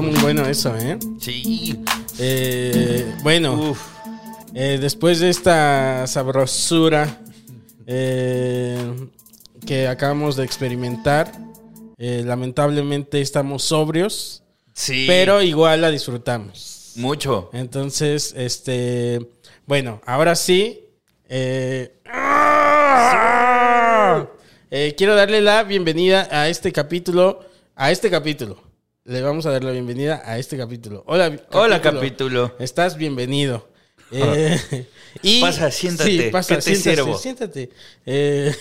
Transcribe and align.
Muy 0.00 0.14
bueno 0.20 0.46
eso, 0.46 0.74
¿eh? 0.76 0.98
Sí. 1.18 1.78
Eh, 2.18 3.14
bueno, 3.22 3.74
eh, 4.54 4.78
después 4.80 5.20
de 5.20 5.30
esta 5.30 6.06
sabrosura 6.06 7.20
eh, 7.86 8.76
que 9.66 9.88
acabamos 9.88 10.36
de 10.36 10.44
experimentar, 10.44 11.32
eh, 11.98 12.22
lamentablemente 12.24 13.20
estamos 13.20 13.62
sobrios, 13.64 14.42
Sí. 14.72 15.04
pero 15.06 15.42
igual 15.42 15.80
la 15.82 15.90
disfrutamos. 15.90 16.92
Mucho. 16.96 17.50
Entonces, 17.52 18.32
este, 18.36 19.28
bueno, 19.66 20.00
ahora 20.06 20.34
sí, 20.36 20.80
eh, 21.28 22.00
eh, 24.70 24.94
quiero 24.96 25.14
darle 25.14 25.40
la 25.40 25.62
bienvenida 25.64 26.28
a 26.30 26.48
este 26.48 26.72
capítulo, 26.72 27.40
a 27.74 27.90
este 27.90 28.10
capítulo. 28.10 28.62
Le 29.04 29.20
vamos 29.22 29.44
a 29.46 29.50
dar 29.50 29.62
la 29.64 29.70
bienvenida 29.72 30.22
a 30.24 30.38
este 30.38 30.56
capítulo. 30.56 31.04
Hola, 31.06 31.28
vi- 31.28 31.40
Hola, 31.52 31.80
capítulo. 31.82 32.54
Estás 32.58 32.96
bienvenido. 32.96 33.68
Eh, 34.14 34.86
y, 35.22 35.40
Pasa, 35.40 35.70
siéntate. 35.70 36.30
pasa, 36.30 36.56
¿Qué 36.56 36.62
te 36.62 36.76
siéntate, 36.76 36.96
sirvo? 36.96 37.18
siéntate. 37.18 37.70
Eh, 38.06 38.54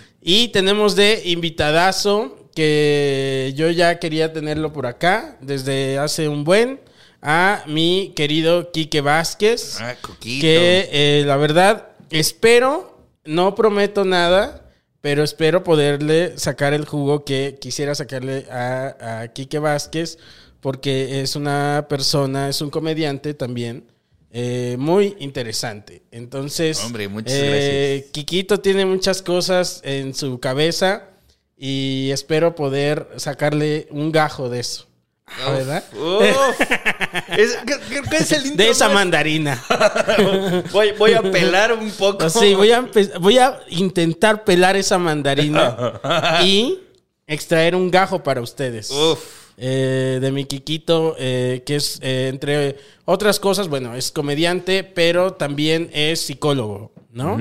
y 0.22 0.48
tenemos 0.48 0.96
de 0.96 1.22
invitadazo 1.26 2.48
que 2.54 3.52
yo 3.56 3.70
ya 3.70 3.98
quería 3.98 4.32
tenerlo 4.32 4.72
por 4.72 4.86
acá 4.86 5.36
desde 5.40 5.98
hace 5.98 6.28
un 6.28 6.44
buen 6.44 6.80
a 7.22 7.62
mi 7.66 8.12
querido 8.16 8.72
Quique 8.72 9.00
Vázquez. 9.00 9.78
Ah. 9.80 9.96
Que 10.20 10.88
eh, 10.92 11.24
la 11.26 11.36
verdad, 11.36 11.88
espero, 12.10 12.98
no 13.24 13.54
prometo 13.54 14.04
nada, 14.04 14.68
pero 15.00 15.22
espero 15.22 15.62
poderle 15.64 16.36
sacar 16.38 16.72
el 16.74 16.84
jugo 16.84 17.24
que 17.24 17.58
quisiera 17.60 17.94
sacarle 17.94 18.46
a, 18.50 19.20
a 19.22 19.28
Quique 19.28 19.58
Vázquez, 19.58 20.18
porque 20.60 21.22
es 21.22 21.36
una 21.36 21.86
persona, 21.88 22.48
es 22.48 22.60
un 22.60 22.70
comediante 22.70 23.34
también. 23.34 23.84
Eh, 24.32 24.76
muy 24.78 25.16
interesante. 25.18 26.02
Entonces, 26.10 26.82
Hombre, 26.84 27.08
muchas 27.08 27.34
eh, 27.34 27.94
gracias. 27.98 28.12
Quiquito 28.12 28.58
tiene 28.60 28.84
muchas 28.86 29.22
cosas 29.22 29.80
en 29.84 30.14
su 30.14 30.38
cabeza 30.40 31.04
y 31.56 32.10
espero 32.12 32.54
poder 32.54 33.08
sacarle 33.16 33.88
un 33.90 34.12
gajo 34.12 34.48
de 34.48 34.60
eso. 34.60 34.86
¿Verdad? 35.46 35.84
Uf. 35.94 36.60
Es- 37.36 37.56
¿qué, 38.10 38.16
es 38.16 38.32
el 38.32 38.56
De 38.56 38.70
esa 38.70 38.86
más? 38.86 38.94
mandarina. 38.94 39.62
voy, 40.72 40.90
voy 40.98 41.12
a 41.12 41.22
pelar 41.22 41.72
un 41.72 41.90
poco. 41.92 42.28
Sí, 42.28 42.54
voy 42.54 42.72
a, 42.72 42.88
voy 43.20 43.38
a 43.38 43.60
intentar 43.68 44.42
pelar 44.44 44.76
esa 44.76 44.98
mandarina 44.98 46.00
y 46.44 46.80
extraer 47.28 47.76
un 47.76 47.90
gajo 47.92 48.22
para 48.22 48.40
ustedes. 48.40 48.90
Uf. 48.90 49.20
Eh, 49.56 50.18
de 50.20 50.32
mi 50.32 50.44
Kikito, 50.46 51.16
eh, 51.18 51.62
que 51.66 51.76
es, 51.76 51.98
eh, 52.02 52.28
entre 52.28 52.76
otras 53.04 53.38
cosas, 53.38 53.68
bueno, 53.68 53.94
es 53.94 54.10
comediante, 54.10 54.84
pero 54.84 55.34
también 55.34 55.90
es 55.92 56.20
psicólogo, 56.20 56.92
¿no? 57.12 57.36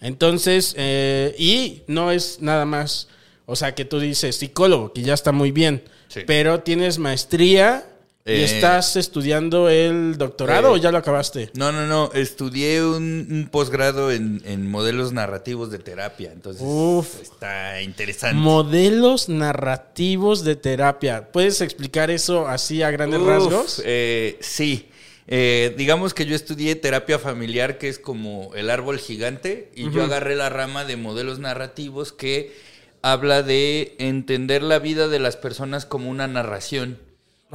Entonces, 0.00 0.74
eh, 0.78 1.34
y 1.38 1.82
no 1.86 2.10
es 2.10 2.40
nada 2.40 2.64
más, 2.66 3.08
o 3.46 3.56
sea, 3.56 3.74
que 3.74 3.84
tú 3.84 3.98
dices 4.00 4.36
psicólogo, 4.36 4.92
que 4.92 5.02
ya 5.02 5.14
está 5.14 5.32
muy 5.32 5.50
bien, 5.50 5.82
Sí. 6.08 6.20
pero 6.26 6.60
tienes 6.60 6.98
maestría 6.98 7.86
y 8.26 8.30
Eh, 8.32 8.44
estás 8.44 8.96
estudiando 8.96 9.68
el 9.68 10.16
doctorado 10.16 10.68
eh, 10.68 10.72
o 10.72 10.76
ya 10.78 10.90
lo 10.90 10.96
acabaste. 10.98 11.50
No, 11.54 11.72
no, 11.72 11.86
no. 11.86 12.10
Estudié 12.14 12.82
un, 12.82 13.26
un 13.30 13.48
posgrado 13.50 14.10
en, 14.10 14.40
en 14.46 14.70
modelos 14.70 15.12
narrativos 15.12 15.70
de 15.70 15.78
terapia. 15.78 16.32
Entonces, 16.32 16.62
Uf. 16.64 17.20
está 17.20 17.82
interesante. 17.82 18.36
Modelos 18.36 19.28
narrativos 19.28 20.42
de 20.42 20.56
terapia. 20.56 21.30
¿Puedes 21.32 21.60
explicar 21.60 22.10
eso 22.10 22.48
así 22.48 22.82
a 22.82 22.90
grandes 22.90 23.20
Uf, 23.20 23.26
rasgos? 23.28 23.82
eh, 23.84 24.38
sí. 24.40 24.88
Eh, 25.26 25.74
digamos 25.78 26.12
que 26.14 26.26
yo 26.26 26.34
estudié 26.36 26.76
terapia 26.76 27.18
familiar, 27.18 27.78
que 27.78 27.88
es 27.88 27.98
como 27.98 28.54
el 28.54 28.68
árbol 28.70 28.98
gigante, 28.98 29.70
y 29.74 29.90
yo 29.90 30.02
agarré 30.02 30.34
la 30.36 30.50
rama 30.50 30.84
de 30.84 30.96
modelos 30.96 31.38
narrativos 31.38 32.12
que 32.12 32.54
habla 33.00 33.42
de 33.42 33.96
entender 33.98 34.62
la 34.62 34.78
vida 34.78 35.08
de 35.08 35.18
las 35.18 35.36
personas 35.36 35.86
como 35.86 36.10
una 36.10 36.26
narración. 36.26 36.98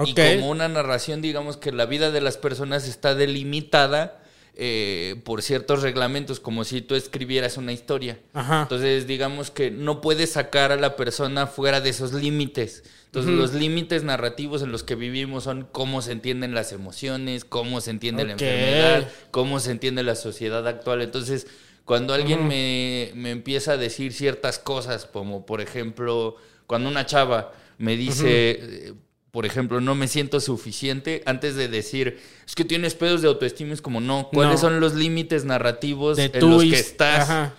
Y 0.06 0.14
como 0.14 0.50
una 0.50 0.68
narración, 0.68 1.22
digamos 1.22 1.58
que 1.58 1.72
la 1.72 1.86
vida 1.86 2.12
de 2.12 2.22
las 2.22 2.38
personas 2.38 2.88
está 2.88 3.16
delimitada 3.16 4.22
eh, 4.62 5.22
por 5.24 5.42
ciertos 5.42 5.82
reglamentos, 5.82 6.40
como 6.40 6.66
si 6.66 6.82
tú 6.82 6.96
escribieras 6.96 7.56
una 7.56 7.72
historia. 7.72 8.20
Ajá. 8.34 8.64
Entonces, 8.64 9.08
digamos 9.08 9.52
que 9.52 9.72
no 9.72 10.02
puedes 10.02 10.32
sacar 10.32 10.74
a 10.74 10.76
la 10.76 10.98
persona 10.98 11.48
fuera 11.48 11.80
de 11.80 11.90
esos 11.90 12.14
límites. 12.14 12.84
Entonces, 13.06 13.32
los 13.32 13.54
límites 13.54 14.04
narrativos 14.04 14.62
en 14.62 14.72
los 14.72 14.84
que 14.84 14.96
vivimos 14.96 15.46
son 15.46 15.68
cómo 15.72 16.02
se 16.02 16.12
entienden 16.12 16.54
las 16.54 16.74
emociones, 16.74 17.46
cómo 17.46 17.82
se 17.82 17.92
entiende 17.92 18.26
la 18.26 18.34
enfermedad, 18.34 19.10
cómo 19.32 19.60
se 19.60 19.72
entiende 19.72 20.04
la 20.04 20.16
sociedad 20.16 20.68
actual. 20.68 21.02
Entonces, 21.02 21.48
cuando 21.86 22.14
alguien 22.14 22.48
me, 22.48 23.12
me 23.16 23.32
empieza 23.32 23.72
a 23.72 23.78
decir 23.78 24.14
ciertas 24.14 24.60
cosas, 24.60 25.06
como 25.06 25.46
por 25.46 25.62
ejemplo, 25.62 26.36
cuando 26.68 26.90
una 26.90 27.06
chava 27.06 27.54
me 27.80 27.96
dice, 27.96 28.94
por 29.32 29.46
ejemplo, 29.46 29.80
no 29.82 29.96
me 29.96 30.08
siento 30.08 30.40
suficiente, 30.40 31.22
antes 31.26 31.56
de 31.56 31.68
decir, 31.68 32.20
es 32.48 32.56
que 32.56 32.66
tienes 32.66 32.96
pedos 32.96 33.22
de 33.22 33.28
autoestima, 33.28 33.74
es 33.74 33.82
como, 33.82 34.02
no, 34.02 34.30
¿cuáles 34.34 34.56
No. 34.56 34.62
son 34.62 34.80
los 34.80 34.96
límites 34.96 35.46
narrativos 35.46 36.18
De 36.18 36.32
en 36.34 36.50
los 36.50 36.64
que 36.64 36.80
estás? 36.80 37.22
Ajá. 37.30 37.54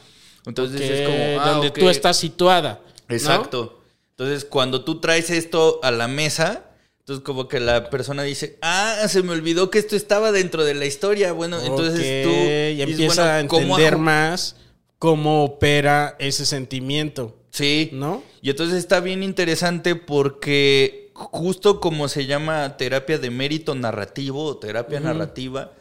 Entonces 0.46 0.80
es 0.80 1.06
como, 1.08 1.40
ah, 1.40 1.50
donde 1.52 1.68
ok. 1.68 1.78
tú 1.78 1.88
estás 1.88 2.16
situada. 2.16 2.80
¿no? 3.08 3.14
Exacto. 3.14 3.82
Entonces, 4.10 4.44
cuando 4.44 4.84
tú 4.84 5.00
traes 5.00 5.30
esto 5.30 5.80
a 5.82 5.90
la 5.90 6.08
mesa, 6.08 6.64
entonces 7.00 7.24
como 7.24 7.48
que 7.48 7.60
la 7.60 7.88
persona 7.90 8.22
dice, 8.22 8.58
ah, 8.62 8.96
se 9.08 9.22
me 9.22 9.32
olvidó 9.32 9.70
que 9.70 9.78
esto 9.78 9.96
estaba 9.96 10.32
dentro 10.32 10.64
de 10.64 10.74
la 10.74 10.86
historia. 10.86 11.32
Bueno, 11.32 11.58
entonces 11.60 12.24
tú 12.24 12.30
y 12.30 12.82
empieza 12.82 13.22
bueno, 13.22 13.46
a 13.46 13.48
¿cómo 13.48 13.62
entender 13.62 13.94
hago? 13.94 14.02
más 14.02 14.56
cómo 14.98 15.44
opera 15.44 16.16
ese 16.18 16.44
sentimiento, 16.44 17.38
Sí. 17.50 17.88
¿no? 17.92 18.22
Y 18.42 18.50
entonces 18.50 18.76
está 18.78 19.00
bien 19.00 19.22
interesante 19.22 19.94
porque 19.96 20.99
justo 21.20 21.80
como 21.80 22.08
se 22.08 22.26
llama 22.26 22.76
terapia 22.76 23.18
de 23.18 23.30
mérito 23.30 23.74
narrativo 23.74 24.44
o 24.44 24.56
terapia 24.56 25.00
narrativa, 25.00 25.72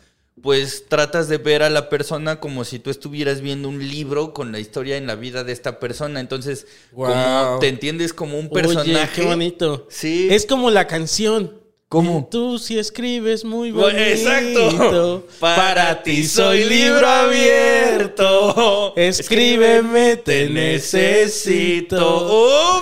pues 0.41 0.85
tratas 0.87 1.27
de 1.29 1.37
ver 1.37 1.63
a 1.63 1.69
la 1.69 1.89
persona 1.89 2.39
como 2.39 2.63
si 2.63 2.79
tú 2.79 2.89
estuvieras 2.89 3.41
viendo 3.41 3.69
un 3.69 3.79
libro 3.79 4.33
con 4.33 4.51
la 4.51 4.59
historia 4.59 4.97
en 4.97 5.07
la 5.07 5.15
vida 5.15 5.43
de 5.43 5.53
esta 5.53 5.79
persona. 5.79 6.19
Entonces, 6.19 6.67
como 6.93 7.57
te 7.59 7.67
entiendes 7.67 8.13
como 8.13 8.37
un 8.37 8.49
personaje. 8.49 8.91
Oye, 8.91 9.09
qué 9.15 9.23
bonito. 9.23 9.87
Sí. 9.89 10.27
Es 10.29 10.45
como 10.45 10.71
la 10.71 10.87
canción, 10.87 11.59
¿Cómo? 11.89 12.27
Tú 12.29 12.59
sí 12.59 12.77
escribes 12.77 13.43
muy 13.43 13.71
bonito. 13.71 13.99
Exacto. 13.99 15.25
Para 15.39 16.03
ti 16.03 16.23
soy 16.23 16.65
libro 16.65 17.07
abierto. 17.07 18.93
Escríbeme, 18.95 20.17
te 20.17 20.49
necesito. 20.51 21.97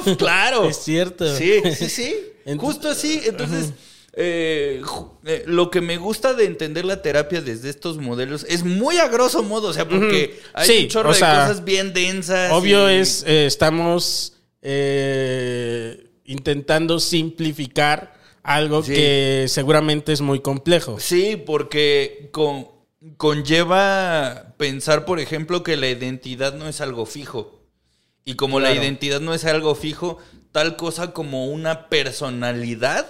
Uf, 0.02 0.18
claro. 0.18 0.66
Es 0.70 0.84
cierto. 0.84 1.34
Sí, 1.38 1.62
sí, 1.74 1.90
sí. 1.90 2.16
Justo 2.58 2.90
así. 2.90 3.22
Entonces, 3.26 3.74
eh, 4.14 4.82
eh, 5.26 5.44
lo 5.46 5.70
que 5.70 5.82
me 5.82 5.98
gusta 5.98 6.34
de 6.34 6.46
entender 6.46 6.86
la 6.86 7.02
terapia 7.02 7.42
desde 7.42 7.70
estos 7.70 7.98
modelos 7.98 8.46
es 8.50 8.64
muy 8.64 8.98
a 8.98 9.08
grosso 9.10 9.44
modo. 9.44 9.68
O 9.70 9.74
sea, 9.74 9.88
porque 9.88 10.40
hay 10.54 10.68
Sí, 10.68 10.84
un 10.84 10.88
chorro 10.88 11.10
o 11.10 11.14
de 11.14 11.20
cosas 11.20 11.64
bien 11.66 11.94
densas. 11.94 12.52
Obvio 12.52 12.90
y- 12.92 12.96
es, 12.96 13.24
eh, 13.28 13.46
estamos 13.46 14.34
intentando 16.26 17.00
simplificar 17.00 18.16
algo 18.44 18.84
Sí. 18.84 18.94
que 18.94 19.46
seguramente 19.50 20.14
es 20.14 20.22
muy 20.22 20.40
complejo. 20.40 21.00
Sí, 21.00 21.36
porque 21.46 22.30
con- 22.32 22.68
conlleva 23.18 24.54
pensar, 24.58 25.06
por 25.06 25.20
ejemplo, 25.20 25.64
que 25.64 25.78
la 25.78 25.90
identidad 25.90 26.54
no 26.54 26.68
es 26.68 26.82
algo 26.82 27.06
fijo. 27.06 27.62
Y 28.26 28.36
como 28.36 28.60
la 28.60 28.74
identidad 28.74 29.22
no 29.22 29.34
es 29.34 29.46
algo 29.46 29.74
fijo, 29.76 30.18
tal 30.58 30.76
cosa 30.76 31.14
como 31.14 31.46
una 31.46 31.88
personalidad 31.88 33.06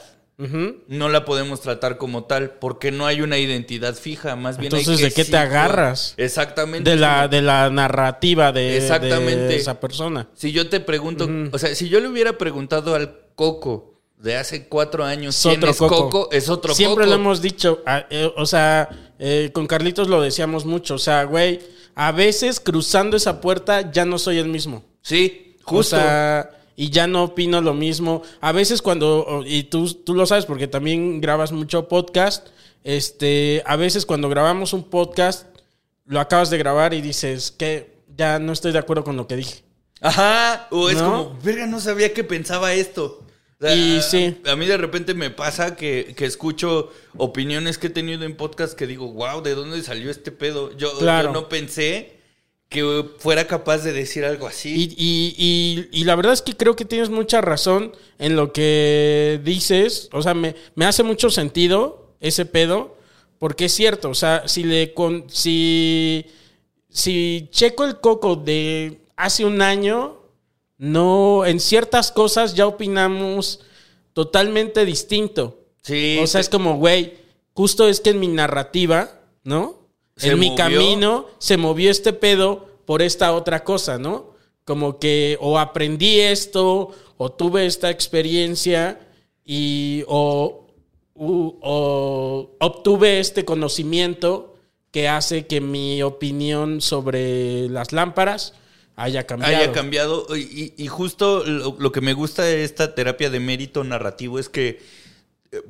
no 0.90 1.08
la 1.08 1.24
podemos 1.24 1.62
tratar 1.62 1.98
como 1.98 2.26
tal, 2.26 2.50
porque 2.60 2.92
no 2.92 3.06
hay 3.06 3.22
una 3.22 3.38
identidad 3.38 3.96
fija, 3.96 4.36
más 4.36 4.58
bien 4.58 4.74
hay 4.76 4.82
Entonces, 4.82 5.02
que 5.02 5.10
¿de 5.10 5.14
qué 5.26 5.32
te 5.32 5.38
agarras? 5.38 6.14
Exactamente. 6.18 6.90
De 6.90 6.98
la, 6.98 7.30
de 7.30 7.42
la 7.42 7.70
narrativa 7.70 8.52
de, 8.52 8.64
de 8.64 8.78
Exactamente. 8.80 9.56
esa 9.56 9.80
persona. 9.80 10.28
Si 10.34 10.52
yo 10.52 10.68
te 10.68 10.82
pregunto, 10.82 11.26
o 11.54 11.58
sea, 11.58 11.74
si 11.74 11.88
yo 11.88 12.02
le 12.02 12.10
hubiera 12.10 12.38
preguntado 12.38 12.96
al 12.96 13.18
Coco 13.36 13.94
de 14.18 14.36
hace 14.36 14.68
cuatro 14.68 15.06
años 15.06 15.34
Es 15.38 15.42
quién 15.44 15.60
otro 15.60 15.70
es 15.72 15.78
Coco. 15.78 16.10
Coco, 16.10 16.30
es 16.34 16.50
otro 16.50 16.76
Siempre 16.76 17.06
Coco. 17.06 17.16
lo 17.16 17.22
hemos 17.22 17.42
dicho, 17.42 17.82
eh, 18.10 18.30
o 18.36 18.46
sea, 18.46 18.90
eh, 19.20 19.52
con 19.54 19.68
Carlitos 19.68 20.10
lo 20.10 20.22
decíamos 20.22 20.66
mucho, 20.66 20.96
o 20.96 21.00
sea, 21.00 21.24
güey, 21.24 21.62
a 21.96 22.12
veces 22.12 22.60
cruzando 22.60 23.16
esa 23.16 23.40
puerta 23.40 23.90
ya 23.90 24.04
no 24.04 24.20
soy 24.20 24.38
el 24.38 24.50
mismo. 24.50 24.84
Sí, 25.02 25.56
justo. 25.64 25.96
O 25.96 26.00
sea, 26.00 26.52
y 26.78 26.92
ya 26.92 27.08
no 27.08 27.26
opino 27.26 27.60
lo 27.60 27.74
mismo. 27.74 28.22
A 28.40 28.54
veces 28.54 28.82
cuando, 28.82 29.26
o- 29.26 29.44
y 29.46 29.64
tú, 29.64 29.92
tú 29.94 30.14
lo 30.14 30.26
sabes 30.26 30.46
porque 30.46 30.68
también 30.70 31.20
grabas 31.20 31.52
mucho 31.52 31.90
podcast, 31.90 32.48
este, 32.86 33.62
a 33.66 33.76
veces 33.76 34.06
cuando 34.06 34.30
grabamos 34.30 34.72
un 34.72 34.84
podcast, 34.84 35.46
lo 36.06 36.22
acabas 36.22 36.50
de 36.50 36.58
grabar 36.58 36.94
y 36.94 37.02
dices 37.02 37.52
que 37.52 37.98
ya 38.16 38.40
no 38.40 38.54
estoy 38.54 38.72
de 38.72 38.80
acuerdo 38.80 39.04
con 39.04 39.18
lo 39.18 39.28
que 39.28 39.36
dije. 39.36 39.64
Ajá, 40.00 40.68
o 40.72 40.90
es 40.90 40.98
¿No? 41.02 41.04
como, 41.26 41.40
verga, 41.44 41.66
no 41.68 41.80
sabía 41.82 42.14
que 42.14 42.24
pensaba 42.24 42.74
esto. 42.74 43.24
O 43.60 43.66
sea, 43.66 43.76
Y 43.76 44.00
sí. 44.04 44.40
A 44.48 44.56
mí 44.56 44.68
de 44.68 44.78
repente 44.78 45.16
me 45.16 45.32
pasa 45.32 45.76
que, 45.76 46.14
que 46.16 46.26
escucho 46.26 46.92
opiniones 47.18 47.80
que 47.80 47.88
he 47.88 47.90
tenido 47.90 48.24
en 48.24 48.38
podcast 48.38 48.74
que 48.76 48.86
digo, 48.86 49.12
wow, 49.12 49.42
¿de 49.42 49.56
dónde 49.56 49.82
salió 49.82 50.12
este 50.12 50.32
pedo? 50.32 50.78
Yo, 50.78 50.96
Claro. 51.00 51.30
yo 51.30 51.34
no 51.34 51.50
pensé 51.50 52.17
que 52.70 53.06
fuera 53.20 53.48
capaz 53.48 53.80
de 53.80 53.94
decir 53.94 54.26
algo 54.26 54.46
así. 54.48 54.74
Y, 54.76 54.84
y- 54.98 55.36
y- 55.92 56.02
y 56.02 56.04
la 56.04 56.16
verdad 56.16 56.34
es 56.34 56.42
que 56.42 56.56
creo 56.58 56.76
que 56.76 56.84
tienes 56.86 57.10
mucha 57.10 57.40
razón 57.42 57.94
en 58.20 58.36
lo 58.36 58.52
que 58.52 59.40
dices. 59.44 60.10
O 60.12 60.22
sea, 60.22 60.34
me, 60.34 60.56
me 60.76 60.86
hace 60.86 61.04
mucho 61.04 61.30
sentido 61.30 62.14
ese 62.20 62.46
pedo. 62.46 62.98
Porque 63.40 63.66
es 63.66 63.74
cierto. 63.74 64.10
O 64.10 64.16
sea, 64.16 64.48
si 64.48 64.64
le 64.64 64.94
con. 64.94 65.26
Si. 65.30 66.26
Si 66.90 67.48
checo 67.52 67.86
el 67.86 68.00
coco 68.00 68.36
de 68.36 69.00
hace 69.16 69.46
un 69.46 69.62
año. 69.62 70.22
No. 70.78 71.46
En 71.46 71.60
ciertas 71.60 72.12
cosas 72.12 72.54
ya 72.56 72.68
opinamos 72.68 73.62
totalmente 74.14 74.84
distinto. 74.86 75.60
sí, 75.84 76.18
O 76.22 76.28
sea, 76.28 76.42
es 76.42 76.50
como, 76.50 76.78
güey, 76.78 77.14
justo 77.54 77.88
es 77.88 78.00
que 78.02 78.10
en 78.10 78.20
mi 78.20 78.28
narrativa, 78.28 79.22
¿no? 79.44 79.87
Se 80.18 80.32
en 80.32 80.40
mi 80.40 80.56
camino 80.56 81.28
se 81.40 81.58
movió 81.58 81.90
este 81.92 82.12
pedo 82.14 82.68
por 82.86 83.02
esta 83.02 83.34
otra 83.34 83.64
cosa, 83.64 83.98
¿no? 83.98 84.34
Como 84.66 85.00
que 85.00 85.38
o 85.40 85.58
aprendí 85.60 86.20
esto, 86.20 86.92
o 87.18 87.32
tuve 87.32 87.66
esta 87.66 87.90
experiencia, 87.90 89.00
y 89.46 90.04
o, 90.08 90.68
u- 91.16 91.56
o 91.62 92.52
obtuve 92.60 93.20
este 93.20 93.46
conocimiento 93.46 94.56
que 94.92 95.08
hace 95.08 95.46
que 95.48 95.62
mi 95.62 96.02
opinión 96.04 96.82
sobre 96.82 97.70
las 97.70 97.92
lámparas 97.94 98.54
haya 98.96 99.26
cambiado. 99.28 99.56
haya 99.56 99.72
cambiado. 99.72 100.26
Y, 100.36 100.88
justo 100.88 101.44
lo, 101.46 101.76
lo 101.78 101.92
que 101.92 102.02
me 102.02 102.14
gusta 102.14 102.44
de 102.44 102.64
esta 102.64 102.96
terapia 102.96 103.30
de 103.30 103.40
mérito 103.40 103.84
narrativo 103.84 104.40
es 104.40 104.50
que 104.50 104.80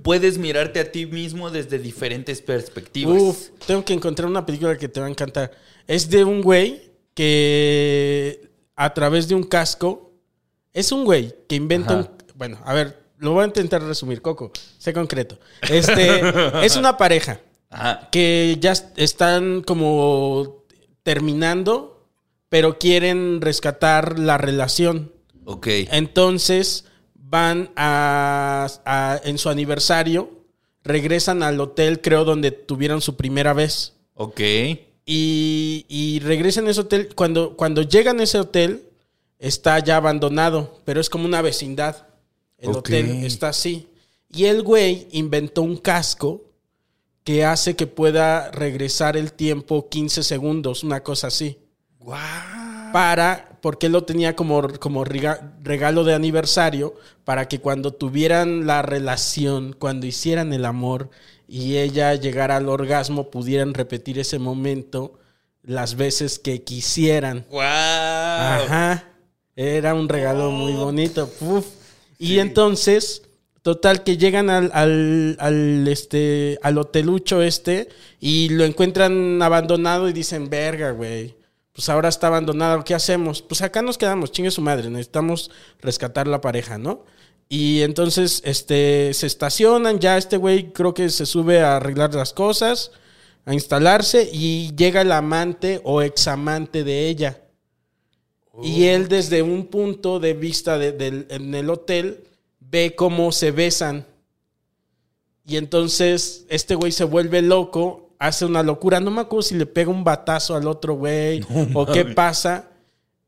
puedes 0.04 0.38
mirarte 0.38 0.80
a 0.80 0.92
ti 0.92 1.06
mismo 1.06 1.50
desde 1.50 1.80
diferentes 1.80 2.42
perspectivas. 2.42 3.22
Uf, 3.22 3.50
tengo 3.66 3.84
que 3.86 3.94
encontrar 3.94 4.28
una 4.30 4.46
película 4.46 4.78
que 4.78 4.88
te 4.88 5.00
va 5.00 5.06
a 5.08 5.10
encantar. 5.10 5.52
Es 5.88 6.10
de 6.10 6.24
un 6.24 6.42
güey 6.42 6.92
que 7.58 8.50
a 8.76 8.94
través 8.94 9.28
de 9.28 9.36
un 9.36 9.44
casco 9.44 10.12
es 10.74 10.92
un 10.92 11.04
güey 11.06 11.34
que 11.48 11.56
inventa 11.56 11.94
Ajá. 12.00 12.10
un 12.12 12.18
bueno, 12.36 12.60
a 12.66 12.74
ver, 12.74 13.00
lo 13.18 13.32
voy 13.32 13.44
a 13.44 13.48
intentar 13.48 13.82
resumir, 13.82 14.22
Coco, 14.22 14.52
sé 14.78 14.94
concreto. 14.94 15.40
Este 15.70 16.22
es 16.66 16.76
una 16.76 16.98
pareja 16.98 17.40
Ajá. 17.70 18.10
que 18.12 18.58
ya 18.60 18.74
est- 18.74 18.98
están 18.98 19.64
como 19.64 20.64
terminando, 21.04 22.06
pero 22.50 22.78
quieren 22.78 23.42
rescatar 23.42 24.20
la 24.20 24.38
relación. 24.38 25.12
Ok. 25.46 25.68
Entonces 25.92 26.86
van 27.30 27.70
a, 27.76 28.68
a- 28.86 29.22
en 29.24 29.38
su 29.38 29.50
aniversario, 29.50 30.30
regresan 30.84 31.44
al 31.44 31.60
hotel, 31.60 32.02
creo, 32.02 32.24
donde 32.24 32.52
tuvieron 32.52 33.02
su 33.02 33.16
primera 33.16 33.54
vez. 33.54 33.94
Ok. 34.14 34.40
Y, 35.06 35.86
y 35.88 36.20
regresan 36.20 36.68
a 36.68 36.72
ese 36.72 36.82
hotel. 36.82 37.10
Cuando, 37.16 37.56
cuando 37.56 37.82
llegan 37.82 38.20
a 38.20 38.24
ese 38.24 38.40
hotel, 38.40 38.84
está 39.40 39.80
ya 39.80 39.98
abandonado, 39.98 40.80
pero 40.86 41.00
es 41.00 41.10
como 41.10 41.26
una 41.26 41.42
vecindad. 41.42 42.08
El 42.58 42.70
hotel 42.70 43.06
está 43.26 43.50
así. 43.50 43.88
Y 44.34 44.46
el 44.46 44.64
güey 44.64 45.08
inventó 45.12 45.62
un 45.62 45.78
casco 45.78 46.44
que 47.24 47.44
hace 47.46 47.76
que 47.76 47.88
pueda 47.88 48.52
regresar 48.52 49.16
el 49.18 49.34
tiempo 49.34 49.88
15 49.90 50.24
segundos, 50.24 50.84
una 50.84 51.04
cosa 51.04 51.28
así 51.28 51.58
para, 52.94 53.57
porque 53.62 53.88
él 53.88 53.94
lo 53.94 54.04
tenía 54.04 54.36
como, 54.36 54.68
como 54.80 55.04
rega- 55.04 55.56
regalo 55.64 56.04
de 56.04 56.14
aniversario, 56.14 56.96
para 57.24 57.48
que 57.48 57.60
cuando 57.60 57.92
tuvieran 57.92 58.66
la 58.68 58.82
relación, 58.82 59.76
cuando 59.78 60.06
hicieran 60.06 60.54
el 60.54 60.66
amor 60.66 61.10
y 61.48 61.78
ella 61.78 62.14
llegara 62.16 62.58
al 62.58 62.70
orgasmo, 62.70 63.30
pudieran 63.30 63.74
repetir 63.74 64.20
ese 64.20 64.40
momento 64.40 65.20
las 65.64 65.96
veces 65.96 66.40
que 66.40 66.64
quisieran. 66.64 67.46
¡Wow! 67.50 67.62
Ajá. 67.62 69.10
Era 69.56 69.94
un 69.94 70.08
regalo 70.08 70.52
muy 70.52 70.74
bonito. 70.74 71.30
Uf. 71.42 71.66
Y 72.20 72.40
entonces, 72.40 73.24
total, 73.64 74.04
que 74.04 74.18
llegan 74.18 74.50
al, 74.50 74.72
al, 74.74 75.36
al, 75.40 75.88
este, 75.88 76.58
al 76.64 76.78
hotelucho 76.78 77.42
este 77.42 77.90
y 78.20 78.50
lo 78.50 78.64
encuentran 78.66 79.42
abandonado 79.42 80.08
y 80.10 80.14
dicen, 80.14 80.50
verga, 80.50 80.92
güey. 80.92 81.36
Pues 81.78 81.90
ahora 81.90 82.10
está 82.10 82.26
abandonado, 82.26 82.84
¿qué 82.84 82.96
hacemos? 82.96 83.44
Pues 83.44 83.62
acá 83.62 83.84
nos 83.84 84.00
quedamos, 84.00 84.32
chingue 84.32 84.50
su 84.50 84.62
madre, 84.64 84.90
necesitamos 84.90 85.52
rescatar 85.80 86.28
la 86.28 86.42
pareja, 86.42 86.80
¿no? 86.80 87.06
Y 87.50 87.84
entonces, 87.84 88.42
este, 88.46 89.14
se 89.14 89.28
estacionan, 89.28 90.00
ya 90.00 90.18
este 90.18 90.38
güey 90.38 90.74
creo 90.74 90.96
que 90.96 91.08
se 91.12 91.28
sube 91.28 91.62
a 91.62 91.76
arreglar 91.76 92.16
las 92.16 92.34
cosas, 92.34 92.90
a 93.46 93.54
instalarse 93.54 94.28
y 94.34 94.74
llega 94.76 95.02
el 95.02 95.12
amante 95.12 95.80
o 95.84 96.02
examante 96.02 96.84
de 96.84 97.10
ella. 97.10 97.44
Y 98.64 98.86
él 98.86 99.08
desde 99.08 99.44
un 99.44 99.68
punto 99.68 100.20
de 100.20 100.34
vista 100.34 100.80
de- 100.80 100.94
del- 100.94 101.28
en 101.30 101.54
el 101.54 101.70
hotel 101.70 102.24
ve 102.60 102.96
cómo 102.96 103.32
se 103.32 103.52
besan. 103.52 104.08
Y 105.46 105.58
entonces 105.58 106.48
este 106.50 106.74
güey 106.74 106.92
se 106.92 107.04
vuelve 107.04 107.44
loco, 107.44 108.07
hace 108.20 108.46
una 108.46 108.64
locura. 108.64 109.00
No 109.00 109.12
me 109.12 109.22
acuerdo 109.22 109.44
si 109.44 109.56
le 109.56 109.66
pega 109.66 109.92
un 109.92 110.04
batazo 110.04 110.56
al 110.56 110.68
otro 110.68 110.96
güey 110.96 111.42
o 111.74 111.86
qué 111.86 112.06
pasa. 112.06 112.70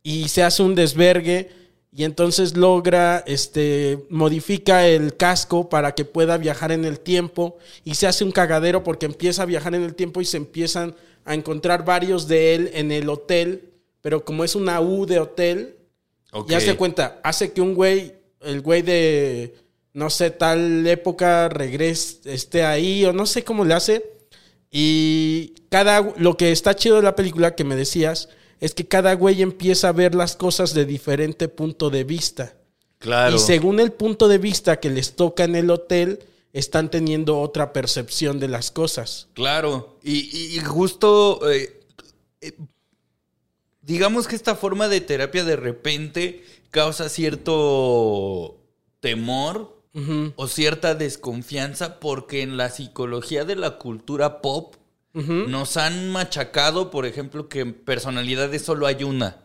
Y 0.04 0.28
se 0.30 0.44
hace 0.44 0.64
un 0.64 0.76
desvergue. 0.76 1.50
Y 1.92 2.04
entonces 2.04 2.56
logra, 2.56 3.24
este, 3.26 4.06
modifica 4.10 4.86
el 4.88 5.18
casco 5.18 5.70
para 5.70 5.94
que 5.96 6.06
pueda 6.06 6.38
viajar 6.38 6.72
en 6.72 6.86
el 6.86 7.00
tiempo. 7.00 7.58
Y 7.84 7.96
se 7.96 8.08
hace 8.08 8.24
un 8.24 8.32
cagadero 8.32 8.84
porque 8.84 9.06
empieza 9.06 9.44
a 9.44 9.48
viajar 9.48 9.74
en 9.76 9.84
el 9.84 9.96
tiempo 9.96 10.22
y 10.22 10.26
se 10.26 10.38
empiezan 10.38 10.96
a 11.26 11.34
encontrar 11.34 11.86
varios 11.86 12.28
de 12.28 12.56
él 12.56 12.72
en 12.74 12.92
el 12.92 13.10
hotel. 13.10 13.72
Pero 14.02 14.24
como 14.24 14.44
es 14.44 14.56
una 14.56 14.80
U 14.82 15.06
de 15.06 15.20
hotel, 15.20 15.76
ya 16.48 16.60
se 16.60 16.76
cuenta, 16.76 17.20
hace 17.24 17.52
que 17.52 17.62
un 17.62 17.74
güey, 17.74 18.14
el 18.42 18.62
güey 18.62 18.82
de, 18.82 19.56
no 19.94 20.10
sé, 20.10 20.30
tal 20.30 20.86
época 20.86 21.50
regrese, 21.50 22.34
esté 22.34 22.64
ahí, 22.64 23.04
o 23.06 23.14
no 23.14 23.26
sé 23.26 23.44
cómo 23.44 23.66
le 23.66 23.74
hace. 23.74 24.19
Y 24.72 25.54
cada, 25.70 26.14
lo 26.18 26.38
que 26.38 26.52
está 26.52 26.76
chido 26.76 26.98
de 26.98 27.04
la 27.04 27.16
película 27.16 27.56
que 27.56 27.64
me 27.64 27.76
decías, 27.76 28.30
es 28.60 28.74
que 28.74 28.88
cada 28.88 29.14
güey 29.14 29.42
empieza 29.42 29.90
a 29.90 29.94
ver 29.94 30.16
las 30.16 30.36
cosas 30.36 30.74
de 30.74 30.86
diferente 30.86 31.48
punto 31.48 31.90
de 31.90 32.04
vista. 32.04 32.56
Claro. 33.00 33.36
Y 33.36 33.40
según 33.40 33.80
el 33.80 33.92
punto 33.92 34.28
de 34.28 34.38
vista 34.38 34.80
que 34.80 34.90
les 34.90 35.16
toca 35.16 35.46
en 35.46 35.56
el 35.56 35.70
hotel, 35.72 36.20
están 36.54 36.90
teniendo 36.90 37.40
otra 37.40 37.74
percepción 37.74 38.40
de 38.40 38.48
las 38.48 38.72
cosas. 38.72 39.28
Claro, 39.34 39.98
y, 40.04 40.56
y 40.56 40.60
justo, 40.60 41.50
eh, 41.50 41.80
eh, 42.42 42.54
digamos 43.82 44.28
que 44.28 44.36
esta 44.36 44.56
forma 44.56 44.88
de 44.88 45.02
terapia 45.02 45.44
de 45.44 45.56
repente 45.56 46.44
causa 46.72 47.10
cierto 47.10 48.58
temor 49.00 49.79
o 50.36 50.48
cierta 50.48 50.96
desconfianza 50.96 52.00
porque 52.00 52.42
en 52.42 52.58
la 52.58 52.70
psicología 52.70 53.44
de 53.44 53.56
la 53.56 53.78
cultura 53.78 54.42
pop 54.42 54.76
nos 55.14 55.78
han 55.78 56.10
machacado, 56.12 56.92
por 56.92 57.06
ejemplo, 57.06 57.50
que 57.50 57.62
en 57.62 57.74
personalidades 57.74 58.62
solo 58.62 58.86
hay 58.86 59.04
una. 59.04 59.38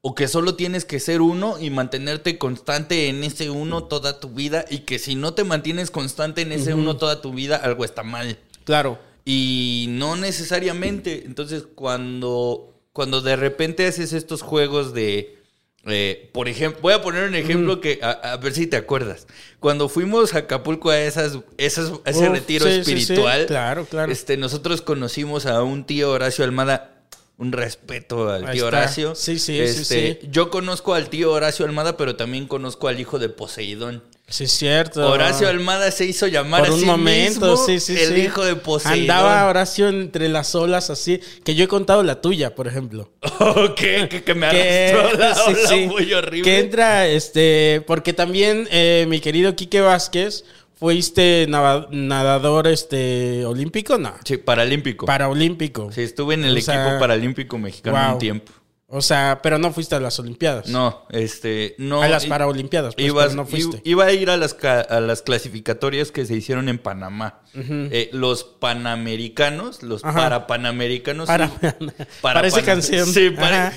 O 0.00 0.14
que 0.14 0.28
solo 0.28 0.54
tienes 0.54 0.84
que 0.84 1.00
ser 1.00 1.20
uno 1.20 1.58
y 1.58 1.70
mantenerte 1.70 2.38
constante 2.38 3.08
en 3.08 3.24
ese 3.24 3.50
uno 3.50 3.84
toda 3.84 4.20
tu 4.20 4.30
vida. 4.30 4.64
Y 4.70 4.80
que 4.80 4.98
si 4.98 5.16
no 5.16 5.34
te 5.34 5.42
mantienes 5.42 5.90
constante 5.90 6.42
en 6.42 6.52
ese 6.52 6.72
uno 6.74 6.96
toda 6.96 7.20
tu 7.20 7.32
vida, 7.32 7.56
algo 7.56 7.84
está 7.84 8.04
mal. 8.04 8.38
Claro. 8.64 8.98
Y 9.24 9.86
no 9.90 10.14
necesariamente. 10.14 11.24
Entonces, 11.26 11.64
cuando, 11.74 12.74
cuando 12.92 13.20
de 13.22 13.34
repente 13.34 13.86
haces 13.86 14.12
estos 14.12 14.42
juegos 14.42 14.94
de. 14.94 15.37
Eh, 15.86 16.28
por 16.32 16.48
ejemplo, 16.48 16.80
voy 16.82 16.92
a 16.92 17.00
poner 17.02 17.28
un 17.28 17.34
ejemplo 17.34 17.80
que 17.80 17.98
a, 18.02 18.10
a 18.10 18.36
ver 18.36 18.52
si 18.52 18.66
te 18.66 18.76
acuerdas. 18.76 19.26
Cuando 19.60 19.88
fuimos 19.88 20.34
a 20.34 20.38
Acapulco 20.38 20.90
a 20.90 21.00
esas, 21.00 21.38
esas, 21.56 21.92
a 22.04 22.10
ese 22.10 22.24
Uf, 22.28 22.32
retiro 22.32 22.66
sí, 22.66 22.72
sí, 22.72 22.84
sí. 22.84 22.92
espiritual, 22.98 23.46
Claro, 23.46 23.84
claro. 23.86 24.12
Este, 24.12 24.36
nosotros 24.36 24.82
conocimos 24.82 25.46
a 25.46 25.62
un 25.62 25.84
tío 25.84 26.10
Horacio 26.10 26.44
Almada. 26.44 26.94
Un 27.38 27.52
respeto 27.52 28.28
al 28.30 28.46
Ahí 28.48 28.54
tío 28.56 28.64
está. 28.64 28.78
Horacio. 28.78 29.14
Sí, 29.14 29.38
sí, 29.38 29.52
sí, 29.54 29.60
Este, 29.60 30.18
sí. 30.20 30.28
Yo 30.32 30.50
conozco 30.50 30.94
al 30.94 31.08
tío 31.08 31.30
Horacio 31.30 31.64
Almada, 31.64 31.96
pero 31.96 32.16
también 32.16 32.48
conozco 32.48 32.88
al 32.88 32.98
hijo 32.98 33.20
de 33.20 33.28
Poseidón. 33.28 34.02
Sí, 34.30 34.44
es 34.44 34.52
cierto. 34.52 35.10
Horacio 35.10 35.48
Almada 35.48 35.90
se 35.90 36.04
hizo 36.04 36.26
llamar 36.26 36.60
Por 36.60 36.68
a 36.70 36.74
un 36.74 36.80
sí 36.80 36.86
momento, 36.86 37.50
mismo 37.52 37.56
sí, 37.56 37.80
sí, 37.80 37.96
el 37.98 38.14
sí. 38.14 38.20
hijo 38.20 38.44
de 38.44 38.56
Poseidón. 38.56 39.00
Andaba 39.00 39.46
Horacio 39.48 39.88
entre 39.88 40.28
las 40.28 40.54
olas 40.54 40.90
así, 40.90 41.18
que 41.44 41.54
yo 41.54 41.64
he 41.64 41.68
contado 41.68 42.02
la 42.02 42.20
tuya, 42.20 42.54
por 42.54 42.66
ejemplo. 42.68 43.10
Oh, 43.40 43.74
que, 43.74 44.08
que, 44.24 44.34
me 44.34 44.46
arrastró 44.46 45.18
la 45.18 45.34
sí, 45.34 45.40
ola 45.46 45.68
sí, 45.68 45.86
muy 45.86 46.12
horrible. 46.12 46.42
que 46.42 46.58
entra, 46.58 47.06
este, 47.06 47.82
porque 47.86 48.12
también 48.12 48.68
eh, 48.70 49.06
mi 49.08 49.20
querido 49.20 49.54
Quique 49.56 49.80
Vázquez, 49.80 50.44
fuiste 50.78 51.46
nadador, 51.48 52.66
este, 52.66 53.44
olímpico, 53.46 53.96
no, 53.98 54.14
Sí, 54.24 54.36
paralímpico. 54.36 55.06
paraolímpico. 55.06 55.90
Sí, 55.92 56.02
estuve 56.02 56.34
en 56.34 56.44
el 56.44 56.50
O 56.54 56.58
equipo 56.58 56.72
sea, 56.72 56.98
paralímpico 56.98 57.58
mexicano 57.58 57.96
wow. 57.98 58.12
un 58.14 58.18
tiempo. 58.18 58.52
O 58.90 59.02
sea, 59.02 59.40
pero 59.42 59.58
no 59.58 59.70
fuiste 59.70 59.94
a 59.96 60.00
las 60.00 60.18
olimpiadas. 60.18 60.68
No, 60.68 61.04
este, 61.10 61.74
no. 61.76 62.00
A 62.02 62.08
las 62.08 62.24
paraolimpiadas, 62.24 62.94
pues, 62.94 63.06
ibas- 63.06 63.24
pero 63.26 63.36
no 63.36 63.46
fuiste. 63.46 63.82
Iba 63.84 64.06
a 64.06 64.12
ir 64.12 64.30
a 64.30 64.38
las, 64.38 64.56
a 64.64 65.00
las 65.00 65.20
clasificatorias 65.20 66.10
que 66.10 66.24
se 66.24 66.34
hicieron 66.34 66.70
en 66.70 66.78
Panamá. 66.78 67.40
Eh, 67.54 68.08
los 68.12 68.44
panamericanos, 68.44 69.82
los 69.82 70.04
Ajá. 70.04 70.16
parapanamericanos. 70.16 71.26
Para, 71.26 71.50
para 72.22 72.40
parece 72.40 72.62
canción. 72.62 73.06
Sí, 73.06 73.30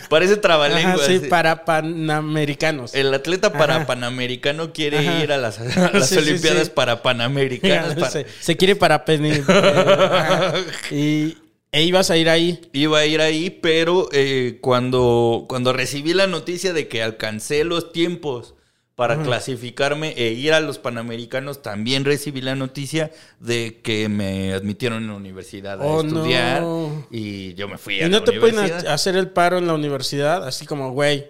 parece 0.10 0.38
trabalenguas. 0.38 1.02
Ajá, 1.02 1.08
sí, 1.08 1.20
para 1.28 1.66
panamericanos. 1.66 2.94
El 2.96 3.14
atleta 3.14 3.52
para 3.52 3.86
panamericano 3.86 4.72
quiere 4.72 5.00
Ajá. 5.00 5.24
ir 5.24 5.32
a 5.34 5.38
las, 5.38 5.60
a 5.60 5.64
las 5.94 6.08
Sí, 6.10 6.16
sí, 6.16 6.22
Olimpiadas 6.22 6.68
sí. 6.68 6.72
para 6.74 7.02
panamericanas. 7.02 7.96
para- 7.96 8.12
se, 8.12 8.26
se 8.40 8.56
quiere 8.56 8.76
para 8.76 9.04
eh, 9.08 9.44
y 10.92 11.38
e 11.72 11.84
ibas 11.84 12.10
a 12.12 12.18
ir 12.18 12.30
ahí. 12.30 12.60
Iba 12.74 13.00
a 13.00 13.06
ir 13.06 13.22
ahí, 13.22 13.50
pero 13.50 14.10
eh, 14.12 14.58
cuando, 14.62 15.46
cuando 15.48 15.74
recibí 15.74 16.14
la 16.14 16.28
noticia 16.28 16.74
de 16.74 16.88
que 16.88 17.02
alcancé 17.04 17.64
los 17.64 17.92
tiempos 17.92 18.56
para 18.96 19.24
clasificarme 19.24 20.14
e 20.16 20.34
ir 20.34 20.54
a 20.54 20.60
los 20.60 20.78
Panamericanos, 20.78 21.64
también 21.64 22.06
recibí 22.06 22.40
la 22.42 22.56
noticia 22.56 23.10
de 23.40 23.80
que 23.82 24.10
me 24.10 24.54
admitieron 24.54 25.02
en 25.02 25.08
la 25.08 25.16
universidad 25.16 25.82
a 25.82 25.86
Oh, 25.86 26.02
estudiar 26.04 26.62
no. 26.62 27.08
y 27.10 27.56
yo 27.56 27.68
me 27.68 27.80
fui 27.80 27.96
a 27.96 28.06
Y 28.06 28.10
la 28.12 28.20
no 28.20 28.24
te 28.24 28.34
pueden 28.40 28.60
universidad. 28.60 28.92
ha- 28.92 28.94
hacer 28.94 29.16
el 29.16 29.30
paro 29.30 29.58
en 29.58 29.66
la 29.66 29.74
universidad, 29.74 30.46
así 30.48 30.68
como, 30.68 30.92
güey. 30.92 31.26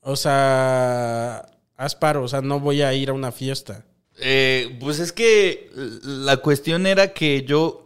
O 0.00 0.14
sea, 0.14 1.48
haz 1.76 1.96
paro, 1.96 2.22
o 2.22 2.28
sea, 2.28 2.40
no 2.40 2.60
voy 2.60 2.82
a 2.82 2.94
ir 2.94 3.10
a 3.10 3.14
una 3.14 3.32
fiesta. 3.32 3.84
Eh, 4.20 4.76
pues 4.78 5.00
es 5.00 5.10
que 5.12 5.68
la 6.04 6.36
cuestión 6.36 6.86
era 6.86 7.12
que 7.12 7.42
yo, 7.42 7.85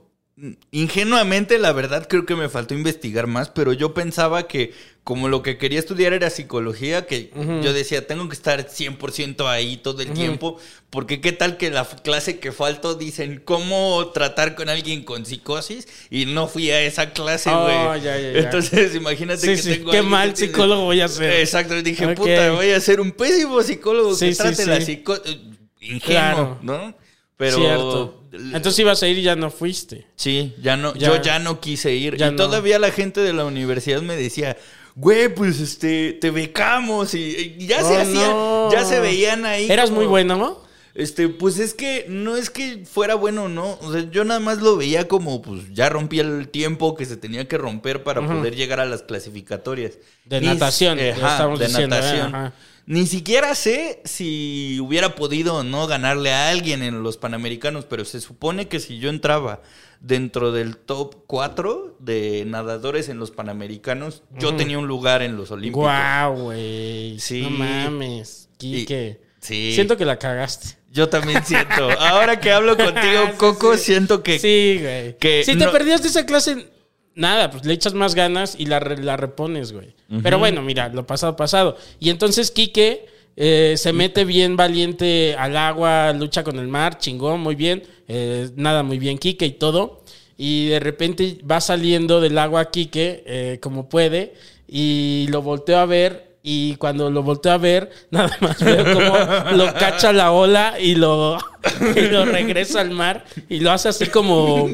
ingenuamente, 0.71 1.59
la 1.59 1.73
verdad, 1.73 2.07
creo 2.09 2.25
que 2.27 2.35
me 2.37 2.49
faltó 2.49 2.75
investigar 2.75 3.27
más, 3.27 3.51
pero 3.51 3.73
yo 3.73 3.95
pensaba 3.95 4.47
que 4.49 4.73
como 5.05 5.29
lo 5.29 5.43
que 5.43 5.57
quería 5.59 5.79
estudiar 5.79 6.13
era 6.13 6.31
psicología, 6.31 7.07
que 7.07 7.31
yo 7.63 7.73
decía, 7.73 8.07
tengo 8.07 8.29
que 8.29 8.35
estar 8.35 8.67
100% 8.69 9.49
ahí 9.49 9.77
todo 9.79 10.03
el 10.03 10.13
tiempo, 10.13 10.59
porque 10.91 11.21
qué 11.21 11.33
tal 11.33 11.57
que 11.57 11.71
la 11.71 11.85
clase 11.85 12.39
que 12.39 12.53
faltó 12.53 12.95
dicen 12.95 13.41
cómo 13.45 14.09
tratar 14.15 14.55
con 14.55 14.69
alguien 14.69 15.03
con 15.03 15.25
psicosis 15.27 15.89
y 16.11 16.27
no 16.27 16.49
fui 16.49 16.71
a 16.71 16.81
esa 16.83 17.13
clase, 17.13 17.51
Oh, 17.51 17.65
güey. 17.65 18.07
Entonces, 18.37 18.95
imagínate 18.95 19.41
Sí, 19.41 19.47
que 19.49 19.57
sí, 19.57 19.71
tengo 19.79 19.91
qué 19.91 20.03
mal 20.03 20.29
que 20.31 20.35
tiene- 20.37 20.53
psicólogo 20.53 20.85
voy 20.85 21.01
a 21.01 21.09
ser. 21.09 21.33
Exacto, 21.41 21.81
dije, 21.83 22.09
puta, 22.15 22.53
voy 22.53 22.71
a 22.71 22.81
ser 22.81 23.01
un 23.01 23.11
pésimo 23.13 23.63
psicólogo 23.63 24.15
Sí, 24.15 24.29
que 24.31 24.35
trate 24.37 24.67
la 24.67 24.81
psicosis. 24.81 25.39
Ingenuo, 25.81 26.01
Claro. 26.05 26.59
¿no? 26.63 26.95
Pero. 27.39 27.57
Cierto. 27.57 28.20
Entonces 28.33 28.79
ibas 28.79 29.03
a 29.03 29.09
ir 29.09 29.19
y 29.19 29.23
ya 29.23 29.37
no 29.37 29.51
fuiste. 29.51 30.07
Sí, 30.17 30.55
ya 30.63 30.77
no, 30.77 30.95
Ya. 30.95 31.09
yo 31.09 31.23
ya 31.23 31.39
no 31.39 31.61
quise 31.61 31.95
ir. 31.95 32.17
Ya 32.17 32.29
y 32.29 32.31
no. 32.31 32.37
todavía 32.37 32.79
la 32.79 32.91
gente 32.93 33.21
de 33.21 33.33
la 33.33 33.45
universidad 33.45 34.03
me 34.03 34.17
decía, 34.17 34.57
güey, 34.95 35.35
pues 35.35 35.59
este, 35.61 36.13
te 36.13 36.31
becamos. 36.31 37.15
Y, 37.15 37.57
y 37.59 37.67
ya 37.67 37.83
se 37.83 37.97
Oh, 37.97 38.01
hacía, 38.01 38.29
no. 38.29 38.73
ya 38.73 38.85
se 38.85 39.01
veían 39.01 39.45
ahí. 39.47 39.71
Eras 39.71 39.87
como- 39.91 40.01
muy 40.03 40.07
bueno, 40.09 40.37
¿no? 40.37 40.71
Este, 40.93 41.29
pues 41.29 41.59
es 41.61 41.73
que 41.73 42.07
no 42.09 42.37
es 42.37 42.51
que 42.51 42.85
fuera 42.85 43.15
bueno 43.15 43.49
no. 43.49 43.79
O 43.81 43.93
sea, 43.93 44.11
yo 44.11 44.25
nada 44.25 44.41
más 44.41 44.59
lo 44.61 44.77
veía 44.77 45.07
como, 45.07 45.41
pues 45.41 45.73
ya 45.73 45.89
rompí 45.89 46.19
el 46.19 46.49
tiempo 46.49 46.97
que 46.97 47.07
se 47.07 47.17
tenía 47.17 47.47
que 47.47 47.57
romper 47.59 48.03
para 48.03 48.27
poder 48.27 48.57
llegar 48.57 48.81
a 48.81 48.85
las 48.87 49.03
clasificatorias. 49.03 49.99
De 50.25 50.41
natación, 50.41 50.99
eh, 50.99 51.13
ajá, 51.13 51.47
de 51.47 51.67
diciendo, 51.67 51.97
¿eh? 51.97 52.01
natación. 52.01 52.35
Ajá. 52.35 52.53
Ni 52.91 53.07
siquiera 53.07 53.55
sé 53.55 54.01
si 54.05 54.81
hubiera 54.81 55.15
podido 55.15 55.55
o 55.55 55.63
no 55.63 55.87
ganarle 55.87 56.33
a 56.33 56.49
alguien 56.51 56.83
en 56.83 57.05
los 57.05 57.17
Panamericanos, 57.19 57.85
pero 57.85 58.05
se 58.05 58.21
supone 58.21 58.67
que 58.67 58.81
si 58.81 58.99
yo 58.99 59.11
entraba 59.11 59.63
dentro 60.01 60.51
del 60.51 60.77
top 60.77 61.15
4 61.29 61.97
de 62.01 62.43
nadadores 62.49 63.09
en 63.09 63.19
los 63.21 63.31
Panamericanos, 63.31 64.25
yo 64.37 64.57
tenía 64.57 64.77
un 64.79 64.89
lugar 64.89 65.23
en 65.23 65.37
los 65.37 65.53
Olímpicos. 65.53 65.85
Guau, 65.85 66.35
güey. 66.41 67.21
Sí. 67.21 67.43
No 67.43 67.51
mames. 67.51 68.49
Quique. 68.59 69.21
Sí. 69.41 69.71
Siento 69.73 69.97
que 69.97 70.05
la 70.05 70.19
cagaste. 70.19 70.77
Yo 70.91 71.09
también 71.09 71.45
siento. 71.45 71.89
Ahora 72.01 72.41
que 72.41 72.51
hablo 72.51 72.77
contigo, 72.77 73.27
Sí, 73.31 73.37
Coco, 73.37 73.77
sí. 73.77 73.85
siento 73.85 74.25
que 74.25 74.41
Sí, 74.41 74.79
güey. 74.83 75.17
que 75.19 75.45
si 75.45 75.57
te 75.57 75.65
no- 75.67 75.71
perdías 75.71 76.03
de 76.03 76.09
esa 76.09 76.27
clase, 76.27 76.69
nada, 77.15 77.51
pues 77.51 77.65
le 77.65 77.73
echas 77.75 77.95
más 77.95 78.15
ganas 78.15 78.55
y 78.59 78.67
la, 78.67 78.81
la 78.81 79.17
repones, 79.17 79.73
güey. 79.73 79.95
Pero 80.23 80.39
bueno, 80.39 80.63
mira, 80.63 80.89
lo 80.89 81.07
pasado, 81.07 81.37
pasado. 81.37 81.77
Y 81.99 82.11
entonces 82.11 82.51
Quique 82.51 83.07
eh, 83.37 83.75
se 83.77 83.93
mete 83.93 84.25
bien 84.25 84.57
valiente 84.57 85.35
al 85.39 85.57
agua, 85.57 86.13
lucha 86.13 86.43
con 86.43 86.59
el 86.59 86.69
mar, 86.69 86.99
chingón, 86.99 87.41
muy 87.41 87.55
bien. 87.55 87.83
eh, 88.09 88.51
nada, 88.57 88.83
muy 88.83 88.99
bien, 88.99 89.19
Quique 89.19 89.47
y 89.47 89.53
todo. 89.53 90.03
Y 90.37 90.69
de 90.69 90.81
repente 90.81 91.39
va 91.49 91.61
saliendo 91.61 92.21
del 92.21 92.37
agua 92.39 92.71
Quique 92.71 93.23
eh, 93.27 93.59
como 93.63 93.89
puede 93.89 94.35
y 94.67 95.27
lo 95.31 95.43
volteo 95.43 95.79
a 95.79 95.87
ver. 95.87 96.29
Y 96.43 96.77
cuando 96.77 97.11
lo 97.11 97.23
volteo 97.23 97.53
a 97.53 97.59
ver, 97.59 97.91
nada 98.11 98.35
más 98.41 98.63
veo 98.65 98.85
como 98.95 99.15
lo 99.57 99.73
cacha 99.75 100.13
la 100.13 100.33
ola 100.33 100.81
y 100.81 100.95
lo, 100.95 101.37
y 101.97 102.01
lo 102.09 102.25
regresa 102.25 102.81
al 102.81 102.91
mar 102.91 103.25
y 103.49 103.61
lo 103.61 103.71
hace 103.71 103.91
así 103.91 104.07
como, 104.07 104.67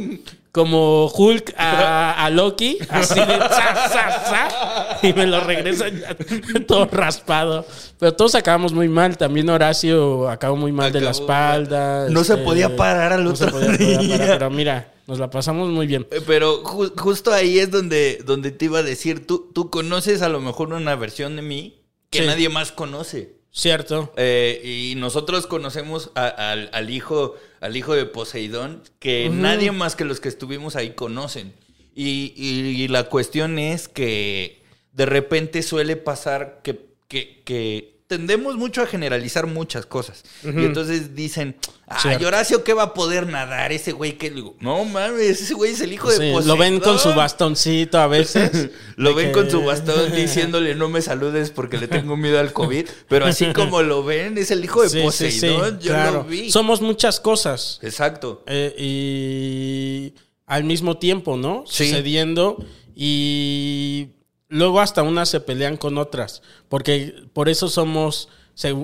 como 0.57 1.07
Hulk 1.09 1.53
a, 1.59 2.25
a 2.25 2.31
Loki, 2.31 2.79
así 2.89 3.21
de 3.21 3.27
za, 3.37 3.89
za, 3.91 4.25
za, 4.25 4.99
y 5.07 5.13
me 5.13 5.27
lo 5.27 5.41
regresa 5.41 5.89
ya 5.91 6.17
todo 6.67 6.87
raspado. 6.87 7.67
Pero 7.99 8.15
todos 8.15 8.35
acabamos 8.35 8.73
muy 8.73 8.89
mal. 8.89 9.19
También 9.19 9.51
Horacio 9.51 10.31
acabó 10.31 10.57
muy 10.57 10.73
mal 10.73 10.91
de 10.93 11.03
la 11.03 11.11
espalda. 11.11 12.09
No 12.09 12.25
se 12.25 12.39
podía 12.39 12.75
parar 12.75 13.13
al 13.13 13.25
no 13.25 13.37
se 13.37 13.45
otro 13.45 13.59
podía- 13.61 13.73
podía 13.77 13.99
día. 13.99 14.17
parar, 14.19 14.39
pero 14.39 14.51
mira, 14.51 14.95
nos 15.07 15.19
la 15.19 15.29
pasamos 15.29 15.69
muy 15.69 15.87
bien. 15.87 16.07
Eh, 16.11 16.23
Pero 16.27 16.63
ju- 16.65 16.93
justo 16.99 17.35
ahí 17.35 17.59
es 17.59 17.71
donde, 17.71 18.21
donde 18.25 18.51
te 18.51 18.65
iba 18.65 18.79
a 18.79 18.83
decir, 18.83 19.27
tú, 19.27 19.51
tú 19.55 19.69
conoces 19.69 20.23
a 20.23 20.31
lo 20.31 20.41
mejor 20.41 20.73
una 20.73 20.97
versión 20.97 21.37
de 21.37 21.43
mí 21.43 21.83
que 22.09 22.21
Sí. 22.21 22.27
nadie 22.27 22.49
más 22.49 22.73
conoce. 22.73 23.37
Cierto. 23.53 24.13
Eh, 24.17 24.63
y 24.65 24.95
nosotros 24.97 25.47
conocemos 25.47 26.11
a- 26.15 26.27
al, 26.53 26.71
al 26.73 26.89
hijo, 26.91 27.35
al 27.61 27.77
hijo 27.77 27.95
de 27.95 28.07
Poseidón, 28.07 28.83
que 28.99 29.29
nadie 29.31 29.73
más 29.73 29.97
que 29.97 30.05
los 30.05 30.21
que 30.21 30.29
estuvimos 30.29 30.77
ahí 30.77 30.91
conocen. 30.95 31.55
Y, 31.95 32.33
y- 32.37 32.83
y 32.83 32.89
la 32.89 33.05
cuestión 33.05 33.59
es 33.59 33.89
que 33.89 34.63
de 34.93 35.07
repente 35.07 35.63
suele 35.63 35.97
pasar 35.97 36.61
que, 36.63 36.87
que- 37.09 37.43
que 37.45 37.96
tendemos 38.07 38.57
mucho 38.57 38.83
a 38.83 38.87
generalizar 38.87 39.47
muchas 39.47 39.85
cosas. 39.87 40.23
Y 40.45 40.49
entonces 40.65 41.15
dicen, 41.17 41.57
ay. 41.89 42.25
Horacio, 42.25 42.63
¿qué 42.63 42.73
va 42.73 42.85
a 42.85 42.95
poder 42.95 43.27
nadar? 43.27 43.73
Ese 43.73 43.93
güey 43.93 44.17
que... 44.17 44.31
Digo, 44.31 44.57
no 44.61 44.85
mames, 44.85 45.41
ese 45.43 45.55
güey 45.55 45.73
es 45.73 45.81
el 45.81 45.93
hijo 45.93 46.09
de 46.09 46.15
Poseidón. 46.17 46.47
lo 46.47 46.57
ven 46.57 46.79
con 46.81 46.99
su 46.99 47.13
bastoncito 47.15 47.99
a 47.99 48.07
veces. 48.07 48.71
Lo 48.97 49.15
ven 49.15 49.27
que- 49.29 49.33
con 49.33 49.51
su 49.51 49.63
bastón 49.65 50.15
diciéndole 50.15 50.75
no 50.75 50.89
me 50.89 51.03
saludes 51.03 51.51
porque 51.51 51.79
le 51.79 51.89
tengo 51.89 52.17
miedo 52.17 52.39
al 52.39 52.53
COVID. 52.53 52.87
Pero 53.09 53.27
así 53.27 53.47
como 53.53 53.83
lo 53.83 54.05
ven, 54.05 54.39
es 54.39 54.51
el 54.51 54.65
hijo 54.65 54.83
de 54.83 54.89
Sí, 54.89 55.01
Poseidón. 55.03 55.79
Yo 55.81 55.93
claro. 55.93 56.13
lo 56.19 56.25
vi. 56.25 56.51
Somos 56.51 56.81
muchas 56.81 57.19
cosas. 57.21 57.79
Exacto. 57.83 58.45
eh, 58.47 58.75
y 58.79 60.15
al 60.47 60.63
mismo 60.65 60.97
tiempo, 60.99 61.37
¿no? 61.37 61.65
Sí. 61.67 61.89
Sucediendo. 61.89 62.65
Y 62.95 64.09
luego 64.49 64.81
hasta 64.81 65.03
unas 65.03 65.29
se 65.29 65.41
pelean 65.41 65.77
con 65.77 65.99
otras. 65.99 66.43
Porque 66.69 67.15
por 67.33 67.49
eso 67.49 67.69
somos, 67.69 68.29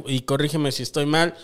y 0.06 0.20
corrígeme 0.22 0.72
si 0.72 0.82
estoy 0.82 1.06
mal, 1.06 1.34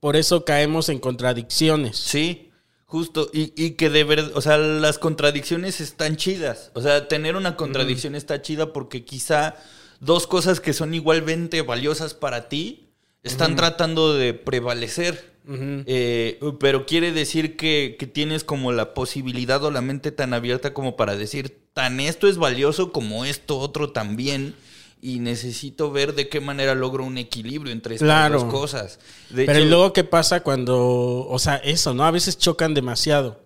por 0.00 0.16
eso 0.16 0.44
caemos 0.44 0.88
en 0.88 0.98
contradicciones. 0.98 1.96
Sí, 1.96 2.50
justo. 2.84 3.30
Y, 3.32 3.52
y 3.56 3.72
que 3.72 3.90
de 3.90 4.04
verdad, 4.04 4.30
o 4.34 4.40
sea, 4.40 4.56
las 4.58 4.98
contradicciones 4.98 5.80
están 5.80 6.16
chidas. 6.16 6.70
O 6.74 6.82
sea, 6.82 7.08
tener 7.08 7.36
una 7.36 7.56
contradicción 7.56 8.14
está 8.14 8.42
chida 8.42 8.72
porque 8.72 9.04
quizá 9.04 9.56
dos 10.00 10.26
cosas 10.26 10.60
que 10.60 10.72
son 10.72 10.94
igualmente 10.94 11.62
valiosas 11.62 12.14
para 12.14 12.48
ti 12.48 12.88
están 13.22 13.56
tratando 13.56 14.14
de 14.14 14.34
prevalecer. 14.34 15.37
Eh, 15.50 16.38
pero 16.60 16.84
quiere 16.86 17.12
decir 17.12 17.56
que, 17.56 17.96
que 17.98 18.06
tienes 18.06 18.44
como 18.44 18.70
la 18.72 18.92
posibilidad 18.94 19.62
o 19.64 19.70
la 19.70 19.80
mente 19.80 20.12
tan 20.12 20.34
abierta 20.34 20.74
como 20.74 20.94
para 20.96 21.16
decir, 21.16 21.58
tan 21.72 22.00
esto 22.00 22.28
es 22.28 22.36
valioso 22.36 22.92
como 22.92 23.24
esto 23.24 23.58
otro 23.58 23.90
también. 23.92 24.54
Y 25.00 25.20
necesito 25.20 25.92
ver 25.92 26.16
de 26.16 26.28
qué 26.28 26.40
manera 26.40 26.74
logro 26.74 27.04
un 27.04 27.18
equilibrio 27.18 27.72
entre 27.72 27.94
estas 27.94 28.06
Claro. 28.06 28.40
dos 28.40 28.52
cosas. 28.52 28.98
De 29.30 29.46
Pero 29.46 29.60
hecho- 29.60 29.66
¿y 29.66 29.70
luego 29.70 29.92
qué 29.92 30.02
pasa 30.02 30.42
cuando, 30.42 31.24
o 31.28 31.38
sea, 31.38 31.54
eso, 31.56 31.94
¿no? 31.94 32.04
A 32.04 32.10
veces 32.10 32.36
chocan 32.36 32.74
demasiado. 32.74 33.40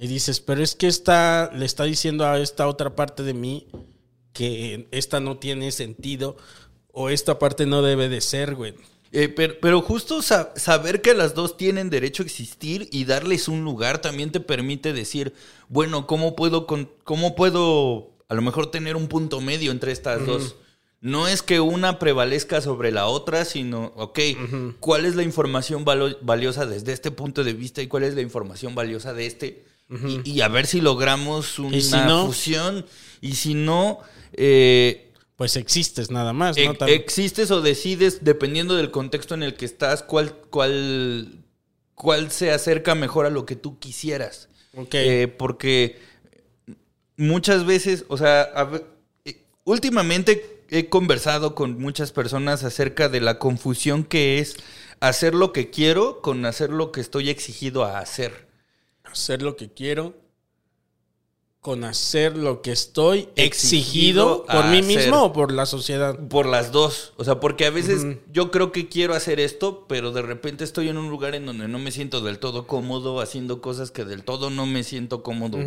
Y 0.00 0.06
dices, 0.08 0.40
pero 0.40 0.62
es 0.62 0.74
que 0.74 0.86
esta 0.88 1.50
le 1.54 1.66
está 1.66 1.84
diciendo 1.84 2.26
a 2.26 2.40
esta 2.40 2.66
otra 2.66 2.96
parte 2.96 3.22
de 3.22 3.34
mí 3.34 3.68
que 4.32 4.88
esta 4.90 5.20
no 5.20 5.36
tiene 5.38 5.70
sentido 5.70 6.36
o 6.92 7.10
esta 7.10 7.38
parte 7.38 7.66
no 7.66 7.82
debe 7.82 8.08
de 8.08 8.20
ser, 8.20 8.54
güey. 8.54 8.74
Eh, 9.12 9.28
pero, 9.28 9.54
pero 9.60 9.82
justo 9.82 10.22
sa- 10.22 10.52
saber 10.56 11.02
que 11.02 11.14
las 11.14 11.34
dos 11.34 11.56
tienen 11.56 11.90
derecho 11.90 12.22
a 12.22 12.26
existir 12.26 12.88
y 12.92 13.04
darles 13.06 13.48
un 13.48 13.64
lugar 13.64 14.00
también 14.00 14.30
te 14.30 14.38
permite 14.40 14.92
decir, 14.92 15.32
bueno, 15.68 16.06
¿cómo 16.06 16.36
puedo, 16.36 16.66
con- 16.66 16.88
cómo 17.04 17.34
puedo 17.34 18.10
a 18.28 18.34
lo 18.34 18.42
mejor 18.42 18.70
tener 18.70 18.94
un 18.94 19.08
punto 19.08 19.40
medio 19.40 19.72
entre 19.72 19.90
estas 19.92 20.24
dos? 20.26 20.54
No 21.00 21.26
es 21.28 21.42
que 21.42 21.60
una 21.60 21.98
prevalezca 21.98 22.60
sobre 22.60 22.92
la 22.92 23.06
otra, 23.06 23.44
sino, 23.46 23.92
ok, 23.96 24.18
¿cuál 24.80 25.06
es 25.06 25.16
la 25.16 25.22
información 25.22 25.84
valiosa 25.84 26.66
desde 26.66 26.92
este 26.92 27.10
punto 27.10 27.42
de 27.42 27.54
vista 27.54 27.80
y 27.82 27.86
cuál 27.88 28.04
es 28.04 28.14
la 28.14 28.20
información 28.20 28.74
valiosa 28.74 29.12
de 29.14 29.26
este? 29.26 29.64
y, 30.24 30.30
y 30.30 30.40
a 30.42 30.46
ver 30.48 30.66
si 30.68 30.80
logramos 30.80 31.58
una 31.58 31.76
Y 31.76 31.80
si 31.82 31.96
no- 31.96 32.26
fusión. 32.26 32.86
Y 33.20 33.32
si 33.34 33.54
no, 33.54 33.98
eh, 34.34 35.09
Pues 35.40 35.56
existes 35.56 36.10
nada 36.10 36.34
más, 36.34 36.54
¿no? 36.58 36.86
Existes 36.86 37.50
o 37.50 37.62
decides, 37.62 38.22
dependiendo 38.22 38.76
del 38.76 38.90
contexto 38.90 39.32
en 39.32 39.42
el 39.42 39.54
que 39.54 39.64
estás, 39.64 40.02
cuál, 40.02 40.34
cuál, 40.50 41.46
cuál 41.94 42.30
se 42.30 42.50
acerca 42.50 42.94
mejor 42.94 43.24
a 43.24 43.30
lo 43.30 43.46
que 43.46 43.56
tú 43.56 43.78
quisieras. 43.78 44.50
Ok. 44.76 44.96
Eh, 44.96 45.28
porque 45.28 45.98
muchas 47.16 47.64
veces, 47.64 48.04
o 48.08 48.18
sea, 48.18 48.42
a 48.54 48.82
eh, 49.24 49.42
últimamente 49.64 50.62
he 50.68 50.90
conversado 50.90 51.54
con 51.54 51.80
muchas 51.80 52.12
personas 52.12 52.62
acerca 52.62 53.08
de 53.08 53.22
la 53.22 53.38
confusión 53.38 54.04
que 54.04 54.40
es 54.40 54.56
hacer 55.00 55.34
lo 55.34 55.54
que 55.54 55.70
quiero 55.70 56.20
con 56.20 56.44
hacer 56.44 56.68
lo 56.68 56.92
que 56.92 57.00
estoy 57.00 57.30
exigido 57.30 57.86
a 57.86 58.00
hacer. 58.00 58.46
hacer 59.04 59.40
lo 59.40 59.56
que 59.56 59.72
quiero 59.72 60.19
con 61.60 61.84
hacer 61.84 62.38
lo 62.38 62.62
que 62.62 62.72
estoy 62.72 63.28
Exigido 63.36 64.46
exigido 64.46 64.46
por 64.46 64.64
mí 64.68 64.80
mismo 64.80 65.24
o 65.24 65.32
por 65.34 65.52
la 65.52 65.66
sociedad. 65.66 66.18
Por 66.28 66.46
las 66.46 66.72
dos. 66.72 67.12
O 67.16 67.24
sea, 67.24 67.38
porque 67.38 67.66
a 67.66 67.70
veces 67.70 68.16
yo 68.32 68.50
creo 68.50 68.72
que 68.72 68.88
quiero 68.88 69.14
hacer 69.14 69.40
esto, 69.40 69.84
pero 69.86 70.10
de 70.10 70.22
repente 70.22 70.64
estoy 70.64 70.88
en 70.88 70.96
un 70.96 71.10
lugar 71.10 71.34
en 71.34 71.44
donde 71.44 71.68
no 71.68 71.78
me 71.78 71.90
siento 71.90 72.22
del 72.22 72.38
todo 72.38 72.66
cómodo 72.66 73.20
haciendo 73.20 73.60
cosas 73.60 73.90
que 73.90 74.06
del 74.06 74.24
todo 74.24 74.48
no 74.48 74.64
me 74.64 74.84
siento 74.84 75.22
cómodo 75.22 75.58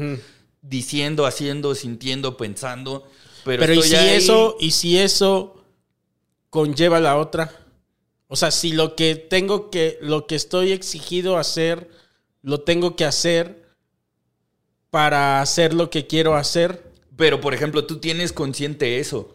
diciendo, 0.64 1.28
haciendo, 1.28 1.76
sintiendo, 1.76 2.38
pensando. 2.38 3.06
Pero, 3.46 3.60
Pero, 3.60 3.74
y 3.74 3.80
estoy 3.80 3.90
si 3.90 3.96
ahí- 3.96 4.16
eso, 4.16 4.56
y 4.60 4.72
si 4.72 4.98
eso 4.98 5.64
conlleva 6.50 7.00
la 7.00 7.18
otra. 7.18 7.52
O 8.28 8.36
sea, 8.36 8.50
si 8.50 8.72
lo 8.72 8.96
que 8.96 9.16
tengo 9.16 9.70
que, 9.70 10.00
lo 10.02 10.26
que 10.26 10.36
estoy 10.36 10.72
exigido 10.72 11.38
hacer, 11.38 11.90
lo 12.42 12.62
tengo 12.62 12.96
que 12.96 13.06
hacer 13.06 13.63
para 14.94 15.42
hacer 15.42 15.74
lo 15.74 15.90
que 15.90 16.06
quiero 16.06 16.36
hacer. 16.36 16.84
Pero, 17.18 17.42
por 17.42 17.56
ejemplo, 17.56 17.86
tú 17.88 17.98
tienes 17.98 18.32
consciente 18.32 19.00
eso. 19.00 19.34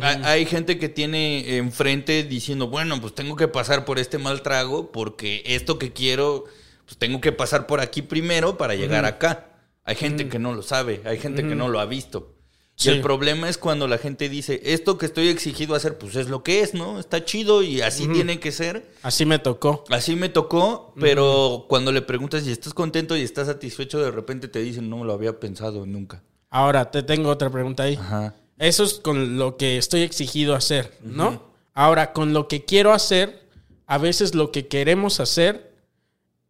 Ha- 0.00 0.30
Hay 0.30 0.46
gente 0.46 0.78
que 0.78 0.88
tiene 0.88 1.58
enfrente 1.58 2.24
diciendo, 2.24 2.68
bueno, 2.68 2.98
pues 2.98 3.14
tengo 3.14 3.36
que 3.36 3.46
pasar 3.46 3.84
por 3.84 3.98
este 3.98 4.16
mal 4.16 4.40
trago 4.40 4.90
porque 4.90 5.42
esto 5.44 5.78
que 5.78 5.92
quiero, 5.92 6.44
pues 6.86 6.96
tengo 6.96 7.20
que 7.20 7.30
pasar 7.32 7.66
por 7.66 7.80
aquí 7.80 8.00
primero 8.00 8.56
para 8.56 8.74
llegar 8.74 9.04
acá. 9.04 9.48
Hay 9.84 9.96
gente 9.96 10.28
que 10.30 10.38
no 10.38 10.54
lo 10.54 10.62
sabe, 10.62 11.02
hay 11.04 11.18
gente 11.18 11.42
que 11.46 11.54
no 11.54 11.68
lo 11.68 11.78
ha 11.80 11.84
visto. 11.84 12.34
Y 12.80 12.84
Sí. 12.84 12.88
el 12.90 13.02
problema 13.02 13.48
es 13.50 13.58
cuando 13.58 13.86
la 13.86 13.98
gente 13.98 14.30
dice, 14.30 14.58
esto 14.64 14.96
que 14.96 15.04
estoy 15.04 15.28
exigido 15.28 15.74
hacer, 15.74 15.98
pues 15.98 16.16
es 16.16 16.30
lo 16.30 16.42
que 16.42 16.62
es, 16.62 16.72
¿no? 16.72 16.98
Está 16.98 17.22
chido 17.26 17.62
y 17.62 17.82
así 17.82 18.08
tiene 18.08 18.40
que 18.40 18.52
ser. 18.52 18.90
Así 19.02 19.26
me 19.26 19.38
tocó. 19.38 19.84
Así 19.90 20.16
me 20.16 20.30
tocó, 20.30 20.94
pero 20.98 21.66
cuando 21.68 21.92
le 21.92 22.00
preguntas 22.00 22.42
si 22.44 22.50
estás 22.52 22.72
contento 22.72 23.16
y 23.18 23.20
estás 23.20 23.48
satisfecho, 23.48 23.98
de 24.00 24.10
repente 24.10 24.48
te 24.48 24.60
dicen, 24.60 24.88
no 24.88 25.04
lo 25.04 25.12
había 25.12 25.38
pensado 25.38 25.84
nunca. 25.84 26.22
Ahora, 26.48 26.90
te 26.90 27.02
tengo 27.02 27.28
otra 27.28 27.50
pregunta 27.50 27.82
ahí. 27.82 27.96
Ajá. 27.96 28.34
Eso 28.58 28.84
es 28.84 28.94
con 28.94 29.36
lo 29.38 29.58
que 29.58 29.76
estoy 29.76 30.00
exigido 30.00 30.54
hacer, 30.54 30.96
¿no? 31.02 31.50
Ahora, 31.74 32.12
con 32.14 32.32
lo 32.32 32.48
que 32.48 32.64
quiero 32.64 32.92
hacer, 32.94 33.42
a 33.86 33.98
veces 33.98 34.34
lo 34.34 34.52
que 34.52 34.68
queremos 34.68 35.20
hacer, 35.20 35.74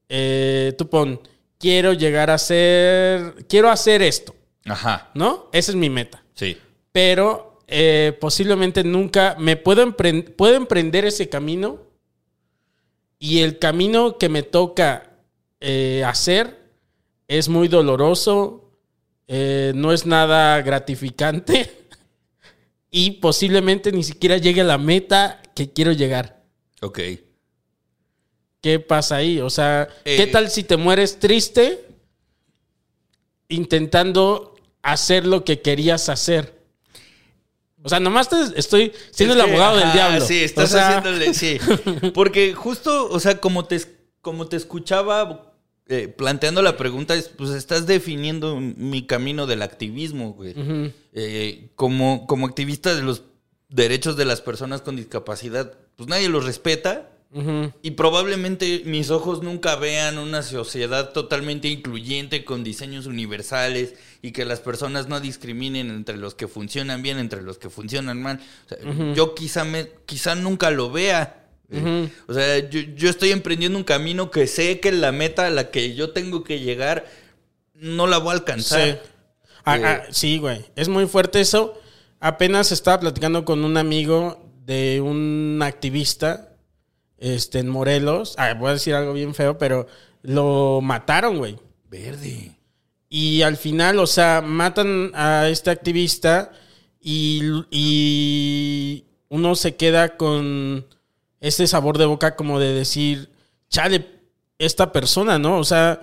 eh, 0.09 0.75
tú 0.79 0.89
pon, 0.89 1.21
quiero 1.59 1.93
llegar 1.93 2.31
a 2.31 2.39
ser, 2.39 3.47
quiero 3.49 3.69
hacer 3.71 4.03
esto, 4.03 4.35
Ajá. 4.67 5.11
¿no? 5.15 5.49
Esa 5.53 5.73
es 5.73 5.77
mi 5.77 5.91
meta. 5.91 6.20
Sí. 6.35 6.57
Pero 6.93 7.59
eh, 7.67 8.17
posiblemente 8.21 8.83
nunca 8.85 9.37
me 9.39 9.57
puedo, 9.57 9.87
empren- 9.87 10.35
puedo 10.35 10.55
emprender 10.57 11.05
ese 11.05 11.29
camino 11.29 11.81
y 13.19 13.41
el 13.41 13.59
camino 13.59 14.19
que 14.19 14.29
me 14.29 14.43
toca 14.43 15.19
eh, 15.61 16.03
hacer 16.07 16.59
es 17.29 17.49
muy 17.49 17.69
doloroso, 17.69 18.73
eh, 19.29 19.73
no 19.75 19.93
es 19.93 20.07
nada 20.07 20.61
gratificante 20.63 21.71
y 22.91 23.13
posiblemente 23.13 23.93
ni 23.93 24.03
siquiera 24.03 24.37
llegue 24.39 24.63
a 24.63 24.65
la 24.65 24.79
meta 24.79 25.41
que 25.55 25.71
quiero 25.73 25.93
llegar. 25.93 26.43
Ok. 26.81 26.99
¿Qué 28.63 28.81
pasa 28.81 29.17
ahí? 29.17 29.41
O 29.41 29.49
sea, 29.51 29.89
¿qué 30.05 30.27
tal 30.27 30.51
si 30.51 30.65
te 30.65 30.77
mueres 30.77 31.19
triste 31.19 31.87
intentando 33.49 34.50
hacer 34.83 35.27
lo 35.27 35.45
que 35.45 35.61
querías 35.61 36.09
hacer? 36.09 36.61
O 37.83 37.89
sea, 37.89 38.01
nomás 38.01 38.29
te 38.29 38.37
estoy 38.57 38.93
siendo 39.11 39.35
Es 39.35 39.41
el 39.41 39.47
que, 39.47 39.51
abogado 39.51 39.79
del 39.79 39.93
diablo. 39.93 40.27
Sí, 40.27 40.43
estás 40.43 40.71
O 40.71 40.73
sea, 40.73 40.99
haciéndole, 40.99 41.33
sí. 41.35 41.59
Porque 42.15 42.55
justo, 42.55 43.09
o 43.11 43.21
sea, 43.21 43.39
como 43.39 43.65
te, 43.65 43.81
como 44.21 44.49
te 44.49 44.57
escuchaba 44.57 45.55
eh, 45.89 46.09
planteando 46.09 46.63
la 46.63 46.77
pregunta, 46.77 47.15
es, 47.15 47.29
pues 47.29 47.51
estás 47.51 47.87
definiendo 47.87 48.61
mi 48.61 49.07
camino 49.07 49.47
del 49.47 49.63
activismo, 49.63 50.35
güey. 50.35 50.55
Eh, 51.15 51.71
como, 51.75 52.27
como 52.27 52.47
activista 52.47 52.95
de 52.95 53.03
los 53.03 53.23
derechos 53.69 54.17
de 54.17 54.25
las 54.25 54.41
personas 54.41 54.83
con 54.83 54.97
discapacidad, 54.97 55.75
pues 55.97 56.09
nadie 56.09 56.29
los 56.29 56.45
respeta. 56.45 57.11
Y 57.83 57.93
probablemente 57.93 58.83
mis 58.87 59.11
ojos 59.11 59.41
nunca 59.43 59.77
vean 59.77 60.19
una 60.19 60.43
sociedad 60.43 61.13
totalmente 61.13 61.69
incluyente 61.69 62.45
con 62.45 62.65
diseños 62.65 63.07
universales 63.07 63.95
y 64.21 64.33
que 64.33 64.45
las 64.45 64.59
personas 64.59 65.07
no 65.07 65.21
discriminen 65.21 65.91
entre 65.91 66.17
los 66.17 66.35
que 66.35 66.49
funcionan 66.49 67.03
bien, 67.03 67.19
entre 67.19 67.43
los 67.43 67.57
que 67.59 67.71
funcionan 67.71 68.21
mal. 68.21 68.41
O 68.67 68.69
sea, 68.69 69.15
Yo 69.15 69.37
quizá, 69.37 69.65
me, 69.65 69.89
quizá 70.07 70.35
nunca 70.35 70.71
lo 70.73 70.91
vea. 70.91 71.37
Eh, 71.71 72.09
O 72.27 72.35
sea, 72.35 72.69
yo, 72.69 72.81
yo 72.97 73.09
estoy 73.09 73.31
emprendiendo 73.31 73.79
un 73.79 73.85
camino 73.85 74.33
que 74.33 74.49
sé 74.49 74.81
que 74.81 74.91
la 74.91 75.13
meta 75.13 75.47
a 75.47 75.51
la 75.51 75.71
que 75.71 75.95
yo 75.95 76.11
tengo 76.11 76.43
que 76.43 76.59
llegar 76.59 77.07
no 77.75 78.09
la 78.09 78.19
voy 78.19 78.31
a 78.31 78.33
Sí. 78.35 78.39
alcanzar. 78.41 79.03
Ah, 79.65 79.77
Eh, 79.79 79.83
ah, 79.85 80.03
sí, 80.11 80.39
güey. 80.39 80.65
Es 80.75 80.89
muy 80.89 81.07
fuerte 81.07 81.41
eso. 81.41 81.79
Apenas 82.19 82.73
estaba 82.73 82.99
platicando 82.99 83.45
con 83.45 83.65
un 83.65 83.77
amigo 83.77 84.45
de 84.67 85.01
un 85.01 85.61
activista 85.63 86.50
este, 87.21 87.61
en 87.61 87.69
Morelos. 87.69 88.35
Ah, 88.39 88.55
voy 88.55 88.71
a 88.71 88.73
decir 88.75 88.95
algo 88.95 89.13
bien 89.13 89.35
feo, 89.35 89.57
pero 89.59 89.87
lo 90.23 90.81
mataron, 90.83 91.39
güey. 91.39 91.57
Verde. 91.89 92.57
Y 93.09 93.43
al 93.43 93.57
final, 93.57 93.99
o 94.01 94.07
sea, 94.07 94.41
matan 94.41 95.13
a 95.15 95.49
este 95.49 95.71
activista 95.71 96.51
y, 97.01 97.41
y 97.71 99.05
uno 99.29 99.55
se 99.55 99.77
queda 99.77 100.17
con 100.17 100.87
este 101.41 101.67
sabor 101.67 101.99
de 101.99 102.07
boca 102.07 102.37
como 102.37 102.59
de 102.59 102.73
decir, 102.73 103.31
chale, 103.69 104.07
esta 104.59 104.93
persona, 104.93 105.39
¿no? 105.39 105.59
O 105.59 105.65
sea, 105.65 106.03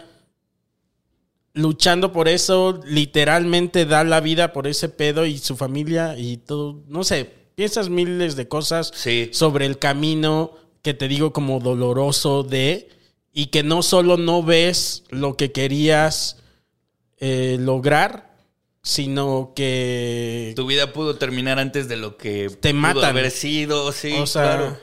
luchando 1.54 2.12
por 2.12 2.28
eso, 2.28 2.82
literalmente 2.86 3.86
da 3.86 4.04
la 4.04 4.20
vida 4.20 4.54
por 4.54 4.68
ese 4.68 4.90
pedo 4.90 5.26
y 5.26 5.38
su 5.38 5.56
familia 5.56 6.18
y 6.18 6.38
todo, 6.38 6.84
no 6.88 7.04
sé, 7.04 7.32
piensas 7.56 7.90
miles 7.90 8.36
de 8.36 8.48
cosas 8.48 8.92
Sí. 8.96 9.30
sobre 9.32 9.66
el 9.66 9.80
camino 9.80 10.54
que 10.88 10.94
te 10.94 11.10
digo 11.10 11.34
como 11.34 11.60
doloroso 11.60 12.44
de 12.44 12.88
y 13.34 13.48
que 13.48 13.62
no 13.62 13.84
solo 13.84 14.16
no 14.16 14.42
ves 14.42 15.04
lo 15.10 15.36
que 15.36 15.52
querías 15.52 16.38
eh, 17.20 17.58
lograr, 17.60 18.34
sino 18.84 19.52
que 19.54 20.54
Tu 20.56 20.66
vida 20.66 20.94
pudo 20.94 21.18
terminar 21.18 21.60
antes 21.60 21.90
de 21.90 21.98
lo 21.98 22.16
que 22.16 22.50
Te 22.62 22.70
pudo 22.72 22.80
matan. 22.82 23.04
haber 23.04 23.32
sido, 23.32 23.92
sí, 23.92 24.14
O 24.14 24.26
sea- 24.26 24.44
claro. 24.44 24.78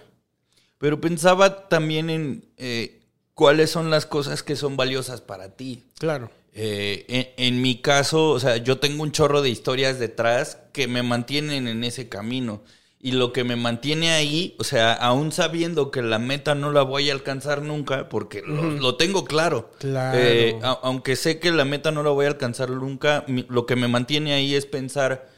Pero 0.77 1.01
pensaba 1.01 1.69
también 1.71 2.11
en 2.11 2.45
eh, 2.59 3.01
cuáles 3.33 3.71
son 3.71 3.89
las 3.89 4.05
cosas 4.05 4.43
que 4.43 4.57
son 4.57 4.77
valiosas 4.77 5.23
para 5.23 5.57
ti. 5.57 5.85
claro. 5.99 6.31
Eh, 6.53 7.07
en, 7.09 7.55
en 7.55 7.63
mi 7.63 7.81
caso, 7.81 8.29
o 8.31 8.39
sea, 8.41 8.59
yo 8.59 8.79
tengo 8.79 9.03
un 9.03 9.11
chorro 9.11 9.41
de 9.41 9.49
historias 9.49 9.99
detrás 9.99 10.59
que 10.75 10.87
me 10.87 11.03
mantienen 11.03 11.67
en 11.67 11.83
ese 11.83 12.11
camino. 12.11 12.63
Y 13.07 13.13
lo 13.13 13.35
que 13.35 13.45
me 13.45 13.55
mantiene 13.55 14.13
ahí, 14.13 14.57
o 14.59 14.65
sea, 14.65 14.95
aún 14.95 15.31
sabiendo 15.31 15.91
que 15.91 16.01
la 16.01 16.19
meta 16.19 16.55
no 16.55 16.73
la 16.73 16.81
voy 16.81 17.11
a 17.11 17.13
alcanzar 17.13 17.61
nunca, 17.61 18.09
porque 18.09 18.41
lo, 18.41 18.63
lo 18.71 18.97
tengo 18.97 19.27
claro. 19.27 19.71
Claro. 19.79 20.19
Eh, 20.19 20.59
a- 20.63 20.81
aunque 20.83 21.15
sé 21.15 21.39
que 21.39 21.53
la 21.53 21.67
meta 21.67 21.91
no 21.91 22.03
la 22.03 22.09
voy 22.09 22.25
a 22.25 22.29
alcanzar 22.29 22.71
nunca, 22.71 23.23
mi- 23.29 23.45
lo 23.51 23.67
que 23.67 23.77
me 23.77 23.89
mantiene 23.89 24.33
ahí 24.33 24.55
es 24.55 24.65
pensar, 24.65 25.29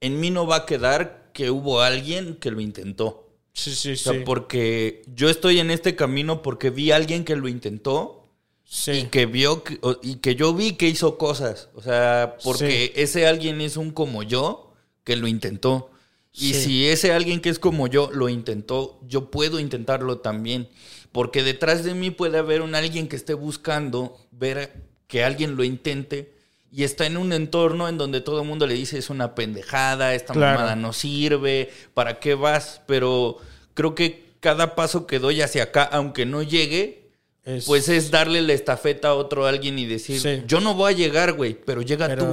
en 0.00 0.18
mí 0.18 0.30
no 0.32 0.48
va 0.48 0.56
a 0.56 0.66
quedar 0.66 1.30
que 1.32 1.52
hubo 1.52 1.80
alguien 1.80 2.34
que 2.40 2.50
lo 2.50 2.60
intentó. 2.60 3.28
Sí, 3.52 3.72
sí, 3.76 3.92
O 3.92 3.96
sea, 3.96 4.12
sí. 4.14 4.18
porque 4.26 5.02
yo 5.14 5.30
estoy 5.30 5.60
en 5.60 5.70
este 5.70 5.94
camino 5.94 6.42
porque 6.42 6.70
vi 6.70 6.90
a 6.90 6.96
alguien 6.96 7.24
que 7.24 7.36
lo 7.36 7.46
intentó 7.46 8.26
Sí. 8.64 8.90
y 8.90 9.02
que 9.04 9.26
vio 9.26 9.62
que- 9.62 9.78
y 10.02 10.16
que 10.16 10.34
yo 10.34 10.52
vi 10.54 10.72
que 10.72 10.88
hizo 10.88 11.18
cosas. 11.18 11.68
O 11.76 11.82
sea, 11.82 12.36
porque 12.42 12.92
ese 12.96 13.28
alguien 13.28 13.60
es 13.60 13.76
un 13.76 13.92
como 13.92 14.24
yo 14.24 14.72
que 15.04 15.14
lo 15.14 15.28
intentó. 15.28 15.90
Y 16.36 16.52
Sí. 16.54 16.60
si 16.64 16.86
ese 16.88 17.12
alguien 17.12 17.40
que 17.40 17.48
es 17.48 17.58
como 17.58 17.86
yo 17.88 18.10
lo 18.12 18.28
intentó, 18.28 19.00
yo 19.06 19.30
puedo 19.30 19.58
intentarlo 19.58 20.18
también. 20.18 20.68
Porque 21.12 21.42
detrás 21.42 21.82
de 21.82 21.94
mí 21.94 22.10
puede 22.10 22.36
haber 22.38 22.60
un 22.60 22.74
alguien 22.74 23.08
que 23.08 23.16
esté 23.16 23.32
buscando 23.34 24.18
ver 24.32 24.74
que 25.08 25.24
alguien 25.24 25.56
lo 25.56 25.64
intente 25.64 26.32
y 26.70 26.82
está 26.84 27.06
en 27.06 27.16
un 27.16 27.32
entorno 27.32 27.88
en 27.88 27.96
donde 27.96 28.20
todo 28.20 28.42
el 28.42 28.46
mundo 28.48 28.66
le 28.66 28.74
dice 28.74 28.98
es 28.98 29.08
una 29.08 29.34
pendejada, 29.34 30.14
esta 30.14 30.34
Claro. 30.34 30.56
mamada 30.58 30.76
no 30.76 30.92
sirve, 30.92 31.70
¿para 31.94 32.20
qué 32.20 32.34
vas? 32.34 32.82
Pero 32.86 33.38
creo 33.72 33.94
que 33.94 34.26
cada 34.40 34.74
paso 34.74 35.06
que 35.06 35.18
doy 35.18 35.40
hacia 35.40 35.62
acá, 35.62 35.84
aunque 35.84 36.26
no 36.26 36.42
llegue, 36.42 37.04
Es- 37.46 37.64
pues 37.64 37.88
es 37.88 38.10
darle 38.10 38.42
la 38.42 38.52
estafeta 38.52 39.08
a 39.08 39.14
otro 39.14 39.46
alguien 39.46 39.78
y 39.78 39.86
decir, 39.86 40.20
Sí. 40.20 40.42
yo 40.46 40.60
no 40.60 40.74
voy 40.74 40.92
a 40.92 40.96
llegar, 40.96 41.32
güey, 41.32 41.54
pero 41.54 41.80
llega 41.80 42.14
tú. 42.16 42.24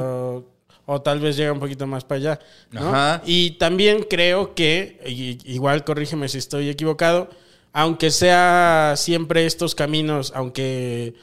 O 0.86 1.02
tal 1.02 1.20
vez 1.20 1.38
llega 1.38 1.52
un 1.54 1.60
poquito 1.60 1.88
más 1.88 2.04
para 2.04 2.18
allá. 2.20 2.40
¿no? 2.72 2.90
Ajá. 2.90 3.22
Y 3.26 3.52
también 3.52 4.06
creo 4.10 4.54
que, 4.56 5.00
y- 5.06 5.40
igual 5.54 5.84
corrígeme 5.84 6.28
si 6.30 6.38
estoy 6.40 6.70
equivocado, 6.70 7.30
aunque 7.72 8.12
sea 8.12 8.94
siempre 8.98 9.46
estos 9.46 9.76
caminos, 9.76 10.32
aunque 10.36 11.14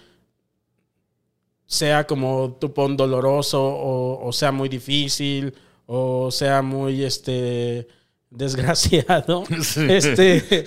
sea 1.67 2.07
como 2.07 2.57
tu 2.61 2.73
pon 2.75 2.97
doloroso 2.97 3.63
o, 3.63 4.27
o 4.27 4.33
sea 4.33 4.51
muy 4.51 4.69
difícil 4.69 5.55
o 5.87 6.31
sea 6.33 6.63
muy 6.63 7.05
este 7.05 7.87
desgraciado 8.31 9.45
este 9.89 10.65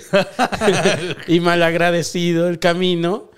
y 1.27 1.39
malagradecido 1.41 2.47
el 2.47 2.59
camino 2.59 3.31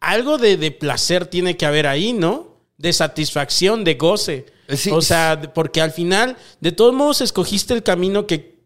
algo 0.00 0.38
de, 0.38 0.56
de 0.56 0.70
placer 0.70 1.26
tiene 1.26 1.56
que 1.58 1.66
haber 1.66 1.86
ahí 1.86 2.14
no 2.14 2.56
de 2.78 2.92
satisfacción 2.94 3.84
de 3.84 3.94
goce 3.96 4.46
Sí. 4.68 4.90
o 4.90 5.00
sea 5.00 5.40
porque 5.54 5.80
al 5.80 5.92
final 5.92 6.36
de 6.60 6.72
todos 6.72 6.94
modos 6.94 7.20
escogiste 7.20 7.72
el 7.74 7.82
camino 7.82 8.26
que 8.26 8.56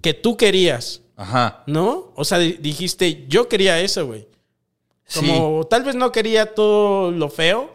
que 0.00 0.14
tú 0.14 0.36
querías 0.36 1.00
Ajá. 1.16 1.62
¿no? 1.66 2.12
O 2.16 2.24
sea, 2.24 2.38
di- 2.38 2.54
dijiste, 2.60 3.26
yo 3.28 3.48
quería 3.48 3.78
eso, 3.80 4.06
güey. 4.06 4.26
Como 5.14 5.64
tal 5.68 5.84
vez 5.84 5.94
no 5.94 6.10
quería 6.10 6.54
todo 6.54 7.10
lo 7.10 7.28
feo, 7.28 7.70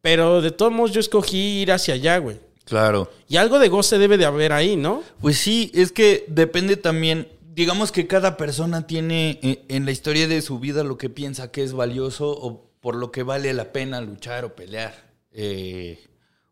pero 0.00 0.40
de 0.40 0.50
todos 0.52 0.72
modos 0.72 0.92
yo 0.92 1.00
escogí 1.00 1.62
ir 1.62 1.72
hacia 1.72 1.94
allá, 1.94 2.18
güey. 2.18 2.38
Claro. 2.64 3.10
Y 3.28 3.36
algo 3.36 3.58
de 3.58 3.68
goce 3.68 3.98
debe 3.98 4.16
de 4.16 4.24
haber 4.24 4.52
ahí, 4.52 4.76
¿no? 4.76 5.02
Pues 5.20 5.38
sí, 5.38 5.70
es 5.74 5.90
que 5.92 6.24
depende 6.28 6.76
también, 6.76 7.28
digamos 7.52 7.90
que 7.90 8.06
cada 8.06 8.36
persona 8.36 8.86
tiene 8.86 9.40
eh, 9.42 9.64
en 9.68 9.84
la 9.84 9.90
historia 9.90 10.28
de 10.28 10.40
su 10.40 10.58
vida 10.60 10.84
lo 10.84 10.96
que 10.96 11.10
piensa 11.10 11.50
que 11.50 11.62
es 11.64 11.72
valioso 11.72 12.30
o 12.30 12.70
por 12.80 12.94
lo 12.94 13.10
que 13.10 13.24
vale 13.24 13.52
la 13.54 13.72
pena 13.72 14.00
luchar 14.00 14.44
o 14.44 14.54
pelear. 14.54 14.94
eh, 15.32 15.98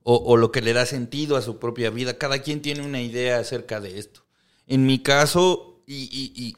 o, 0.03 0.17
o 0.17 0.37
lo 0.37 0.51
que 0.53 0.61
le 0.63 0.73
da 0.73 0.87
sentido 0.87 1.37
a 1.37 1.43
su 1.43 1.59
propia 1.59 1.91
vida. 1.91 2.19
Cada 2.19 2.41
quien 2.41 2.63
tiene 2.63 2.83
una 2.83 3.01
idea 3.01 3.39
acerca 3.39 3.81
de 3.81 3.99
esto. 3.99 4.23
En 4.67 4.87
mi 4.87 5.01
caso, 5.01 5.83
y, 5.87 6.05
y- 6.13 6.33
y- 6.35 6.57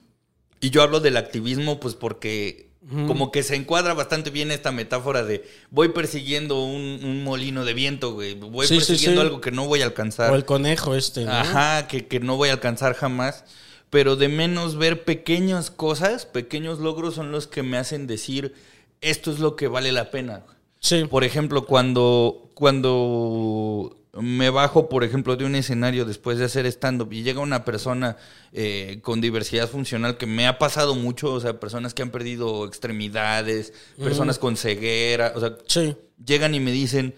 y 0.61 0.71
yo 0.71 0.83
hablo 0.83 1.01
del 1.01 1.17
activismo, 1.17 1.81
pues 1.81 1.95
porque 1.95 2.71
como 3.07 3.31
que 3.31 3.45
se 3.45 3.55
encuadra 3.55 3.95
bastante 3.95 4.31
bien 4.31 4.51
esta 4.51 4.73
metáfora 4.73 5.23
de 5.23 5.45
voy 5.71 5.91
persiguiendo 5.91 6.65
un, 6.65 7.01
un 7.05 7.23
molino 7.23 7.65
de 7.65 7.75
viento, 7.75 8.13
güey. 8.15 8.35
Voy 8.35 8.67
Sí, 8.67 8.75
sí, 8.81 8.87
persiguiendo 8.87 9.21
sí. 9.21 9.27
algo 9.29 9.41
que 9.41 9.53
no 9.53 9.67
voy 9.69 9.83
a 9.83 9.85
alcanzar. 9.85 10.33
O 10.33 10.35
el 10.35 10.45
conejo 10.45 10.97
este, 10.97 11.25
¿no? 11.25 11.31
Ajá, 11.33 11.87
que, 11.87 12.09
que 12.09 12.19
no 12.19 12.37
voy 12.37 12.49
a 12.49 12.53
alcanzar 12.55 12.95
jamás. 12.95 13.45
Pero 13.89 14.17
de 14.17 14.29
menos 14.29 14.77
ver 14.77 15.05
pequeñas 15.05 15.71
cosas, 15.71 16.27
pequeños 16.27 16.81
logros 16.81 17.15
son 17.15 17.31
los 17.31 17.47
que 17.47 17.63
me 17.63 17.77
hacen 17.77 18.07
decir, 18.09 18.53
esto 19.01 19.31
es 19.31 19.39
lo 19.39 19.55
que 19.55 19.69
vale 19.69 19.93
la 19.93 20.11
pena. 20.11 20.45
Sí. 20.81 21.05
Por 21.05 21.23
ejemplo, 21.25 21.67
cuando, 21.67 22.51
cuando 22.62 23.96
me 24.20 24.51
bajo, 24.51 24.88
por 24.88 25.05
ejemplo, 25.05 25.37
de 25.37 25.44
un 25.44 25.55
escenario 25.55 26.05
después 26.05 26.38
de 26.38 26.44
hacer 26.44 26.66
stand-up 26.66 27.12
y 27.12 27.22
llega 27.22 27.40
una 27.40 27.64
persona 27.64 28.16
eh, 28.53 29.01
con 29.03 29.20
diversidad 29.20 29.68
funcional 29.68 30.16
que 30.18 30.27
me 30.27 30.46
ha 30.46 30.59
pasado 30.59 30.94
mucho, 30.94 31.33
o 31.33 31.40
sea, 31.40 31.59
personas 31.59 31.92
que 31.94 32.03
han 32.03 32.11
perdido 32.11 32.66
extremidades, 32.66 33.72
personas 33.98 34.38
con 34.38 34.57
ceguera, 34.57 35.33
o 35.35 35.40
sea, 35.40 35.57
Sí. 35.66 35.96
llegan 36.25 36.55
y 36.55 36.61
me 36.61 36.72
dicen, 36.72 37.14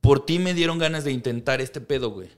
por 0.00 0.24
ti 0.24 0.38
me 0.38 0.54
dieron 0.54 0.78
ganas 0.78 1.04
de 1.04 1.12
intentar 1.12 1.60
este 1.60 1.80
pedo, 1.80 2.10
güey. 2.10 2.28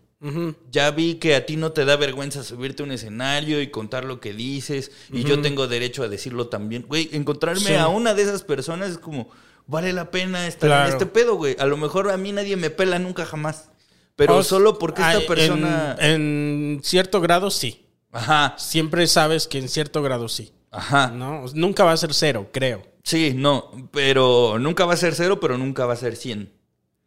Ya 0.71 0.91
vi 0.91 1.15
que 1.15 1.35
a 1.35 1.47
ti 1.47 1.57
no 1.57 1.73
te 1.73 1.87
da 1.87 1.97
vergüenza 1.97 2.45
subirte 2.45 2.83
a 2.83 2.87
un 2.87 2.93
escenario 2.93 3.63
y 3.63 3.69
contar 3.71 4.05
lo 4.05 4.21
que 4.21 4.35
dices, 4.35 4.91
y 5.13 5.25
yo 5.25 5.41
tengo 5.41 5.67
derecho 5.67 6.03
a 6.03 6.09
decirlo 6.09 6.49
también. 6.49 6.85
Güey, 6.87 7.09
encontrarme 7.13 7.61
Sí. 7.61 7.75
a 7.75 7.89
una 7.89 8.13
de 8.13 8.23
esas 8.23 8.43
personas 8.45 8.91
es 8.91 8.99
como, 8.99 9.31
vale 9.71 9.93
la 9.93 10.11
pena 10.11 10.47
estar 10.47 10.69
Claro. 10.69 10.87
en 10.89 10.93
este 10.93 11.07
pedo, 11.07 11.37
güey. 11.37 11.57
A 11.59 11.67
lo 11.67 11.77
mejor 11.77 12.11
a 12.11 12.17
mí 12.17 12.33
nadie 12.33 12.57
me 12.57 12.71
pela 12.71 12.99
nunca 12.99 13.25
jamás. 13.25 13.71
Pero 14.17 14.37
O- 14.39 14.43
solo 14.43 14.79
porque 14.79 15.01
esta 15.03 15.27
persona. 15.27 15.97
En, 15.99 16.11
en 16.79 16.81
cierto 16.83 17.21
grado 17.21 17.51
sí. 17.51 17.87
Ajá, 18.13 18.55
Siempre 18.59 19.07
sabes 19.07 19.47
que 19.47 19.59
en 19.59 19.69
cierto 19.69 20.03
grado 20.03 20.29
sí. 20.29 20.53
ajá. 20.73 21.09
¿No? 21.09 21.45
Nunca 21.55 21.85
va 21.85 21.93
a 21.93 21.97
ser 21.97 22.13
cero, 22.13 22.49
creo. 22.53 22.83
Sí, 23.03 23.33
no, 23.35 23.71
pero 23.93 24.59
nunca 24.59 24.85
va 24.85 24.95
a 24.95 24.97
ser 24.97 25.15
cero, 25.15 25.41
pero 25.41 25.57
nunca 25.57 25.87
va 25.87 25.95
a 25.95 25.97
ser 25.97 26.17
cien. 26.17 26.53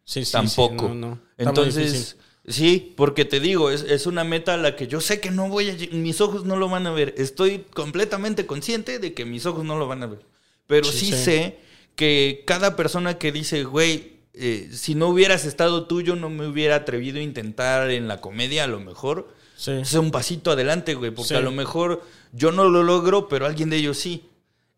Sí, 0.05 0.21
sí, 0.21 0.25
sí, 0.25 0.31
Tampoco. 0.31 0.89
no, 0.89 0.95
no. 0.95 1.19
Entonces, 1.37 2.17
sí, 2.47 2.93
porque 2.97 3.25
te 3.25 3.39
digo, 3.39 3.69
es, 3.69 3.83
es 3.83 4.07
una 4.07 4.23
meta 4.23 4.55
a 4.55 4.57
la 4.57 4.75
que 4.75 4.87
yo 4.87 4.99
sé 5.01 5.19
que 5.19 5.29
no 5.31 5.47
voy 5.49 5.69
a 5.69 5.77
mis 5.95 6.19
ojos 6.19 6.45
no 6.45 6.55
lo 6.55 6.67
van 6.67 6.87
a 6.87 6.91
ver. 6.91 7.13
Estoy 7.17 7.59
completamente 7.73 8.45
consciente 8.45 8.97
de 8.99 9.13
que 9.13 9.23
mis 9.25 9.45
ojos 9.45 9.63
no 9.63 9.77
lo 9.77 9.87
van 9.87 10.03
a 10.03 10.07
ver. 10.07 10.25
Pero 10.67 10.85
Sí, 10.85 10.97
sí, 10.97 11.05
sí. 11.11 11.17
sé 11.23 11.59
que 11.95 12.43
cada 12.45 12.75
persona 12.75 13.17
que 13.17 13.31
dice, 13.31 13.63
güey, 13.63 14.13
eh, 14.33 14.69
si 14.71 14.95
no 14.95 15.09
hubieras 15.09 15.45
estado 15.45 15.85
tú, 15.85 16.01
yo 16.01 16.15
no 16.15 16.29
me 16.29 16.47
hubiera 16.47 16.75
atrevido 16.77 17.19
a 17.19 17.21
intentar 17.23 17.91
en 17.91 18.07
la 18.07 18.19
comedia, 18.21 18.63
a 18.63 18.67
lo 18.67 18.79
mejor. 18.79 19.29
Sí. 19.55 19.71
Es 19.71 19.93
un 19.93 20.09
pasito 20.11 20.51
adelante, 20.51 20.95
güey, 20.95 21.11
porque 21.11 21.29
Sí. 21.29 21.35
a 21.35 21.41
lo 21.41 21.51
mejor 21.51 22.01
yo 22.31 22.51
no 22.51 22.65
lo 22.69 22.83
logro, 22.83 23.27
pero 23.27 23.45
alguien 23.45 23.69
de 23.69 23.77
ellos 23.77 23.97
sí. 23.97 24.25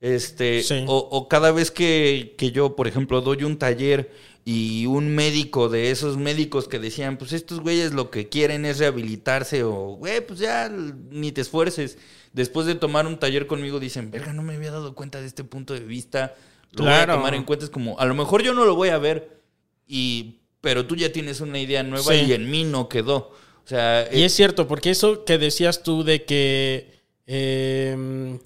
Este, 0.02 0.62
Sí. 0.62 0.84
o, 0.88 0.98
o 0.98 1.28
cada 1.30 1.52
vez 1.52 1.72
que, 1.72 2.36
que 2.38 2.52
yo, 2.52 2.76
por 2.76 2.88
ejemplo, 2.88 3.22
doy 3.22 3.44
un 3.44 3.58
taller 3.58 4.12
y 4.44 4.86
un 4.86 5.16
médico 5.16 5.70
de 5.70 5.90
esos 5.90 6.18
médicos 6.18 6.68
que 6.68 6.78
decían, 6.78 7.18
pues 7.18 7.32
estos 7.34 7.62
güeyes 7.62 7.94
lo 7.94 8.12
que 8.12 8.30
quieren 8.30 8.66
es 8.66 8.78
rehabilitarse 8.78 9.64
o, 9.64 9.96
güey, 9.96 10.22
pues 10.22 10.40
ya 10.40 10.70
ni 10.70 11.32
te 11.32 11.42
esfuerces. 11.42 11.98
Después 12.34 12.68
de 12.68 12.76
tomar 12.76 13.08
un 13.08 13.18
taller 13.18 13.48
conmigo 13.48 13.80
dicen, 13.80 14.12
verga, 14.12 14.34
no 14.34 14.44
me 14.44 14.56
había 14.56 14.72
dado 14.72 14.94
cuenta 14.94 15.22
de 15.22 15.28
este 15.28 15.44
punto 15.46 15.74
de 15.74 15.80
vista. 15.80 16.36
Lo 16.76 16.84
voy 16.84 16.94
Claro. 16.94 17.14
a 17.14 17.16
tomar 17.18 17.34
en 17.36 17.44
cuenta. 17.44 17.66
Es 17.66 17.72
como, 17.72 17.98
a 18.00 18.06
lo 18.06 18.14
mejor 18.16 18.44
yo 18.44 18.54
no 18.54 18.66
lo 18.66 18.76
voy 18.76 18.90
a 18.90 18.98
ver, 18.98 19.42
y, 19.88 20.40
pero 20.62 20.86
tú 20.86 20.96
ya 20.96 21.12
tienes 21.12 21.42
una 21.42 21.60
idea 21.60 21.84
nueva 21.84 22.14
Sí. 22.14 22.26
y 22.28 22.34
en 22.34 22.50
mí 22.50 22.64
no 22.64 22.90
quedó. 22.90 23.32
O 23.64 23.68
sea, 23.68 24.08
Y 24.12 24.22
eh, 24.22 24.26
es 24.26 24.34
cierto, 24.34 24.68
porque 24.68 24.92
eso 24.92 25.24
que 25.26 25.38
decías 25.38 25.82
tú 25.84 26.04
de 26.04 26.24
que 26.26 26.94
eh, 27.28 28.40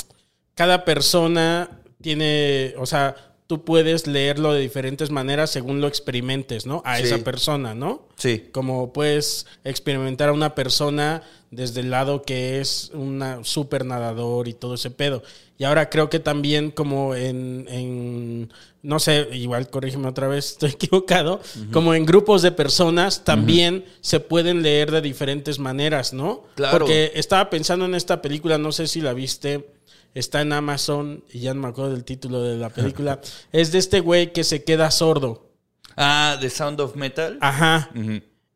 cada 0.56 0.86
persona 0.86 1.82
tiene, 2.02 2.74
o 2.78 2.86
sea, 2.86 3.16
tú 3.48 3.66
puedes 3.66 4.06
leerlo 4.08 4.54
de 4.54 4.62
diferentes 4.62 5.10
maneras 5.10 5.50
según 5.50 5.82
lo 5.82 5.88
experimentes, 5.88 6.66
¿no? 6.66 6.82
A 6.86 6.98
Sí. 6.98 7.04
esa 7.04 7.18
persona, 7.20 7.74
¿no? 7.74 8.08
Sí. 8.16 8.46
Como 8.52 8.94
puedes 8.94 9.48
experimentar 9.64 10.30
a 10.30 10.34
una 10.34 10.54
persona 10.56 11.24
desde 11.52 11.80
el 11.82 11.90
lado 11.90 12.22
que 12.22 12.60
es 12.62 12.92
una 12.94 13.44
super 13.44 13.86
nadador 13.86 14.48
y 14.48 14.54
todo 14.54 14.76
ese 14.76 14.92
pedo. 14.92 15.24
Y 15.60 15.66
ahora 15.66 15.90
creo 15.90 16.10
que 16.10 16.20
también 16.20 16.72
como 16.72 17.14
en, 17.16 17.68
en 17.70 18.54
no 18.82 18.98
sé, 18.98 19.28
igual 19.34 19.70
corrígeme 19.70 20.08
otra 20.08 20.30
vez, 20.30 20.52
estoy 20.52 20.70
equivocado, 20.72 21.42
como 21.74 21.94
en 21.94 22.06
grupos 22.06 22.42
de 22.42 22.54
personas 22.54 23.26
también 23.26 23.84
se 24.00 24.22
pueden 24.22 24.64
leer 24.64 24.90
de 24.90 25.02
diferentes 25.02 25.60
maneras, 25.60 26.14
¿no? 26.14 26.44
Claro. 26.56 26.80
Porque 26.80 27.12
estaba 27.14 27.50
pensando 27.50 27.84
en 27.84 27.94
esta 27.94 28.22
película, 28.22 28.58
no 28.58 28.72
sé 28.72 28.88
si 28.88 29.02
la 29.02 29.12
viste, 29.12 29.70
está 30.14 30.40
en 30.40 30.54
Amazon 30.54 31.26
y 31.30 31.42
ya 31.42 31.54
no 31.54 31.62
me 31.64 31.68
acuerdo 31.68 31.92
del 31.92 32.06
título 32.06 32.42
de 32.42 32.56
la 32.56 32.70
película. 32.74 33.20
es 33.52 33.74
de 33.74 33.80
este 33.80 34.00
güey 34.00 34.32
que 34.32 34.46
se 34.46 34.64
queda 34.64 34.90
sordo. 34.92 35.50
Ah, 35.98 36.38
The 36.40 36.50
Sound 36.50 36.80
of 36.80 36.96
Metal. 36.96 37.38
Ajá. 37.42 37.90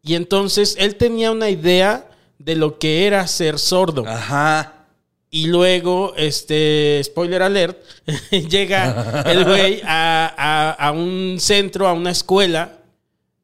Y 0.01 0.15
entonces 0.15 0.77
él 0.79 0.95
tenía 0.95 1.33
una 1.33 1.49
idea 1.49 2.09
de 2.39 2.55
lo 2.55 2.79
que 2.79 3.05
era 3.05 3.27
ser 3.27 3.59
sordo. 3.59 4.07
Ajá. 4.07 4.82
Y 5.35 5.47
luego, 5.47 6.13
este, 6.15 7.01
spoiler 7.03 7.41
alert, 7.41 7.81
llega 8.49 9.23
el 9.25 9.43
güey 9.45 9.81
a, 9.83 10.31
a- 10.37 10.71
a 10.73 10.91
un 10.91 11.37
centro, 11.39 11.87
a 11.87 11.93
una 11.93 12.11
escuela, 12.11 12.77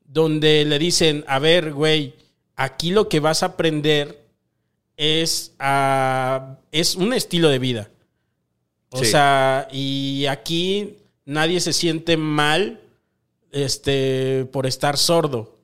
donde 0.06 0.66
le 0.66 0.78
dicen, 0.78 1.26
a 1.28 1.40
ver, 1.40 1.74
güey, 1.74 2.14
aquí 2.56 2.92
lo 2.92 3.10
que 3.10 3.20
vas 3.20 3.42
a 3.42 3.48
aprender 3.48 4.22
es, 4.98 5.54
a- 5.58 6.58
es 6.72 6.96
un 6.96 7.12
estilo 7.12 7.50
de 7.50 7.58
vida. 7.58 7.90
O 8.92 9.00
Sí. 9.00 9.06
sea, 9.06 9.68
y 9.72 10.28
aquí 10.28 10.98
nadie 11.26 11.60
se 11.60 11.74
siente 11.74 12.18
mal 12.18 12.82
este, 13.52 14.46
por 14.52 14.68
estar 14.68 14.96
sordo. 14.96 15.58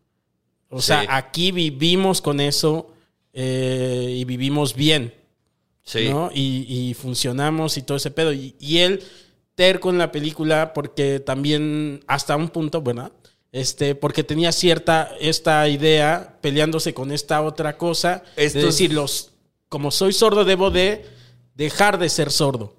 O 0.70 0.82
sea, 0.82 1.06
aquí 1.08 1.52
vivimos 1.52 2.20
con 2.20 2.40
eso 2.40 2.92
eh, 3.32 4.12
y 4.18 4.26
vivimos 4.26 4.74
bien. 4.74 5.14
Sí. 5.86 6.10
¿no? 6.10 6.32
Y, 6.34 6.66
y 6.68 6.94
funcionamos 6.94 7.78
y 7.78 7.84
todo 7.84 7.98
ese 7.98 8.12
pedo. 8.12 8.34
Y, 8.34 8.56
y 8.60 8.80
él 8.80 9.04
terco 9.56 9.90
en 9.90 9.98
la 9.98 10.12
película 10.12 10.74
porque 10.74 11.20
también 11.20 12.04
hasta 12.08 12.36
un 12.36 12.50
punto, 12.50 12.82
¿verdad? 12.82 13.12
Este, 13.52 13.96
porque 13.96 14.24
tenía 14.24 14.52
cierta 14.52 15.12
esta 15.20 15.68
idea 15.70 16.40
peleándose 16.42 16.94
con 16.94 17.12
esta 17.12 17.42
otra 17.42 17.78
cosa. 17.78 18.24
Es 18.36 18.54
decir, 18.54 18.92
los, 18.92 19.32
como 19.70 19.92
soy 19.92 20.12
sordo, 20.12 20.44
debo 20.44 20.72
de 20.72 21.06
dejar 21.56 21.98
de 21.98 22.10
ser 22.10 22.32
sordo. 22.32 22.76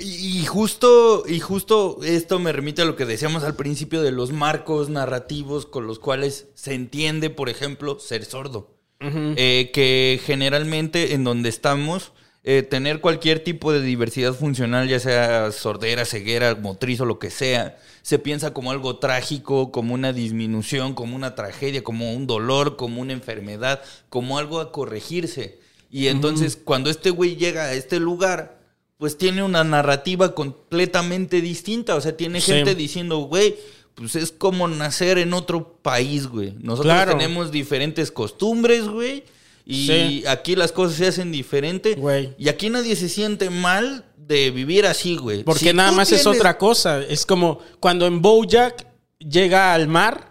Y 0.00 0.26
y 0.36 0.44
justo, 0.48 1.24
y 1.26 1.40
justo 1.40 1.98
esto 2.04 2.38
me 2.38 2.52
remite 2.52 2.82
a 2.82 2.84
lo 2.84 2.94
que 2.94 3.04
decíamos 3.04 3.42
al 3.42 3.56
principio 3.56 4.02
de 4.02 4.12
los 4.12 4.32
marcos 4.32 4.90
narrativos 4.90 5.66
con 5.66 5.86
los 5.86 5.98
cuales 5.98 6.46
se 6.54 6.74
entiende, 6.74 7.30
por 7.30 7.48
ejemplo, 7.48 7.98
ser 7.98 8.24
sordo. 8.24 8.74
Eh, 9.00 9.70
que 9.74 10.20
generalmente 10.24 11.14
en 11.14 11.24
donde 11.24 11.48
estamos, 11.48 12.12
eh, 12.48 12.62
tener 12.62 13.00
cualquier 13.00 13.40
tipo 13.42 13.72
de 13.72 13.80
diversidad 13.82 14.32
funcional, 14.32 14.88
ya 14.88 15.00
sea 15.00 15.50
sordera, 15.50 16.04
ceguera, 16.04 16.54
motriz 16.54 17.00
o 17.00 17.04
lo 17.04 17.18
que 17.18 17.28
sea, 17.30 17.76
se 18.02 18.20
piensa 18.20 18.54
como 18.54 18.70
algo 18.70 18.98
trágico, 18.98 19.72
como 19.72 19.92
una 19.94 20.12
disminución, 20.12 20.94
como 20.94 21.16
una 21.16 21.34
tragedia, 21.34 21.82
como 21.82 22.12
un 22.14 22.28
dolor, 22.28 22.76
como 22.76 23.00
una 23.00 23.12
enfermedad, 23.12 23.82
como 24.08 24.38
algo 24.38 24.60
a 24.60 24.70
corregirse. 24.70 25.58
Y 25.90 26.06
entonces 26.06 26.56
cuando 26.56 26.88
este 26.88 27.10
güey 27.10 27.34
llega 27.34 27.64
a 27.64 27.72
este 27.74 27.98
lugar, 27.98 28.60
pues 28.98 29.18
tiene 29.18 29.42
una 29.42 29.64
narrativa 29.64 30.34
completamente 30.34 31.40
distinta. 31.40 31.96
O 31.96 32.00
sea, 32.00 32.16
tiene 32.16 32.40
Sí. 32.40 32.52
gente 32.52 32.74
diciendo, 32.74 33.18
güey, 33.18 33.56
pues 33.94 34.14
es 34.14 34.30
como 34.30 34.68
nacer 34.68 35.18
en 35.18 35.32
otro 35.32 35.78
país, 35.82 36.26
güey. 36.28 36.54
Nosotros 36.60 36.92
Claro. 36.94 37.12
tenemos 37.12 37.50
diferentes 37.50 38.10
costumbres, 38.12 38.86
güey. 38.86 39.24
Y 39.68 39.86
Sí. 39.88 40.24
aquí 40.28 40.54
las 40.54 40.70
cosas 40.70 40.96
se 40.96 41.08
hacen 41.08 41.32
diferente. 41.32 41.96
Güey. 41.96 42.34
Y 42.38 42.48
aquí 42.48 42.70
nadie 42.70 42.94
se 42.94 43.08
siente 43.08 43.50
mal 43.50 44.04
de 44.16 44.52
vivir 44.52 44.86
así, 44.86 45.16
güey. 45.16 45.42
Porque 45.42 45.66
Si 45.70 45.72
nada 45.74 45.90
más 45.90 46.12
es 46.12 46.24
otra 46.26 46.56
cosa. 46.56 47.00
Es 47.02 47.26
como 47.26 47.58
cuando 47.80 48.06
en 48.06 48.22
Bojack 48.22 48.86
llega 49.18 49.74
al 49.74 49.88
mar 49.88 50.30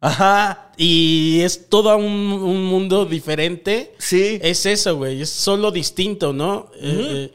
Ajá. 0.00 0.70
y 0.76 1.40
es 1.40 1.68
todo 1.68 1.96
un, 1.96 2.04
un 2.04 2.64
mundo 2.66 3.04
diferente. 3.04 3.94
Sí. 3.98 4.38
Es 4.42 4.64
eso, 4.64 4.96
güey. 4.96 5.22
Es 5.22 5.30
solo 5.30 5.72
distinto, 5.72 6.32
¿no? 6.32 6.70
Eh, 6.80 7.30
eh, 7.30 7.32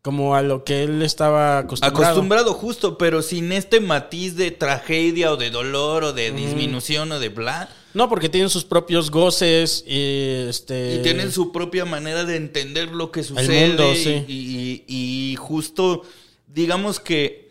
como 0.00 0.34
a 0.34 0.40
lo 0.42 0.64
que 0.64 0.84
él 0.84 1.02
estaba 1.02 1.58
acostumbrado. 1.58 2.04
Acostumbrado 2.06 2.54
justo, 2.54 2.96
pero 2.96 3.20
sin 3.20 3.52
este 3.52 3.80
matiz 3.80 4.36
de 4.36 4.52
tragedia 4.52 5.32
o 5.32 5.36
de 5.36 5.50
dolor 5.50 6.04
o 6.04 6.12
de 6.14 6.30
disminución 6.30 7.12
o 7.12 7.18
de 7.18 7.28
bla. 7.28 7.68
No, 7.94 8.08
porque 8.08 8.28
tienen 8.28 8.50
sus 8.50 8.64
propios 8.64 9.10
goces 9.10 9.82
y 9.86 10.46
este. 10.48 10.96
Y 10.96 11.02
tienen 11.02 11.32
su 11.32 11.52
propia 11.52 11.84
manera 11.84 12.24
de 12.24 12.36
entender 12.36 12.88
lo 12.90 13.10
que 13.10 13.22
sucede. 13.22 13.68
mundo, 13.68 13.92
y- 13.92 13.96
sí. 13.96 14.24
y, 14.28 14.84
y 15.32 15.36
justo, 15.36 16.02
digamos 16.46 17.00
que 17.00 17.50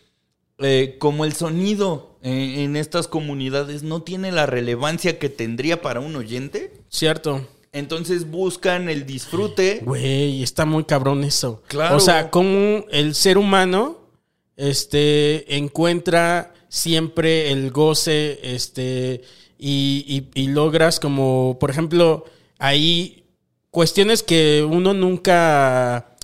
eh, 0.59 0.95
como 0.99 1.25
el 1.25 1.33
sonido 1.33 2.17
en, 2.21 2.33
en 2.33 2.75
estas 2.75 3.07
comunidades 3.07 3.83
no 3.83 4.01
tiene 4.03 4.31
la 4.31 4.45
relevancia 4.45 5.19
que 5.19 5.29
tendría 5.29 5.81
para 5.81 5.99
un 5.99 6.15
oyente, 6.15 6.73
Cierto. 6.89 7.47
entonces 7.73 8.29
buscan 8.29 8.89
el 8.89 9.05
disfrute. 9.05 9.81
Güey, 9.83 10.41
está 10.43 10.65
muy 10.65 10.83
cabrón 10.85 11.23
eso. 11.23 11.61
Claro. 11.67 11.95
O 11.97 11.99
sea, 11.99 12.29
como 12.31 12.85
el 12.91 13.13
ser 13.15 13.37
humano 13.37 13.99
este, 14.55 15.55
encuentra 15.57 16.53
siempre 16.69 17.51
el 17.51 17.69
goce 17.71 18.39
este, 18.43 19.21
y, 19.57 20.05
y- 20.35 20.41
y 20.43 20.47
logras 20.47 20.99
como, 20.99 21.57
por 21.59 21.69
ejemplo, 21.69 22.25
ahí 22.59 23.23
cuestiones 23.71 24.23
que 24.23 24.65
uno 24.69 24.93
nunca 24.93 26.15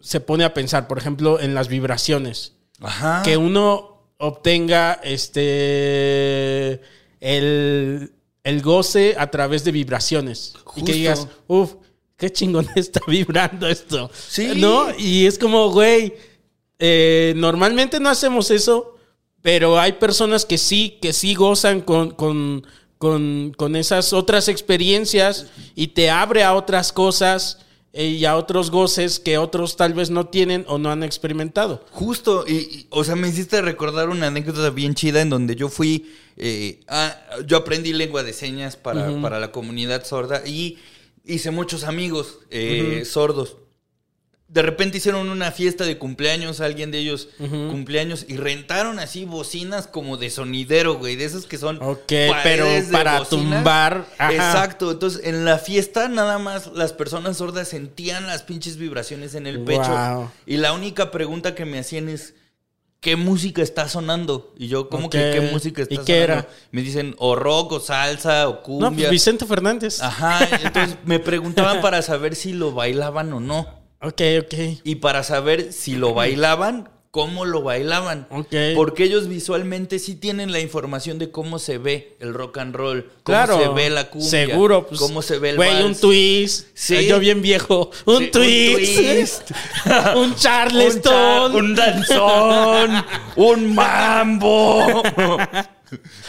se 0.00 0.20
pone 0.20 0.44
a 0.44 0.52
pensar, 0.54 0.86
por 0.88 0.98
ejemplo, 0.98 1.40
en 1.40 1.54
las 1.54 1.68
vibraciones. 1.68 2.52
Ajá. 2.80 3.22
que 3.24 3.36
uno 3.36 4.02
obtenga 4.18 5.00
este 5.04 6.80
el, 7.20 8.12
el 8.42 8.62
goce 8.62 9.14
a 9.18 9.30
través 9.30 9.64
de 9.64 9.72
vibraciones. 9.72 10.54
Y 10.76 10.84
que 10.84 10.92
digas, 10.92 11.28
uff, 11.46 11.74
qué 12.16 12.30
chingón 12.30 12.68
está 12.74 13.00
vibrando 13.06 13.66
esto. 13.68 14.10
Sí. 14.28 14.52
¿No? 14.56 14.88
Y 14.98 15.26
es 15.26 15.38
como, 15.38 15.70
güey, 15.70 16.14
eh, 16.78 17.32
normalmente 17.36 18.00
no 18.00 18.08
hacemos 18.10 18.50
eso, 18.50 18.93
pero 19.44 19.78
hay 19.78 19.92
personas 19.92 20.46
que 20.46 20.56
sí, 20.56 20.96
que 21.02 21.12
sí 21.12 21.34
gozan 21.34 21.82
con, 21.82 22.12
con, 22.12 22.66
con, 22.96 23.52
con 23.58 23.76
esas 23.76 24.14
otras 24.14 24.48
experiencias 24.48 25.48
y 25.74 25.88
te 25.88 26.08
abre 26.08 26.42
a 26.44 26.54
otras 26.54 26.92
cosas 26.94 27.58
eh, 27.92 28.06
y 28.06 28.24
a 28.24 28.36
otros 28.38 28.70
goces 28.70 29.20
que 29.20 29.36
otros 29.36 29.76
tal 29.76 29.92
vez 29.92 30.08
no 30.08 30.28
tienen 30.28 30.64
o 30.66 30.78
no 30.78 30.90
han 30.90 31.02
experimentado. 31.02 31.84
Justo, 31.90 32.46
y, 32.48 32.52
y, 32.54 32.86
o 32.88 33.04
sea, 33.04 33.16
me 33.16 33.28
hiciste 33.28 33.60
recordar 33.60 34.08
una 34.08 34.28
anécdota 34.28 34.70
bien 34.70 34.94
chida 34.94 35.20
en 35.20 35.28
donde 35.28 35.56
yo 35.56 35.68
fui, 35.68 36.10
eh, 36.38 36.80
a- 36.88 37.14
yo 37.46 37.58
aprendí 37.58 37.92
lengua 37.92 38.22
de 38.22 38.32
señas 38.32 38.76
para, 38.76 39.10
para 39.20 39.38
la 39.40 39.52
comunidad 39.52 40.06
sorda 40.06 40.42
y 40.46 40.78
hice 41.26 41.50
muchos 41.50 41.84
amigos 41.84 42.38
eh, 42.50 43.02
sordos. 43.04 43.58
De 44.46 44.62
repente 44.62 44.98
hicieron 44.98 45.30
una 45.30 45.50
fiesta 45.50 45.84
de 45.84 45.98
cumpleaños, 45.98 46.60
alguien 46.60 46.90
de 46.90 46.98
ellos 46.98 47.28
cumpleaños, 47.38 48.26
y 48.28 48.36
rentaron 48.36 48.98
así 49.00 49.24
bocinas 49.24 49.86
como 49.88 50.16
de 50.16 50.30
sonidero, 50.30 50.94
güey, 50.94 51.16
de 51.16 51.24
esas 51.24 51.46
que 51.46 51.58
son 51.58 51.82
Ok, 51.82 52.12
pero 52.42 52.66
para 52.92 53.18
bocinas. 53.20 53.28
tumbar, 53.28 54.06
ajá. 54.18 54.32
Exacto, 54.32 54.92
entonces 54.92 55.22
en 55.24 55.44
la 55.44 55.58
fiesta 55.58 56.08
nada 56.08 56.38
más 56.38 56.70
las 56.74 56.92
personas 56.92 57.38
sordas 57.38 57.68
sentían 57.68 58.26
las 58.26 58.42
pinches 58.42 58.76
vibraciones 58.76 59.34
en 59.34 59.46
el 59.46 59.60
pecho. 59.64 59.90
Wow. 59.90 60.30
Y 60.46 60.58
la 60.58 60.72
única 60.72 61.10
pregunta 61.10 61.54
que 61.54 61.64
me 61.64 61.78
hacían 61.78 62.08
es, 62.08 62.34
¿qué 63.00 63.16
música 63.16 63.60
está 63.62 63.88
sonando? 63.88 64.54
Y 64.56 64.68
yo, 64.68 64.88
¿cómo 64.88 65.10
que 65.10 65.18
qué 65.32 65.40
música 65.52 65.82
está 65.82 65.94
¿Y 65.94 65.96
sonando? 65.96 66.06
qué 66.06 66.22
era? 66.22 66.48
Me 66.70 66.82
dicen, 66.82 67.16
o 67.18 67.34
rock, 67.34 67.72
o 67.72 67.80
salsa, 67.80 68.48
o 68.48 68.62
cumbia. 68.62 68.90
No, 68.90 68.96
pues 68.96 69.10
Vicente 69.10 69.46
Fernández. 69.46 70.00
Ajá, 70.00 70.46
entonces 70.62 70.96
me 71.04 71.18
preguntaban 71.18 71.80
para 71.80 72.02
saber 72.02 72.36
si 72.36 72.52
lo 72.52 72.72
bailaban 72.72 73.32
o 73.32 73.40
no. 73.40 73.83
Ok, 74.00 74.20
ok. 74.42 74.54
Y 74.84 74.96
para 74.96 75.22
saber 75.22 75.72
si 75.72 75.96
lo 75.96 76.14
bailaban, 76.14 76.90
cómo 77.14 77.44
lo 77.44 77.62
bailaban. 77.62 78.26
Porque 78.74 79.04
ellos 79.04 79.28
visualmente 79.28 80.00
sí 80.00 80.16
tienen 80.16 80.50
la 80.50 80.58
información 80.58 81.16
de 81.20 81.30
cómo 81.30 81.60
se 81.60 81.78
ve 81.78 82.16
el 82.18 82.34
rock 82.34 82.58
and 82.58 82.74
roll, 82.74 83.04
cómo 83.22 83.22
Claro. 83.22 83.56
se 83.62 83.68
ve 83.68 83.88
la 83.88 84.10
cumbia, 84.10 84.28
Seguro. 84.28 84.88
Pues, 84.88 84.98
cómo 85.00 85.22
se 85.22 85.38
ve 85.38 85.50
el 85.50 85.56
Güey, 85.56 85.84
un 85.84 85.94
twist. 85.94 86.66
Sí. 86.74 87.06
Yo 87.06 87.20
bien 87.20 87.40
viejo. 87.40 87.92
Un 88.06 88.18
Sí, 88.18 88.24
un 88.24 88.30
twist. 88.32 89.48
un 90.16 90.34
charleston. 90.34 91.54
Un, 91.54 91.54
char- 91.54 91.54
un 91.54 91.74
danzón, 91.76 93.04
un 93.36 93.74
mambo, 93.76 95.00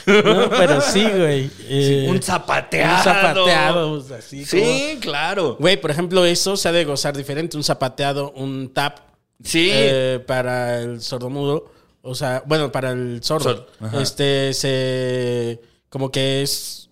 No, 0.05 0.49
pero 0.51 0.81
sí, 0.81 1.03
güey. 1.03 1.49
Eh, 1.67 2.05
un 2.07 2.21
zapateado. 2.21 2.97
un 2.97 3.03
zapateado. 3.03 4.05
Así 4.19 4.45
como- 4.45 4.63
Sí, 4.63 4.99
claro. 5.01 5.57
Güey, 5.59 5.81
por 5.81 5.89
ejemplo, 5.89 6.23
eso 6.25 6.55
se 6.55 6.69
ha 6.69 6.71
de 6.71 6.85
gozar 6.85 7.17
diferente. 7.17 7.57
Un 7.57 7.63
zapateado, 7.63 8.31
un 8.35 8.71
tap 8.71 8.99
Sí. 9.43 9.69
eh, 9.71 10.23
para 10.25 10.81
el 10.81 11.01
sordomudo. 11.01 11.71
O 12.01 12.15
sea, 12.15 12.43
bueno, 12.45 12.71
para 12.71 12.91
el 12.91 13.23
sordo. 13.23 13.67
Este, 13.99 14.53
se. 14.53 15.61
Como 15.89 16.11
que 16.11 16.41
es 16.41 16.85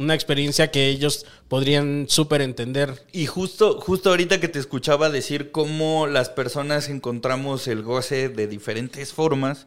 una 0.00 0.14
experiencia 0.14 0.70
que 0.70 0.88
ellos 0.88 1.26
podrían 1.48 2.06
súper 2.08 2.40
entender. 2.40 3.04
Y 3.12 3.26
justo, 3.26 3.80
justo 3.80 4.10
ahorita 4.10 4.40
que 4.40 4.48
te 4.48 4.58
escuchaba 4.58 5.10
decir 5.10 5.50
cómo 5.50 6.06
las 6.06 6.30
personas 6.30 6.88
encontramos 6.88 7.68
el 7.68 7.82
goce 7.82 8.30
de 8.30 8.46
diferentes 8.46 9.12
formas, 9.12 9.66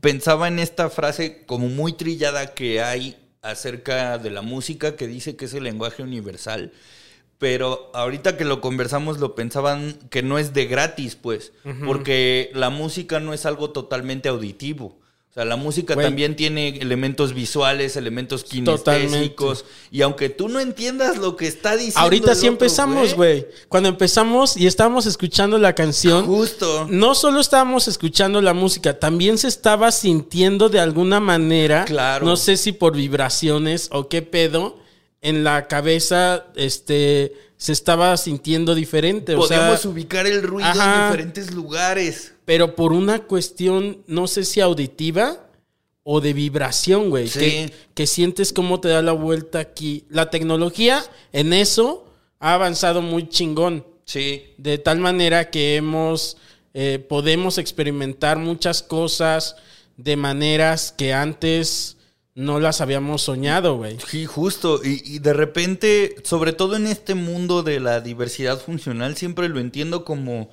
pensaba 0.00 0.46
en 0.46 0.60
esta 0.60 0.88
frase 0.88 1.44
como 1.46 1.68
muy 1.68 1.94
trillada 1.94 2.54
que 2.54 2.80
hay 2.80 3.16
acerca 3.42 4.18
de 4.18 4.30
la 4.30 4.42
música 4.42 4.94
que 4.94 5.08
dice 5.08 5.34
que 5.34 5.46
es 5.46 5.54
el 5.54 5.64
lenguaje 5.64 6.04
universal. 6.04 6.72
Pero 7.42 7.90
ahorita 7.92 8.36
que 8.36 8.44
lo 8.44 8.60
conversamos 8.60 9.18
lo 9.18 9.34
pensaban 9.34 9.98
que 10.10 10.22
no 10.22 10.38
es 10.38 10.54
de 10.54 10.66
gratis, 10.66 11.16
pues, 11.20 11.50
porque 11.84 12.52
la 12.54 12.70
música 12.70 13.18
no 13.18 13.34
es 13.34 13.46
algo 13.46 13.70
totalmente 13.70 14.28
auditivo. 14.28 14.96
O 15.28 15.34
sea, 15.34 15.44
la 15.44 15.56
música 15.56 15.96
también 15.96 16.36
tiene 16.36 16.68
elementos 16.78 17.32
visuales, 17.34 17.96
elementos 17.96 18.44
Totalmente. 18.44 18.84
kinestésicos. 19.08 19.64
Y 19.90 20.02
aunque 20.02 20.28
tú 20.28 20.48
no 20.48 20.60
entiendas 20.60 21.16
lo 21.18 21.34
que 21.36 21.48
está 21.48 21.72
diciendo. 21.74 21.98
Ahorita 21.98 22.34
sí 22.36 22.42
otro 22.42 22.52
empezamos, 22.52 23.14
güey. 23.14 23.46
Cuando 23.68 23.88
empezamos 23.88 24.56
y 24.56 24.68
estábamos 24.68 25.06
escuchando 25.06 25.58
la 25.58 25.74
canción. 25.74 26.26
Justo. 26.26 26.86
No 26.88 27.16
solo 27.16 27.40
estábamos 27.40 27.88
escuchando 27.88 28.40
la 28.40 28.54
música, 28.54 29.00
también 29.00 29.36
se 29.36 29.48
estaba 29.48 29.90
sintiendo 29.90 30.68
de 30.68 30.78
alguna 30.78 31.18
manera, 31.18 31.86
Claro. 31.86 32.24
no 32.24 32.36
sé 32.36 32.56
si 32.56 32.70
por 32.70 32.94
vibraciones 32.94 33.88
o 33.90 34.08
qué 34.08 34.22
pedo, 34.22 34.76
en 35.22 35.44
la 35.44 35.66
cabeza 35.68 36.46
este 36.56 37.32
se 37.56 37.72
estaba 37.72 38.16
sintiendo 38.16 38.74
diferente, 38.74 39.36
o 39.36 39.46
sea, 39.46 39.58
Podemos 39.58 39.84
ubicar 39.84 40.26
el 40.26 40.42
ruido 40.42 40.68
ajá. 40.68 41.04
en 41.06 41.10
diferentes 41.12 41.54
lugares. 41.54 42.34
pero 42.44 42.74
por 42.74 42.92
una 42.92 43.20
cuestión 43.20 44.02
no 44.08 44.26
sé 44.26 44.44
si 44.44 44.60
auditiva 44.60 45.46
o 46.02 46.20
de 46.20 46.32
vibración, 46.32 47.08
güey, 47.10 47.28
Sí. 47.28 47.38
que, 47.38 47.72
que 47.94 48.06
sientes 48.08 48.52
cómo 48.52 48.80
te 48.80 48.88
da 48.88 49.00
la 49.02 49.12
vuelta 49.12 49.60
aquí. 49.60 50.04
La 50.10 50.28
tecnología 50.30 51.00
en 51.32 51.52
eso 51.52 52.04
ha 52.40 52.54
avanzado 52.54 53.00
muy 53.00 53.28
chingón. 53.28 53.86
Sí. 54.04 54.54
De 54.58 54.78
tal 54.78 54.98
manera 54.98 55.48
que 55.50 55.76
hemos, 55.76 56.36
eh, 56.74 56.98
podemos 56.98 57.58
experimentar 57.58 58.38
muchas 58.38 58.82
cosas 58.82 59.54
de 59.96 60.16
maneras 60.16 60.90
que 60.90 61.12
antes 61.14 61.96
no 62.34 62.60
las 62.60 62.80
habíamos 62.80 63.22
soñado, 63.22 63.76
güey. 63.76 63.98
Sí, 64.06 64.26
justo. 64.26 64.80
Y, 64.84 65.02
y 65.04 65.18
de 65.18 65.32
repente, 65.34 66.16
sobre 66.24 66.52
todo 66.52 66.76
en 66.76 66.86
este 66.86 67.14
mundo 67.14 67.62
de 67.62 67.80
la 67.80 68.00
diversidad 68.00 68.58
funcional, 68.60 69.16
siempre 69.16 69.48
lo 69.48 69.60
entiendo 69.60 70.04
como... 70.04 70.50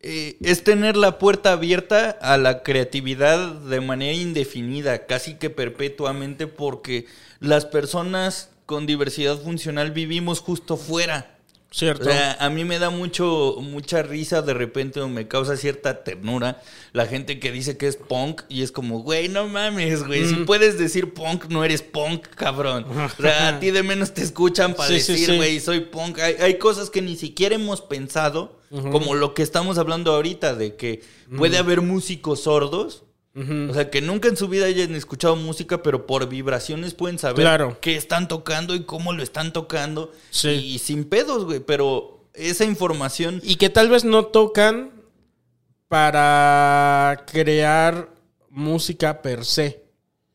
eh, 0.00 0.36
es 0.42 0.64
tener 0.64 0.96
la 0.96 1.18
puerta 1.18 1.52
abierta 1.52 2.10
a 2.10 2.36
la 2.36 2.62
creatividad 2.62 3.54
de 3.54 3.80
manera 3.80 4.12
indefinida, 4.14 5.06
casi 5.06 5.34
que 5.36 5.50
perpetuamente, 5.50 6.46
porque 6.46 7.06
las 7.40 7.64
personas 7.66 8.50
con 8.66 8.86
diversidad 8.86 9.38
funcional 9.40 9.92
vivimos 9.92 10.40
justo 10.40 10.76
fuera. 10.76 11.33
¿Cierto? 11.74 12.08
O 12.08 12.12
sea, 12.12 12.36
a 12.38 12.50
mí 12.50 12.64
me 12.64 12.78
da 12.78 12.90
mucho, 12.90 13.56
mucha 13.60 14.00
risa 14.04 14.42
de 14.42 14.54
repente 14.54 15.00
o 15.00 15.08
me 15.08 15.26
causa 15.26 15.56
cierta 15.56 16.04
ternura 16.04 16.62
la 16.92 17.06
gente 17.06 17.40
que 17.40 17.50
dice 17.50 17.76
que 17.76 17.88
es 17.88 17.96
punk 17.96 18.42
y 18.48 18.62
es 18.62 18.70
como, 18.70 19.00
güey, 19.00 19.28
no 19.28 19.48
mames, 19.48 20.06
güey, 20.06 20.24
si 20.24 20.36
puedes 20.44 20.78
decir 20.78 21.14
punk, 21.14 21.46
no 21.46 21.64
eres 21.64 21.82
punk, 21.82 22.28
cabrón. 22.28 22.86
O 23.18 23.22
sea, 23.22 23.48
a 23.48 23.58
ti 23.58 23.72
de 23.72 23.82
menos 23.82 24.14
te 24.14 24.22
escuchan 24.22 24.74
para 24.74 24.86
Sí, 24.88 24.94
decir, 24.94 25.16
sí. 25.30 25.36
güey, 25.36 25.58
soy 25.58 25.80
punk. 25.80 26.20
Hay, 26.20 26.34
hay 26.34 26.58
cosas 26.58 26.90
que 26.90 27.02
ni 27.02 27.16
siquiera 27.16 27.56
hemos 27.56 27.80
pensado, 27.80 28.60
como 28.92 29.14
lo 29.14 29.34
que 29.34 29.42
estamos 29.42 29.78
hablando 29.78 30.12
ahorita, 30.12 30.54
de 30.54 30.76
que 30.76 31.02
puede 31.36 31.58
haber 31.58 31.80
músicos 31.80 32.42
sordos. 32.44 33.03
O 33.36 33.74
sea, 33.74 33.90
que 33.90 34.00
nunca 34.00 34.28
en 34.28 34.36
su 34.36 34.46
vida 34.46 34.66
hayan 34.66 34.94
escuchado 34.94 35.34
música, 35.34 35.82
pero 35.82 36.06
por 36.06 36.28
vibraciones 36.28 36.94
pueden 36.94 37.18
saber 37.18 37.40
Claro. 37.44 37.78
qué 37.80 37.96
están 37.96 38.28
tocando 38.28 38.76
y 38.76 38.84
cómo 38.84 39.12
lo 39.12 39.22
están 39.24 39.52
tocando. 39.52 40.12
Sí. 40.30 40.50
Y 40.50 40.78
sin 40.78 41.04
pedos, 41.04 41.44
güey. 41.44 41.58
Pero 41.58 42.28
esa 42.32 42.64
información. 42.64 43.40
Y 43.42 43.56
que 43.56 43.70
tal 43.70 43.88
vez 43.88 44.04
no 44.04 44.26
tocan 44.26 44.92
para 45.88 47.24
crear 47.30 48.08
música 48.50 49.22
per 49.22 49.44
se. 49.44 49.82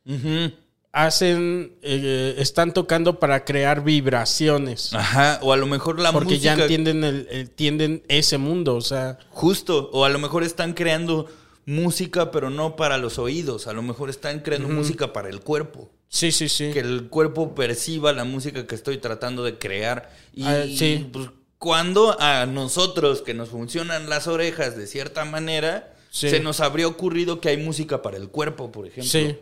Ujú. 0.05 0.51
Hacen, 0.91 1.77
eh, 1.83 2.35
están 2.39 2.73
tocando 2.73 3.19
para 3.19 3.45
crear 3.45 3.83
vibraciones. 3.83 4.93
Ajá. 4.93 5.39
O 5.43 5.53
a 5.53 5.57
lo 5.57 5.67
mejor 5.67 5.99
la 5.99 6.11
porque 6.11 6.33
música. 6.35 6.55
ya 6.55 6.61
entienden, 6.63 7.03
el- 7.03 7.27
entienden 7.29 8.03
ese 8.07 8.37
mundo, 8.37 8.75
o 8.75 8.81
sea... 8.81 9.19
Justo. 9.29 9.89
O 9.93 10.03
a 10.03 10.09
lo 10.09 10.17
mejor 10.19 10.43
están 10.43 10.73
creando 10.73 11.27
música, 11.65 12.31
pero 12.31 12.49
no 12.49 12.75
para 12.75 12.97
los 12.97 13.19
oídos. 13.19 13.67
A 13.67 13.73
lo 13.73 13.81
mejor 13.81 14.09
están 14.09 14.39
creando 14.39 14.69
música 14.69 15.13
para 15.13 15.29
el 15.29 15.41
cuerpo. 15.41 15.89
Sí, 16.11 16.31
sí, 16.31 16.49
sí. 16.49 16.71
que 16.73 16.79
el 16.79 17.07
cuerpo 17.09 17.53
perciba 17.53 18.11
la 18.13 18.23
música 18.23 18.65
que 18.65 18.73
estoy 18.73 18.97
tratando 18.97 19.43
de 19.43 19.59
crear. 19.59 20.09
Y 20.33 20.43
Ah, 20.45 20.63
sí. 20.65 21.07
pues, 21.13 21.29
cuando 21.59 22.19
a 22.19 22.45
nosotros 22.47 23.21
que 23.21 23.33
nos 23.35 23.49
funcionan 23.49 24.09
las 24.09 24.27
orejas 24.27 24.75
de 24.75 24.87
cierta 24.87 25.25
manera, 25.25 25.93
Sí. 26.09 26.29
se 26.31 26.39
nos 26.39 26.61
habría 26.61 26.87
ocurrido 26.87 27.39
que 27.39 27.49
hay 27.49 27.57
música 27.57 28.01
para 28.01 28.17
el 28.17 28.29
cuerpo, 28.29 28.71
por 28.71 28.87
ejemplo. 28.87 29.11
Sí. 29.11 29.37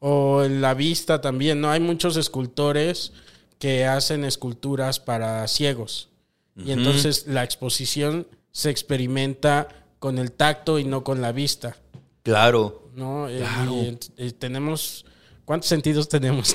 O 0.00 0.42
en 0.42 0.60
la 0.60 0.74
vista 0.74 1.20
también, 1.20 1.60
¿no? 1.60 1.70
Hay 1.70 1.78
muchos 1.78 2.16
escultores 2.16 3.12
que 3.60 3.84
hacen 3.84 4.24
esculturas 4.24 4.98
para 4.98 5.46
ciegos. 5.46 6.08
Y 6.56 6.72
entonces 6.72 7.26
la 7.28 7.44
exposición 7.44 8.26
se 8.50 8.70
experimenta 8.70 9.68
con 10.00 10.18
el 10.18 10.32
tacto 10.32 10.80
y 10.80 10.84
no 10.84 11.04
con 11.04 11.20
la 11.22 11.30
vista, 11.30 11.76
Claro. 12.24 12.90
¿no? 12.96 13.28
Eh, 13.28 13.38
Claro. 13.38 13.72
y, 13.74 13.98
eh, 14.16 14.32
tenemos... 14.32 15.04
¿Cuántos 15.44 15.68
sentidos 15.68 16.08
tenemos? 16.08 16.54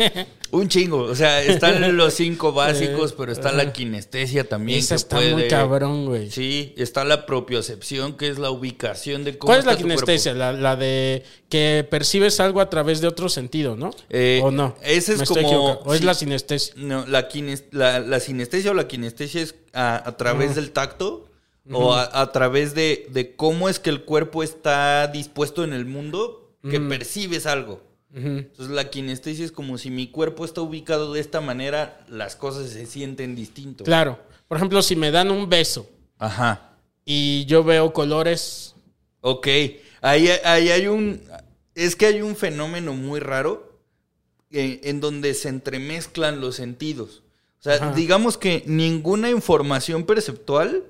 Un 0.50 0.66
chingo. 0.68 1.02
O 1.02 1.14
sea, 1.14 1.42
están 1.42 1.94
los 1.98 2.14
cinco 2.14 2.52
básicos, 2.52 3.12
pero 3.12 3.32
está 3.32 3.52
la 3.52 3.70
kinestesia 3.70 4.48
también. 4.48 4.78
Esa 4.78 4.94
que 4.94 4.96
está 4.96 5.16
puede- 5.16 5.32
muy 5.34 5.48
cabrón, 5.48 6.06
güey. 6.06 6.30
Sí, 6.30 6.74
está 6.78 7.04
la 7.04 7.26
propiocepción, 7.26 8.16
que 8.16 8.28
es 8.28 8.38
la 8.38 8.50
ubicación 8.50 9.24
de 9.24 9.36
cómo 9.36 9.48
¿Cuál 9.50 9.58
es 9.60 9.66
la 9.66 9.76
kinestesia? 9.76 10.32
La, 10.32 10.52
la 10.54 10.74
de 10.76 11.22
que 11.50 11.86
percibes 11.90 12.40
algo 12.40 12.62
a 12.62 12.70
través 12.70 13.02
de 13.02 13.08
otro 13.08 13.28
sentido, 13.28 13.76
¿no? 13.76 13.90
Eh, 14.08 14.40
¿O 14.42 14.50
no? 14.50 14.74
ese 14.82 15.12
es 15.14 15.18
Me 15.20 15.26
como-. 15.26 15.72
¿O 15.84 15.92
es 15.92 16.02
la 16.02 16.14
sinestesia? 16.14 16.72
No, 16.78 17.04
la, 17.06 17.28
kines- 17.28 17.64
la, 17.72 17.98
la 18.00 18.20
sinestesia 18.20 18.70
o 18.70 18.74
la 18.74 18.88
kinestesia 18.88 19.42
es 19.42 19.54
a, 19.74 20.08
a 20.08 20.16
través 20.16 20.54
del 20.54 20.70
tacto 20.70 21.26
o 21.70 21.94
a, 21.94 22.20
a 22.20 22.32
través 22.32 22.74
de, 22.74 23.06
de 23.10 23.34
cómo 23.36 23.68
es 23.68 23.78
que 23.78 23.90
el 23.90 24.04
cuerpo 24.04 24.42
está 24.42 25.06
dispuesto 25.08 25.64
en 25.64 25.72
el 25.72 25.86
mundo 25.86 26.56
que 26.68 26.80
percibes 26.80 27.46
algo. 27.46 27.82
Entonces 28.12 28.74
la 28.74 28.90
kinestesia 28.90 29.44
es 29.44 29.52
como 29.52 29.78
si 29.78 29.88
mi 29.88 30.08
cuerpo 30.08 30.44
está 30.44 30.60
ubicado 30.62 31.12
de 31.12 31.20
esta 31.20 31.40
manera, 31.40 32.04
las 32.08 32.34
cosas 32.34 32.68
se 32.70 32.86
sienten 32.86 33.36
distinto. 33.36 33.84
Claro. 33.84 34.18
Por 34.48 34.56
ejemplo, 34.56 34.82
si 34.82 34.96
me 34.96 35.12
dan 35.12 35.30
un 35.30 35.48
beso 35.48 35.88
Ajá. 36.18 36.72
y 37.04 37.44
yo 37.46 37.62
veo 37.62 37.92
colores... 37.92 38.74
Ok. 39.20 39.46
Ahí, 40.00 40.28
ahí 40.44 40.70
hay 40.70 40.88
un... 40.88 41.22
Es 41.76 41.94
que 41.94 42.06
hay 42.06 42.20
un 42.20 42.34
fenómeno 42.34 42.94
muy 42.94 43.20
raro 43.20 43.78
eh, 44.50 44.80
en 44.84 45.00
donde 45.00 45.34
se 45.34 45.48
entremezclan 45.48 46.40
los 46.40 46.56
sentidos. 46.56 47.22
O 47.60 47.62
sea, 47.62 47.74
Ajá. 47.74 47.92
digamos 47.92 48.36
que 48.36 48.64
ninguna 48.66 49.30
información 49.30 50.04
perceptual 50.04 50.82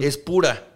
es 0.00 0.16
pura. 0.18 0.68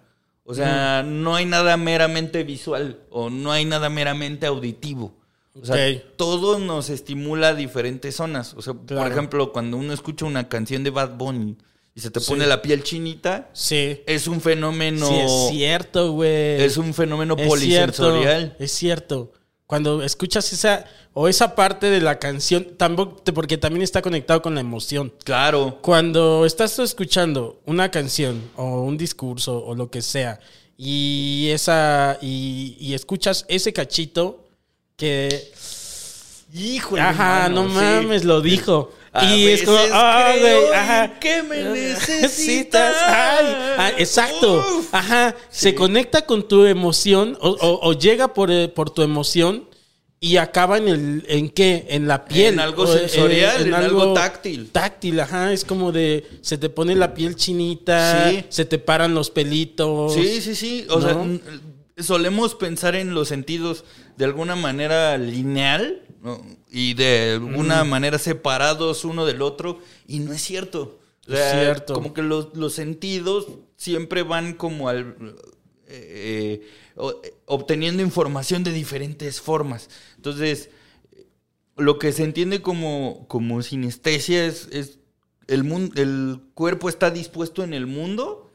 O 0.44 0.54
sea, 0.54 1.02
no 1.06 1.36
hay 1.36 1.44
nada 1.46 1.76
meramente 1.76 2.42
visual 2.44 3.00
o 3.10 3.30
no 3.30 3.52
hay 3.52 3.64
nada 3.64 3.88
meramente 3.88 4.46
auditivo. 4.46 5.14
O 5.60 5.64
sea, 5.64 5.76
todo 6.16 6.58
nos 6.58 6.90
estimula 6.90 7.54
diferentes 7.54 8.16
zonas. 8.16 8.54
O 8.54 8.62
sea, 8.62 8.74
Claro. 8.86 9.02
por 9.02 9.12
ejemplo, 9.12 9.52
cuando 9.52 9.76
uno 9.76 9.92
escucha 9.92 10.24
una 10.24 10.48
canción 10.48 10.82
de 10.84 10.90
Bad 10.90 11.16
Bunny 11.16 11.56
y 11.94 12.00
se 12.00 12.10
te 12.10 12.20
Sí. 12.20 12.30
pone 12.30 12.46
la 12.46 12.62
piel 12.62 12.82
chinita, 12.82 13.50
Sí. 13.52 14.00
es 14.06 14.26
un 14.26 14.40
fenómeno... 14.40 15.06
Sí, 15.06 15.14
es 15.18 15.48
cierto, 15.50 16.12
güey. 16.12 16.62
Es 16.62 16.76
un 16.76 16.94
fenómeno 16.94 17.34
Es 17.38 17.46
polisensorial. 17.48 18.38
cierto, 18.40 18.64
es 18.64 18.72
cierto. 18.72 19.32
Cuando 19.70 20.02
escuchas 20.02 20.52
esa 20.52 20.84
o 21.12 21.28
esa 21.28 21.54
parte 21.54 21.90
de 21.90 22.00
la 22.00 22.18
canción, 22.18 22.66
tampoco, 22.76 23.22
porque 23.32 23.56
también 23.56 23.82
está 23.84 24.02
conectado 24.02 24.42
con 24.42 24.56
la 24.56 24.60
emoción. 24.60 25.12
Claro. 25.22 25.78
Cuando 25.80 26.44
estás 26.44 26.76
escuchando 26.80 27.60
una 27.66 27.88
canción 27.88 28.50
o 28.56 28.82
un 28.82 28.98
discurso 28.98 29.64
o 29.64 29.76
lo 29.76 29.88
que 29.88 30.02
sea 30.02 30.40
y 30.76 31.50
esa 31.52 32.18
y, 32.20 32.76
y 32.80 32.94
escuchas 32.94 33.44
ese 33.46 33.72
cachito 33.72 34.48
que 34.96 35.52
Híjole. 36.52 37.02
ajá, 37.02 37.42
mano, 37.48 37.62
no 37.62 37.68
sí. 37.68 37.74
mames, 37.76 38.24
lo 38.24 38.40
dijo. 38.40 38.92
A 39.12 39.34
y 39.34 39.48
es 39.48 39.62
como, 39.62 39.76
veces 39.76 39.90
ah, 39.94 40.32
güey, 40.38 40.72
ajá. 40.72 41.18
que 41.18 41.42
me 41.42 41.62
Necesitas. 41.64 42.94
Ay, 43.06 43.46
ah, 43.78 43.92
exacto. 43.98 44.58
Uf. 44.78 44.88
Ajá. 44.94 45.34
Se 45.50 45.74
conecta 45.74 46.22
con 46.26 46.46
tu 46.46 46.64
emoción 46.64 47.36
o, 47.40 47.50
o- 47.50 47.88
o 47.88 47.92
llega 47.92 48.32
por, 48.34 48.50
eh, 48.50 48.68
por 48.68 48.90
tu 48.90 49.02
emoción 49.02 49.68
y 50.20 50.36
acaba 50.36 50.76
en 50.78 50.86
el 50.88 51.24
en 51.28 51.48
qué 51.48 51.86
en 51.88 52.06
la 52.06 52.26
piel 52.26 52.54
En 52.54 52.60
algo 52.60 52.84
eh, 52.84 52.98
sensorial, 53.08 53.66
en 53.66 53.72
algo 53.74 54.12
táctil. 54.12 54.68
táctil 54.70 55.18
ajá 55.18 55.52
es 55.52 55.64
como 55.64 55.92
de 55.92 56.26
se 56.42 56.58
te 56.58 56.68
pone 56.68 56.94
la 56.94 57.14
piel 57.14 57.36
chinita 57.36 58.28
Sí. 58.30 58.44
se 58.50 58.64
te 58.66 58.78
paran 58.78 59.14
los 59.14 59.30
pelitos 59.30 60.12
Sí, 60.14 60.40
sí, 60.42 60.54
sí. 60.54 60.86
O 60.90 61.00
sea, 61.00 61.16
solemos 61.98 62.54
pensar 62.54 62.94
en 62.96 63.14
los 63.14 63.28
sentidos 63.28 63.84
de 64.16 64.24
alguna 64.26 64.56
manera 64.56 65.16
lineal. 65.18 66.02
Y 66.70 66.94
de 66.94 67.32
alguna 67.34 67.84
manera 67.84 68.18
separados 68.18 69.04
uno 69.04 69.24
del 69.26 69.42
otro 69.42 69.80
y 70.06 70.18
no 70.20 70.32
es 70.32 70.42
cierto. 70.42 71.00
O 71.26 71.32
sea, 71.32 71.52
Es 71.54 71.60
cierto. 71.64 71.94
Como 71.94 72.12
que 72.14 72.22
los, 72.22 72.54
los 72.56 72.72
sentidos 72.74 73.46
siempre 73.76 74.22
van 74.22 74.54
como 74.54 74.88
al... 74.88 75.36
eh, 75.86 76.62
o- 76.96 77.20
obteniendo 77.46 78.02
información 78.02 78.62
de 78.64 78.72
diferentes 78.72 79.40
formas. 79.40 79.88
Entonces, 80.16 80.70
lo 81.76 81.98
que 81.98 82.12
se 82.12 82.24
entiende 82.24 82.60
como, 82.62 83.24
como 83.28 83.62
sinestesia 83.62 84.44
es, 84.46 84.68
es 84.72 84.98
el, 85.46 85.64
mun- 85.64 85.92
el 85.96 86.40
cuerpo 86.54 86.88
está 86.88 87.10
dispuesto 87.10 87.64
en 87.64 87.72
el 87.74 87.86
mundo 87.86 88.52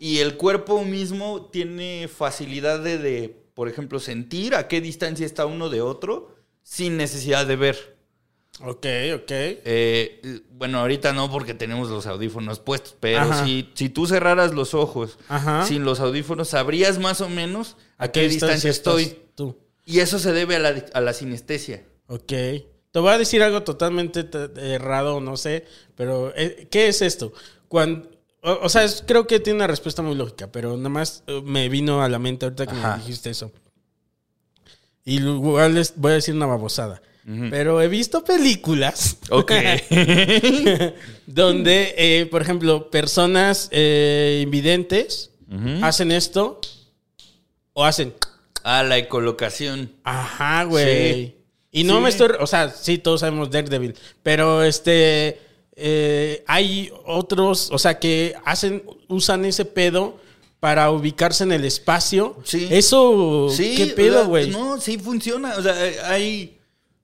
y 0.00 0.18
el 0.18 0.36
cuerpo 0.36 0.84
mismo 0.84 1.46
tiene 1.52 2.08
facilidad 2.08 2.82
de, 2.82 2.98
de, 2.98 3.28
por 3.54 3.68
ejemplo, 3.68 4.00
sentir 4.00 4.56
a 4.56 4.66
qué 4.66 4.80
distancia 4.80 5.24
está 5.24 5.46
uno 5.46 5.68
de 5.70 5.80
otro 5.80 6.34
sin 6.64 6.96
necesidad 6.96 7.46
de 7.46 7.54
ver. 7.54 7.94
Ok, 8.60 8.86
ok. 9.14 9.30
Eh, 9.30 10.40
bueno, 10.50 10.78
ahorita 10.80 11.12
no 11.12 11.30
porque 11.30 11.54
tenemos 11.54 11.90
los 11.90 12.06
audífonos 12.06 12.58
puestos, 12.60 12.96
pero 12.98 13.44
si, 13.44 13.70
si 13.74 13.88
tú 13.88 14.06
cerraras 14.06 14.52
los 14.54 14.74
ojos 14.74 15.18
Ajá. 15.28 15.64
sin 15.66 15.84
los 15.84 16.00
audífonos, 16.00 16.48
sabrías 16.48 16.98
más 16.98 17.20
o 17.20 17.28
menos 17.28 17.76
a, 17.98 18.08
qué, 18.08 18.28
distancia, 18.28 18.70
estoy. 18.70 19.18
Tú. 19.34 19.56
Y 19.84 20.00
eso 20.00 20.18
se 20.18 20.32
debe 20.32 20.56
a 20.56 20.58
la, 20.60 20.84
a 20.94 21.00
la 21.00 21.12
sinestesia. 21.12 21.84
Ok. 22.06 22.26
Te 22.92 23.00
voy 23.00 23.10
a 23.12 23.18
decir 23.18 23.42
algo 23.42 23.64
totalmente 23.64 24.24
errado, 24.56 25.20
no 25.20 25.36
sé, 25.36 25.64
pero 25.96 26.32
eh, 26.36 26.68
¿qué 26.70 26.86
es 26.86 27.02
esto? 27.02 27.32
Cuando, 27.66 28.08
o, 28.40 28.52
o 28.62 28.68
sea, 28.68 28.84
es- 28.84 29.02
creo 29.04 29.26
que 29.26 29.40
tiene 29.40 29.56
una 29.56 29.66
respuesta 29.66 30.00
muy 30.00 30.14
lógica, 30.14 30.52
pero 30.52 30.76
nada 30.76 30.90
más 30.90 31.24
eh, 31.26 31.42
me 31.44 31.68
vino 31.68 32.04
a 32.04 32.08
la 32.08 32.20
mente 32.20 32.46
ahorita 32.46 32.66
que 32.68 32.72
Ajá. 32.76 32.92
me 32.96 33.02
dijiste 33.02 33.30
eso. 33.30 33.50
Y 35.04 35.16
igual 35.20 35.74
les 35.74 35.94
voy 35.96 36.12
a 36.12 36.14
decir 36.16 36.34
una 36.34 36.46
babosada. 36.46 37.00
Pero 37.50 37.80
he 37.80 37.88
visto 37.88 38.22
películas 38.22 39.16
Ok. 39.30 39.50
donde, 41.26 41.94
eh, 41.96 42.26
por 42.26 42.42
ejemplo, 42.42 42.90
personas 42.90 43.68
eh, 43.72 44.40
invidentes 44.42 45.30
hacen 45.82 46.10
esto 46.12 46.60
o 47.72 47.84
hacen 47.84 48.12
Ah, 48.66 48.82
la 48.82 48.96
ecolocación. 48.96 49.92
Ajá, 50.04 50.64
güey. 50.64 51.14
Sí. 51.26 51.36
Y 51.70 51.84
no 51.84 51.96
Sí. 51.96 52.02
me 52.02 52.08
estoy. 52.08 52.28
O 52.40 52.46
sea, 52.46 52.70
sí, 52.70 52.96
todos 52.98 53.20
sabemos 53.20 53.50
Daredevil. 53.50 53.94
Pero 54.22 54.62
este. 54.64 55.38
eh, 55.76 56.42
hay 56.46 56.90
otros, 57.04 57.68
o 57.70 57.78
sea, 57.78 57.98
que 57.98 58.34
hacen. 58.44 58.82
Usan 59.08 59.44
ese 59.44 59.66
pedo 59.66 60.18
para 60.64 60.90
ubicarse 60.90 61.44
en 61.44 61.52
el 61.52 61.62
espacio. 61.66 62.38
Sí. 62.42 62.68
Eso. 62.70 63.50
Sí, 63.54 63.74
¿Qué 63.76 63.86
pedo, 63.88 64.26
güey? 64.28 64.48
No, 64.48 64.80
sí 64.80 64.96
funciona. 64.96 65.56
O 65.58 65.62
sea, 65.62 65.74
hay, 66.08 66.56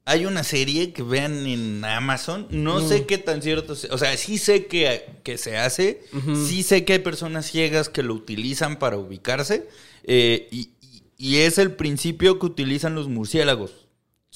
hay 0.07 0.25
una 0.25 0.45
serie 0.45 0.95
que 0.95 1.03
vean 1.03 1.45
en 1.47 1.85
Amazon. 1.85 2.47
No 2.49 2.81
sé 2.81 3.05
qué 3.05 3.19
tan 3.19 3.43
cierto 3.43 3.75
sea. 3.75 3.93
O 3.93 3.99
sea, 3.99 4.17
sí 4.17 4.39
sé 4.39 4.65
que, 4.65 5.11
que 5.25 5.37
se 5.37 5.59
hace. 5.59 6.01
Sí 6.49 6.63
sé 6.63 6.87
que 6.87 6.95
hay 6.95 6.99
personas 7.01 7.45
ciegas 7.51 7.91
que 7.91 8.03
lo 8.03 8.15
utilizan 8.15 8.79
para 8.79 8.97
ubicarse. 8.97 9.69
eh, 10.05 10.49
y, 10.51 10.71
y- 10.81 11.03
y 11.19 11.37
es 11.41 11.59
el 11.59 11.73
principio 11.73 12.39
que 12.39 12.47
utilizan 12.47 12.95
los 12.95 13.09
murciélagos 13.09 13.73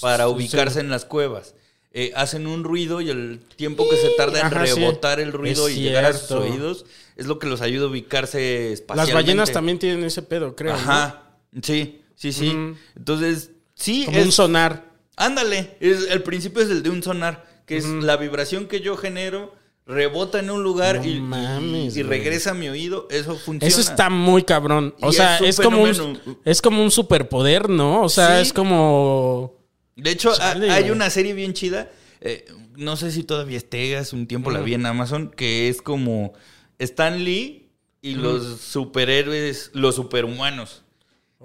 para 0.02 0.28
ubicarse 0.28 0.74
sí. 0.74 0.80
en 0.80 0.90
las 0.90 1.06
cuevas. 1.06 1.54
Eh, 1.96 2.12
hacen 2.16 2.48
un 2.48 2.64
ruido 2.64 3.00
y 3.00 3.08
el 3.10 3.38
tiempo 3.54 3.88
que 3.88 3.96
se 3.96 4.10
tarda 4.16 4.40
en 4.40 4.46
Ajá, 4.46 4.66
sí. 4.66 4.74
rebotar 4.80 5.20
el 5.20 5.32
ruido 5.32 5.68
Es 5.68 5.76
y 5.76 5.80
llegar 5.82 6.04
a 6.06 6.12
sus 6.12 6.28
oídos 6.32 6.86
es 7.16 7.26
lo 7.26 7.38
que 7.38 7.46
los 7.46 7.60
ayuda 7.60 7.84
a 7.84 7.88
ubicarse 7.88 8.72
espacialmente. 8.72 9.14
Las 9.14 9.22
ballenas 9.24 9.52
también 9.52 9.78
tienen 9.78 10.02
ese 10.04 10.22
pedo, 10.22 10.56
creo. 10.56 10.72
¿no? 10.72 10.78
Ajá. 10.78 11.22
Sí, 11.62 12.00
sí, 12.16 12.32
sí. 12.32 12.52
Entonces, 12.96 13.52
sí, 13.76 14.06
Como 14.06 14.18
es- 14.18 14.26
un 14.26 14.32
sonar. 14.32 14.92
Ándale, 15.16 15.76
es, 15.78 16.08
el 16.10 16.24
principio 16.24 16.62
es 16.62 16.70
el 16.70 16.82
de 16.82 16.90
un 16.90 17.00
sonar, 17.00 17.46
que 17.64 17.76
es 17.76 17.84
la 17.86 18.16
vibración 18.16 18.66
que 18.66 18.80
yo 18.80 18.96
genero, 18.96 19.54
rebota 19.86 20.40
en 20.40 20.50
un 20.50 20.64
lugar 20.64 20.96
No 20.96 21.04
y, 21.04 21.20
mames, 21.20 21.94
regresa 22.06 22.50
a 22.50 22.54
mi 22.54 22.68
oído, 22.68 23.06
eso 23.12 23.36
funciona. 23.36 23.68
Eso 23.68 23.80
está 23.80 24.10
muy 24.10 24.42
cabrón. 24.42 24.96
O 25.00 25.10
Y 25.10 25.12
sea, 25.12 25.38
es 25.38 25.60
como 25.60 25.80
un, 25.84 26.18
es 26.44 26.60
como 26.60 26.82
un 26.82 26.90
superpoder, 26.90 27.70
¿no? 27.70 28.02
O 28.02 28.08
sea, 28.08 28.38
Sí. 28.38 28.48
es 28.48 28.52
como. 28.52 29.54
De 29.96 30.10
hecho, 30.10 30.34
Chale, 30.36 30.70
hay 30.70 30.82
güey. 30.82 30.92
una 30.92 31.08
serie 31.10 31.34
bien 31.34 31.52
chida, 31.52 31.90
eh, 32.20 32.44
no 32.76 32.96
sé 32.96 33.10
si 33.12 33.22
todavía 33.22 33.56
esté, 33.58 33.96
hace 33.96 34.16
un 34.16 34.26
tiempo 34.26 34.50
la 34.50 34.60
vi 34.60 34.74
en 34.74 34.86
Amazon, 34.86 35.30
que 35.30 35.68
es 35.68 35.80
como 35.82 36.32
Stan 36.78 37.22
Lee 37.22 37.68
y 38.02 38.14
los 38.14 38.60
superhéroes, 38.60 39.70
los 39.74 39.94
superhumanos. 39.94 40.82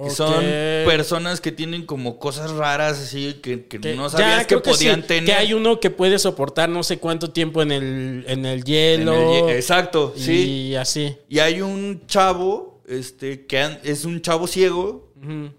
Que 0.01 0.11
son 0.11 0.41
personas 0.85 1.41
que 1.41 1.51
tienen 1.51 1.85
como 1.85 2.19
cosas 2.19 2.51
raras 2.51 2.97
así 2.99 3.33
que, 3.43 3.65
que 3.65 3.81
Que- 3.81 3.95
no 3.95 4.03
ya, 4.05 4.09
sabías 4.17 4.39
que 4.41 4.47
creo 4.47 4.61
que 4.61 4.69
podían 4.71 5.01
sí, 5.01 5.07
tener. 5.07 5.25
Que 5.25 5.33
hay 5.33 5.51
uno 5.53 5.81
que 5.81 5.89
puede 5.89 6.17
soportar 6.19 6.69
no 6.69 6.83
sé 6.83 6.99
cuánto 6.99 7.31
tiempo 7.31 7.61
en 7.61 7.71
el, 7.73 8.23
en 8.27 8.45
el 8.45 8.59
En 8.59 8.63
hielo. 8.65 9.49
el 9.49 9.55
Exacto, 9.57 10.13
sí. 10.15 10.69
Y 10.69 10.75
así. 10.75 11.17
Y 11.27 11.39
hay 11.39 11.59
un 11.61 12.03
chavo, 12.07 12.81
este, 12.87 13.45
que 13.45 13.77
es 13.83 14.05
un 14.05 14.21
chavo 14.21 14.47
ciego, 14.47 15.08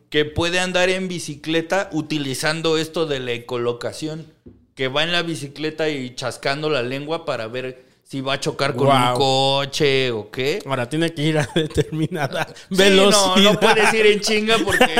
que 0.08 0.24
puede 0.24 0.60
andar 0.60 0.88
en 0.88 1.08
bicicleta 1.08 1.88
utilizando 1.92 2.78
esto 2.78 3.06
de 3.06 3.20
la 3.20 3.32
ecolocación. 3.32 4.26
Que 4.74 4.88
va 4.88 5.02
en 5.02 5.12
la 5.12 5.22
bicicleta 5.22 5.88
y 5.90 6.14
chascando 6.14 6.70
la 6.70 6.82
lengua 6.82 7.26
para 7.26 7.48
ver 7.48 7.84
si 8.02 8.22
va 8.22 8.32
a 8.34 8.40
chocar 8.40 8.74
con 8.74 8.88
un 8.88 9.14
coche 9.14 10.10
o 10.10 10.30
qué. 10.30 10.60
Ahora 10.66 10.88
tiene 10.88 11.12
que 11.12 11.22
ir 11.22 11.38
a 11.38 11.48
determinada 11.54 12.46
Sí, 12.70 12.76
velocidad. 12.76 13.36
no, 13.36 13.52
no 13.52 13.60
puedes 13.60 13.92
ir 13.94 14.06
en 14.06 14.20
chinga 14.20 14.56
porque 14.64 14.90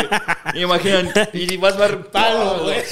imaginan, 0.61 1.11
y 1.33 1.57
vas 1.57 1.75
a 1.75 1.79
ver 1.79 2.07
Palo, 2.11 2.65
güey. 2.65 2.83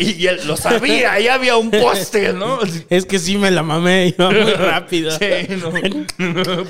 Y, 0.00 0.22
y 0.22 0.26
él 0.28 0.40
lo 0.46 0.56
sabía, 0.56 1.18
ya 1.18 1.34
había 1.34 1.56
un 1.56 1.70
poste, 1.70 2.32
¿no? 2.34 2.58
Es 2.90 3.04
que 3.06 3.18
sí 3.18 3.36
me 3.38 3.50
la 3.50 3.62
mamé, 3.62 4.14
iba 4.16 4.30
muy 4.30 4.52
rápido. 4.52 5.10
Sí, 5.12 5.24
no. 5.48 6.64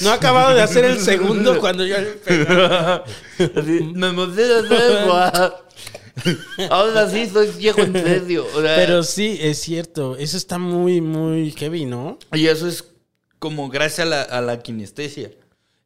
No 0.00 0.10
he 0.10 0.12
acabado 0.12 0.54
de 0.54 0.62
hacer 0.62 0.84
el 0.84 0.98
segundo 1.00 1.58
cuando 1.60 1.84
yo 1.86 1.96
le 1.98 2.06
pegué. 2.12 2.46
Así, 3.56 3.80
me 4.68 4.76
agua. 4.76 5.62
Ahora 6.70 7.08
sí 7.10 7.28
soy 7.28 7.48
viejo 7.58 7.80
en 7.80 7.92
serio. 7.92 8.46
o 8.54 8.62
sea, 8.62 8.76
Pero 8.76 9.02
sí, 9.02 9.38
es 9.40 9.58
cierto. 9.60 10.16
Eso 10.16 10.36
está 10.36 10.58
muy, 10.58 11.00
muy 11.00 11.50
heavy, 11.52 11.84
¿no? 11.84 12.18
Y 12.32 12.46
eso 12.46 12.66
es 12.68 12.84
como 13.38 13.68
gracias 13.68 14.06
a 14.06 14.10
la, 14.10 14.22
a 14.22 14.40
la 14.40 14.62
kinestesia. 14.62 15.30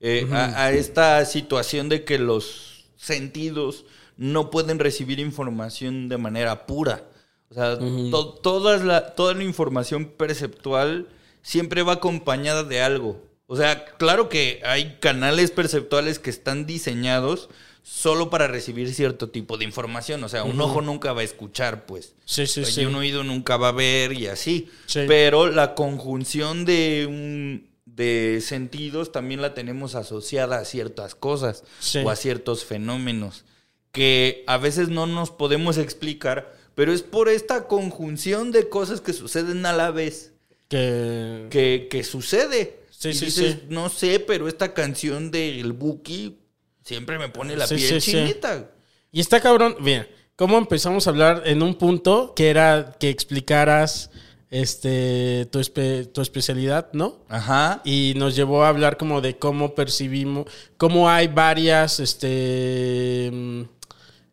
Eh, 0.00 0.26
a, 0.32 0.64
a 0.64 0.72
esta 0.72 1.24
situación 1.26 1.88
de 1.88 2.04
que 2.04 2.18
los 2.18 2.84
sentidos 2.96 3.84
no 4.16 4.50
pueden 4.50 4.78
recibir 4.78 5.18
información 5.18 6.08
de 6.08 6.16
manera 6.16 6.66
pura. 6.66 7.04
O 7.50 7.54
sea, 7.54 7.76
to- 7.78 8.34
todas 8.42 8.82
la, 8.84 9.14
toda 9.14 9.34
la 9.34 9.42
información 9.44 10.06
perceptual 10.06 11.08
siempre 11.42 11.82
va 11.82 11.94
acompañada 11.94 12.62
de 12.64 12.80
algo. 12.80 13.20
O 13.52 13.56
sea, 13.56 13.84
claro 13.96 14.28
que 14.28 14.60
hay 14.64 14.98
canales 15.00 15.50
perceptuales 15.50 16.20
que 16.20 16.30
están 16.30 16.66
diseñados 16.66 17.48
solo 17.82 18.30
para 18.30 18.46
recibir 18.46 18.94
cierto 18.94 19.28
tipo 19.30 19.58
de 19.58 19.64
información. 19.64 20.22
O 20.22 20.28
sea, 20.28 20.44
un 20.44 20.60
ojo 20.60 20.82
nunca 20.82 21.12
va 21.12 21.22
a 21.22 21.24
escuchar, 21.24 21.84
pues. 21.84 22.14
Sí, 22.24 22.46
sí, 22.46 22.60
y 22.60 22.64
sí. 22.64 22.84
un 22.84 22.94
oído 22.94 23.24
nunca 23.24 23.56
va 23.56 23.70
a 23.70 23.72
ver 23.72 24.12
y 24.12 24.28
así. 24.28 24.70
Sí. 24.86 25.00
Pero 25.08 25.48
la 25.50 25.74
conjunción 25.74 26.64
de 26.64 27.06
un 27.08 27.68
de 27.86 28.40
sentidos 28.40 29.10
también 29.10 29.42
la 29.42 29.52
tenemos 29.52 29.96
asociada 29.96 30.58
a 30.60 30.64
ciertas 30.64 31.16
cosas 31.16 31.64
Sí. 31.80 31.98
o 32.04 32.10
a 32.10 32.14
ciertos 32.14 32.64
fenómenos 32.64 33.44
que 33.90 34.44
a 34.46 34.58
veces 34.58 34.90
no 34.90 35.08
nos 35.08 35.32
podemos 35.32 35.76
explicar, 35.76 36.54
pero 36.76 36.92
es 36.92 37.02
por 37.02 37.28
esta 37.28 37.66
conjunción 37.66 38.52
de 38.52 38.68
cosas 38.68 39.00
que 39.00 39.12
suceden 39.12 39.66
a 39.66 39.72
la 39.72 39.90
vez 39.90 40.32
Que... 40.68 41.48
que, 41.50 41.88
que 41.90 42.04
sucede. 42.04 42.78
Sí, 43.00 43.08
Y 43.08 43.14
sí, 43.14 43.24
dices, 43.26 43.52
sí. 43.54 43.66
no 43.70 43.88
sé, 43.88 44.20
pero 44.20 44.46
esta 44.46 44.74
canción 44.74 45.30
del 45.30 45.72
Buki 45.72 46.36
siempre 46.84 47.18
me 47.18 47.30
pone 47.30 47.56
la 47.56 47.66
Sí, 47.66 47.76
piel 47.76 47.88
sí, 47.88 48.00
sí. 48.02 48.10
chinita. 48.12 48.70
Y 49.10 49.20
está 49.20 49.40
cabrón, 49.40 49.74
bien, 49.80 50.06
¿cómo 50.36 50.58
empezamos 50.58 51.06
a 51.06 51.10
hablar 51.10 51.42
en 51.46 51.62
un 51.62 51.76
punto 51.76 52.34
que 52.36 52.50
era 52.50 52.94
que 53.00 53.08
explicaras 53.08 54.10
este 54.50 55.46
tu, 55.50 55.60
espe- 55.60 56.12
tu 56.12 56.20
especialidad, 56.20 56.88
¿no? 56.92 57.24
Ajá. 57.30 57.80
Y 57.86 58.12
nos 58.16 58.36
llevó 58.36 58.64
a 58.64 58.68
hablar 58.68 58.98
como 58.98 59.22
de 59.22 59.38
cómo 59.38 59.74
percibimos, 59.74 60.44
cómo 60.76 61.08
hay 61.08 61.28
varias, 61.28 62.00
este, 62.00 63.30
mm, 63.32 63.62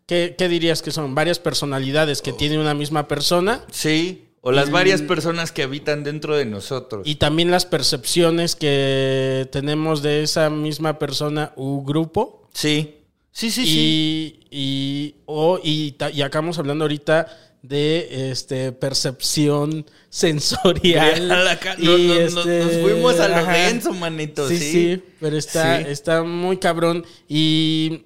¿qué, 0.05 0.35
qué 0.37 0.49
dirías 0.49 0.81
que 0.81 0.91
son? 0.91 1.15
Varias 1.15 1.39
personalidades 1.39 2.21
que 2.21 2.33
tiene 2.33 2.59
una 2.59 2.73
misma 2.73 3.07
persona 3.07 3.63
Sí. 3.71 4.26
O 4.47 4.51
las 4.51 4.71
varias 4.71 5.01
personas 5.01 5.51
que 5.51 5.63
habitan 5.63 6.03
dentro 6.03 6.35
de 6.35 6.45
nosotros. 6.45 7.07
y 7.07 7.15
también 7.15 7.51
las 7.51 7.65
percepciones 7.65 8.55
que 8.55 9.47
tenemos 9.51 10.01
de 10.01 10.23
esa 10.23 10.49
misma 10.49 10.97
persona 10.99 11.53
u 11.55 11.83
grupo. 11.83 12.47
Sí. 12.53 12.93
Sí, 13.31 13.51
sí, 13.51 13.65
sí. 13.65 14.39
Y, 14.49 15.15
o- 15.25 15.59
y, 15.63 15.91
ta- 15.91 16.09
y 16.09 16.21
acabamos 16.21 16.57
hablando 16.57 16.85
ahorita 16.85 17.27
de 17.61 18.31
este 18.31 18.71
percepción 18.71 19.85
sensorial. 20.09 21.29
A 21.31 21.43
la 21.43 21.59
ca- 21.59 21.75
Y, 21.77 21.85
no, 21.85 21.97
no, 21.97 22.03
no, 22.07 22.13
este, 22.13 22.59
nos 22.63 22.71
fuimos 22.81 23.19
a 23.19 23.27
lo 23.27 23.45
denso, 23.45 23.93
manito. 23.93 24.47
Sí, 24.47 24.57
Sí, 24.57 24.71
sí, 24.71 25.03
pero 25.19 25.37
está, 25.37 25.79
Sí. 25.79 25.85
está 25.89 26.23
muy 26.23 26.57
cabrón. 26.57 27.05
Y 27.27 28.05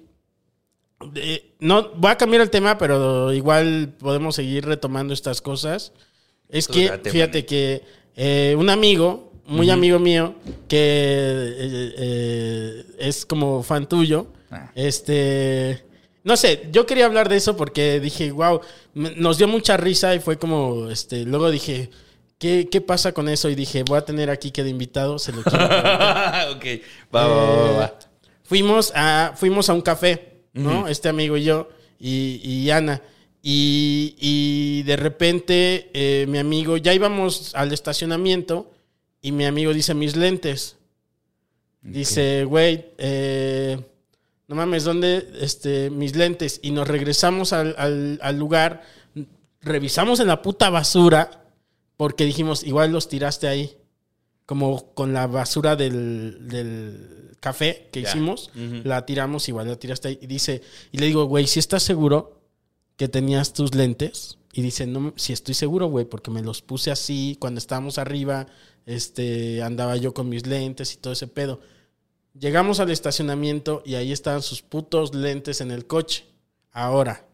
eh, 1.14 1.54
no 1.60 1.90
voy 1.94 2.10
a 2.10 2.16
cambiar 2.16 2.42
el 2.42 2.50
tema, 2.50 2.78
pero 2.78 3.32
igual 3.32 3.94
podemos 3.98 4.34
seguir 4.36 4.64
retomando 4.66 5.14
estas 5.14 5.40
cosas. 5.40 5.92
Es 6.52 6.68
Tú 6.68 6.74
que, 6.74 6.88
date, 6.88 7.10
fíjate 7.10 7.44
que 7.44 7.82
eh, 8.14 8.54
un 8.56 8.70
amigo, 8.70 9.32
muy 9.46 9.68
amigo 9.70 9.98
mío, 9.98 10.36
que 10.68 10.78
eh, 10.78 11.94
eh, 11.98 12.84
es 12.98 13.26
como 13.26 13.62
fan 13.64 13.88
tuyo, 13.88 14.28
Ah. 14.50 14.70
este... 14.74 15.82
No 16.24 16.36
sé, 16.36 16.68
yo 16.70 16.86
quería 16.86 17.06
hablar 17.06 17.28
de 17.28 17.36
eso 17.36 17.56
porque 17.56 17.98
dije, 17.98 18.30
wow, 18.30 18.60
nos 18.94 19.38
dio 19.38 19.48
mucha 19.48 19.76
risa 19.76 20.14
y 20.14 20.20
fue 20.20 20.38
como, 20.38 20.88
este, 20.88 21.24
luego 21.24 21.50
dije, 21.50 21.90
¿qué, 22.38 22.68
qué 22.70 22.80
pasa 22.80 23.10
con 23.10 23.28
eso? 23.28 23.48
Y 23.50 23.56
dije, 23.56 23.82
voy 23.82 23.98
a 23.98 24.04
tener 24.04 24.30
aquí 24.30 24.52
que 24.52 24.62
de 24.62 24.70
invitado, 24.70 25.18
se 25.18 25.32
lo 25.32 25.42
quiero 25.42 25.64
ok, 26.54 26.64
va, 27.12 27.26
va, 27.26 27.44
va, 27.44 27.72
va. 27.72 27.98
Fuimos 28.44 28.92
a, 28.94 29.32
fuimos 29.34 29.68
a 29.68 29.72
un 29.72 29.80
café, 29.80 30.44
¿no? 30.52 30.86
Este 30.86 31.08
amigo 31.08 31.36
y 31.36 31.42
yo 31.42 31.68
y, 31.98 32.40
y 32.44 32.70
Ana. 32.70 33.02
Y, 33.42 34.14
y 34.20 34.82
de 34.84 34.96
repente 34.96 35.90
eh, 35.94 36.26
mi 36.28 36.38
amigo, 36.38 36.76
ya 36.76 36.94
íbamos 36.94 37.54
al 37.54 37.72
estacionamiento 37.72 38.70
y 39.20 39.32
mi 39.32 39.44
amigo 39.44 39.72
dice 39.74 39.94
mis 39.94 40.16
lentes. 40.16 40.76
Dice, 41.80 42.44
güey, 42.44 42.86
eh, 42.98 43.76
no 44.46 44.54
mames, 44.54 44.84
¿dónde 44.84 45.28
este, 45.40 45.90
mis 45.90 46.14
lentes? 46.14 46.60
Y 46.62 46.70
nos 46.70 46.86
regresamos 46.86 47.52
al, 47.52 47.74
al- 47.76 48.20
al 48.22 48.38
lugar, 48.38 48.82
revisamos 49.60 50.20
en 50.20 50.28
la 50.28 50.42
puta 50.42 50.70
basura 50.70 51.42
porque 51.96 52.24
dijimos, 52.24 52.62
igual 52.62 52.92
los 52.92 53.08
tiraste 53.08 53.48
ahí 53.48 53.76
como 54.46 54.92
con 54.94 55.12
la 55.12 55.26
basura 55.26 55.74
del, 55.74 56.48
del 56.48 57.30
café 57.40 57.88
que 57.92 58.00
hicimos, 58.00 58.50
la 58.84 59.04
tiramos, 59.06 59.48
igual 59.48 59.66
la 59.68 59.76
tiraste 59.76 60.08
ahí. 60.08 60.18
Y 60.22 60.26
dice, 60.28 60.62
y 60.92 60.98
le 60.98 61.06
digo, 61.06 61.24
güey, 61.24 61.46
si 61.48 61.58
estás 61.58 61.82
seguro 61.82 62.41
que 63.02 63.08
tenías 63.08 63.52
tus 63.52 63.74
lentes? 63.74 64.38
Y 64.52 64.62
dice, 64.62 64.86
no, 64.86 65.12
si 65.16 65.32
estoy 65.32 65.54
seguro, 65.54 65.86
güey, 65.88 66.04
porque 66.04 66.30
me 66.30 66.40
los 66.40 66.62
puse 66.62 66.92
así 66.92 67.36
cuando 67.40 67.58
estábamos 67.58 67.98
arriba, 67.98 68.46
este, 68.86 69.60
andaba 69.60 69.96
yo 69.96 70.14
con 70.14 70.28
mis 70.28 70.46
lentes 70.46 70.94
y 70.94 70.98
todo 70.98 71.12
ese 71.12 71.26
pedo. 71.26 71.58
Llegamos 72.38 72.78
al 72.78 72.92
estacionamiento 72.92 73.82
y 73.84 73.96
ahí 73.96 74.12
estaban 74.12 74.40
sus 74.40 74.62
putos 74.62 75.16
lentes 75.16 75.60
en 75.60 75.72
el 75.72 75.84
coche. 75.88 76.26
Ahora, 76.70 77.26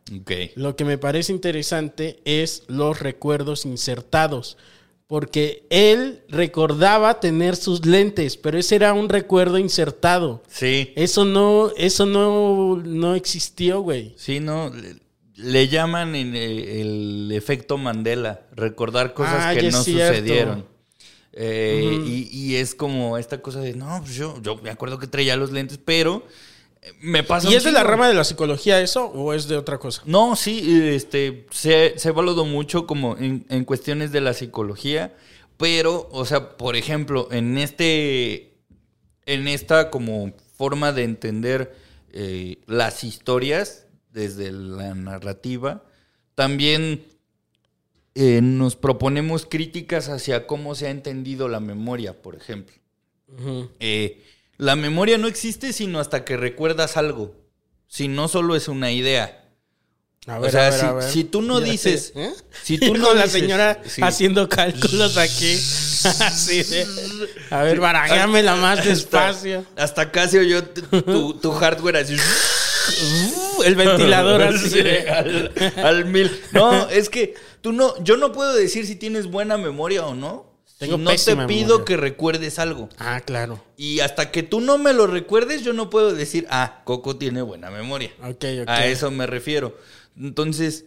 lo 0.56 0.74
que 0.74 0.86
me 0.86 0.96
parece 0.96 1.32
interesante 1.34 2.18
es 2.24 2.62
los 2.68 3.00
recuerdos 3.00 3.66
insertados. 3.66 4.56
Porque 5.06 5.66
él 5.68 6.22
recordaba 6.30 7.20
tener 7.20 7.56
sus 7.56 7.84
lentes, 7.84 8.38
pero 8.38 8.56
ese 8.58 8.74
era 8.76 8.94
un 8.94 9.10
recuerdo 9.10 9.58
insertado. 9.58 10.42
Sí, 10.48 10.94
Eso 10.96 11.26
no, 11.26 11.72
eso 11.76 12.06
no, 12.06 12.76
no 12.76 13.14
existió, 13.14 13.82
güey. 13.82 14.14
sí, 14.16 14.40
no. 14.40 14.72
Le, 15.38 15.68
llaman 15.68 16.14
en, 16.14 16.34
eh, 16.34 16.80
el 16.80 17.30
efecto 17.32 17.78
Mandela, 17.78 18.42
recordar 18.54 19.14
cosas 19.14 19.36
Ah, 19.38 19.54
que 19.54 19.70
no 19.70 19.82
cierto. 19.82 20.14
sucedieron. 20.14 20.66
Eh, 21.32 22.02
y, 22.06 22.28
y 22.32 22.56
es 22.56 22.74
como 22.74 23.16
esta 23.18 23.40
cosa 23.40 23.60
de, 23.60 23.74
no, 23.74 24.00
pues 24.02 24.14
yo, 24.16 24.40
yo 24.42 24.56
me 24.56 24.70
acuerdo 24.70 24.98
que 24.98 25.06
traía 25.06 25.36
los 25.36 25.52
lentes, 25.52 25.78
pero 25.84 26.24
me 27.00 27.22
pasa 27.22 27.48
¿Y 27.50 27.54
es 27.54 27.64
de 27.64 27.72
la 27.72 27.84
rama 27.84 28.08
de 28.08 28.14
la 28.14 28.24
psicología 28.24 28.80
eso 28.80 29.06
o 29.06 29.32
es 29.34 29.46
de 29.48 29.56
otra 29.56 29.78
cosa? 29.78 30.02
No, 30.06 30.36
sí, 30.36 30.80
este, 30.88 31.46
se, 31.50 31.94
se 31.98 32.08
ha 32.08 32.10
evaluado 32.10 32.44
mucho 32.44 32.86
como 32.86 33.16
en, 33.18 33.46
en 33.48 33.64
cuestiones 33.64 34.10
de 34.10 34.20
la 34.20 34.32
psicología, 34.34 35.14
pero, 35.56 36.08
o 36.12 36.24
sea, 36.24 36.56
por 36.56 36.76
ejemplo, 36.76 37.28
en 37.30 37.58
este, 37.58 38.54
en 39.26 39.48
esta 39.48 39.90
como 39.90 40.32
forma 40.56 40.92
de 40.92 41.04
entender 41.04 41.76
eh, 42.12 42.58
las 42.66 43.04
historias 43.04 43.84
desde 44.12 44.50
la 44.52 44.94
narrativa, 44.94 45.84
también 46.34 47.04
eh, 48.14 48.40
nos 48.42 48.74
proponemos 48.76 49.46
críticas 49.46 50.08
hacia 50.08 50.46
cómo 50.46 50.74
se 50.74 50.86
ha 50.86 50.90
entendido 50.90 51.48
la 51.48 51.60
memoria, 51.60 52.20
por 52.20 52.34
ejemplo. 52.34 52.74
Eh, 53.80 54.24
la 54.56 54.74
memoria 54.74 55.18
no 55.18 55.28
existe 55.28 55.72
sino 55.72 56.00
hasta 56.00 56.24
que 56.24 56.36
recuerdas 56.36 56.96
algo, 56.96 57.34
si 57.86 58.08
no 58.08 58.26
solo 58.28 58.56
es 58.56 58.68
una 58.68 58.90
idea. 58.90 59.44
A 60.26 60.40
O 60.40 60.50
sea, 60.50 61.00
si- 61.02 61.12
si 61.12 61.24
tú 61.24 61.40
no 61.42 61.60
dices- 61.60 62.12
¿eh? 62.16 62.32
si 62.62 62.76
tú 62.78 62.94
no 62.94 63.06
con 63.08 63.16
la 63.18 63.24
dices- 63.24 63.40
señora 63.40 63.82
sí. 63.86 64.02
haciendo 64.02 64.48
cálculos 64.48 65.16
aquí. 65.16 65.54
Así 66.20 66.62
de, 66.62 66.86
a 67.50 67.62
ver, 67.62 67.80
barajéamela 67.80 68.54
más 68.56 68.84
despacio. 68.84 69.60
Hasta, 69.76 69.82
hasta 69.82 70.12
casi 70.12 70.38
oyó 70.38 70.62
tu- 70.64 71.34
tu 71.34 71.50
hardware 71.52 71.96
así. 71.96 72.16
El 73.64 73.74
ventilador 73.74 74.42
así. 74.42 74.80
Al, 74.80 75.52
al 75.76 76.04
mil. 76.06 76.30
No, 76.52 76.88
es 76.88 77.08
que 77.08 77.34
tú 77.60 77.72
no, 77.72 78.02
yo 78.02 78.16
no 78.16 78.32
puedo 78.32 78.54
decir 78.54 78.86
si 78.86 78.96
tienes 78.96 79.26
buena 79.26 79.56
memoria 79.58 80.06
o 80.06 80.14
no. 80.14 80.46
Tengo 80.78 80.96
si 80.96 81.02
no 81.02 81.10
te 81.10 81.46
pido 81.48 81.68
memoria. 81.78 81.84
que 81.84 81.96
recuerdes 81.96 82.58
algo. 82.60 82.88
Ah, 82.98 83.20
claro. 83.20 83.60
Y 83.76 83.98
hasta 83.98 84.30
que 84.30 84.44
tú 84.44 84.60
no 84.60 84.78
me 84.78 84.92
lo 84.92 85.08
recuerdes, 85.08 85.62
yo 85.64 85.72
no 85.72 85.90
puedo 85.90 86.14
decir, 86.14 86.46
ah, 86.50 86.82
Coco 86.84 87.16
tiene 87.16 87.42
buena 87.42 87.68
memoria. 87.70 88.12
Ok, 88.22 88.44
ok. 88.62 88.68
A 88.68 88.86
eso 88.86 89.10
me 89.10 89.26
refiero. 89.26 89.76
Entonces, 90.16 90.84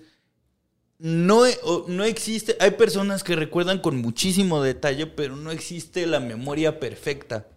no, 0.97 1.45
e- 1.45 1.59
no 1.87 2.05
existe, 2.05 2.55
hay 2.61 2.71
personas 2.71 3.23
que 3.23 3.35
recuerdan 3.35 3.79
con 3.79 3.97
muchísimo 3.97 4.61
detalle, 4.61 5.07
pero 5.07 5.35
no 5.35 5.51
existe 5.51 6.05
la 6.07 6.19
memoria 6.21 6.79
perfecta. 6.79 7.47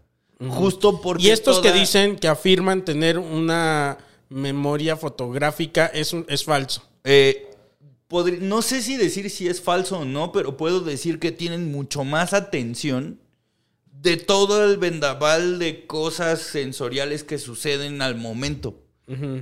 Justo 0.48 1.00
porque... 1.00 1.22
Y 1.22 1.30
estos 1.30 1.60
que 1.60 1.70
dicen 1.70 2.16
que 2.16 2.26
afirman 2.26 2.84
tener 2.84 3.18
una 3.18 3.98
memoria 4.28 4.96
fotográfica 4.96 5.86
es, 5.86 6.12
un- 6.12 6.26
es 6.28 6.44
falso. 6.44 6.88
Eh, 7.04 7.48
no 8.40 8.62
sé 8.62 8.80
si 8.82 8.96
decir 8.96 9.28
si 9.30 9.48
es 9.48 9.60
falso 9.60 9.98
o 10.00 10.04
no, 10.04 10.30
pero 10.32 10.56
puedo 10.56 10.80
decir 10.80 11.18
que 11.18 11.32
tienen 11.32 11.72
mucho 11.72 12.04
más 12.04 12.32
atención 12.32 13.18
de 13.90 14.16
todo 14.16 14.64
el 14.70 14.76
vendaval 14.76 15.58
de 15.58 15.86
cosas 15.86 16.40
sensoriales 16.40 17.24
que 17.24 17.38
suceden 17.38 18.02
al 18.02 18.14
momento. 18.16 18.80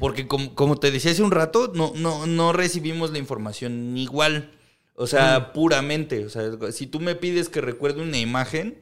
Porque 0.00 0.26
como, 0.26 0.54
como 0.56 0.76
te 0.76 0.90
decía 0.90 1.10
hace 1.12 1.22
un 1.22 1.30
rato, 1.30 1.70
no, 1.74 1.92
no, 1.94 2.26
no 2.26 2.52
recibimos 2.52 3.10
la 3.12 3.18
información 3.18 3.96
igual. 3.96 4.50
O 4.94 5.06
sea, 5.06 5.52
puramente. 5.52 6.24
O 6.24 6.30
sea, 6.30 6.50
si 6.72 6.86
tú 6.86 6.98
me 6.98 7.14
pides 7.14 7.48
que 7.48 7.60
recuerde 7.60 8.02
una 8.02 8.18
imagen, 8.18 8.78